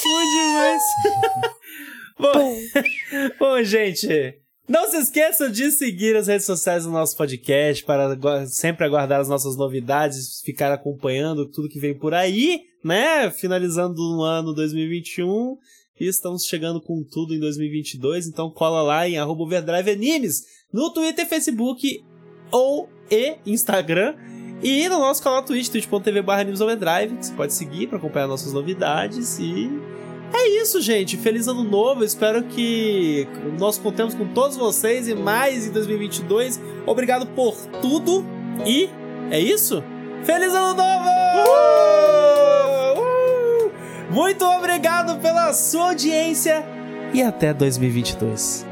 [0.03, 0.81] Bom demais.
[2.17, 2.57] bom,
[3.39, 8.85] bom, gente, não se esqueçam de seguir as redes sociais do nosso podcast para sempre
[8.85, 13.29] aguardar as nossas novidades, ficar acompanhando tudo que vem por aí, né?
[13.29, 15.57] Finalizando o ano 2021
[15.99, 20.89] e estamos chegando com tudo em 2022, então cola lá em arroba Overdrive Animes no
[20.91, 22.03] Twitter, Facebook
[22.51, 24.15] ou e Instagram.
[24.63, 28.53] E no nosso canal Twitch, twitch.tv barra Overdrive, que você pode seguir para acompanhar nossas
[28.53, 29.69] novidades e
[30.33, 31.17] é isso, gente.
[31.17, 32.03] Feliz ano novo.
[32.03, 33.27] Espero que
[33.59, 36.59] nós contemos com todos vocês e mais em 2022.
[36.85, 38.25] Obrigado por tudo
[38.65, 38.89] e
[39.31, 39.83] é isso?
[40.23, 41.09] Feliz ano novo!
[41.49, 42.54] Uh!
[44.15, 46.63] Muito obrigado pela sua audiência
[47.13, 48.65] e até 2022.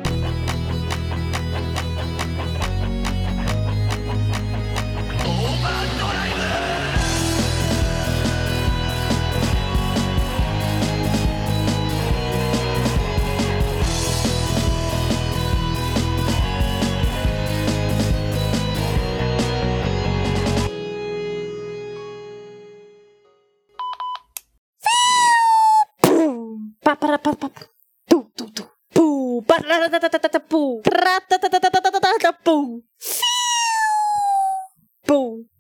[29.64, 30.40] Tra da da da da da da!
[30.40, 30.82] Boom.
[30.84, 32.32] Tra da da da da da da da da da!
[32.44, 32.84] Boom.
[33.00, 33.24] Phew!
[35.08, 35.53] Boom.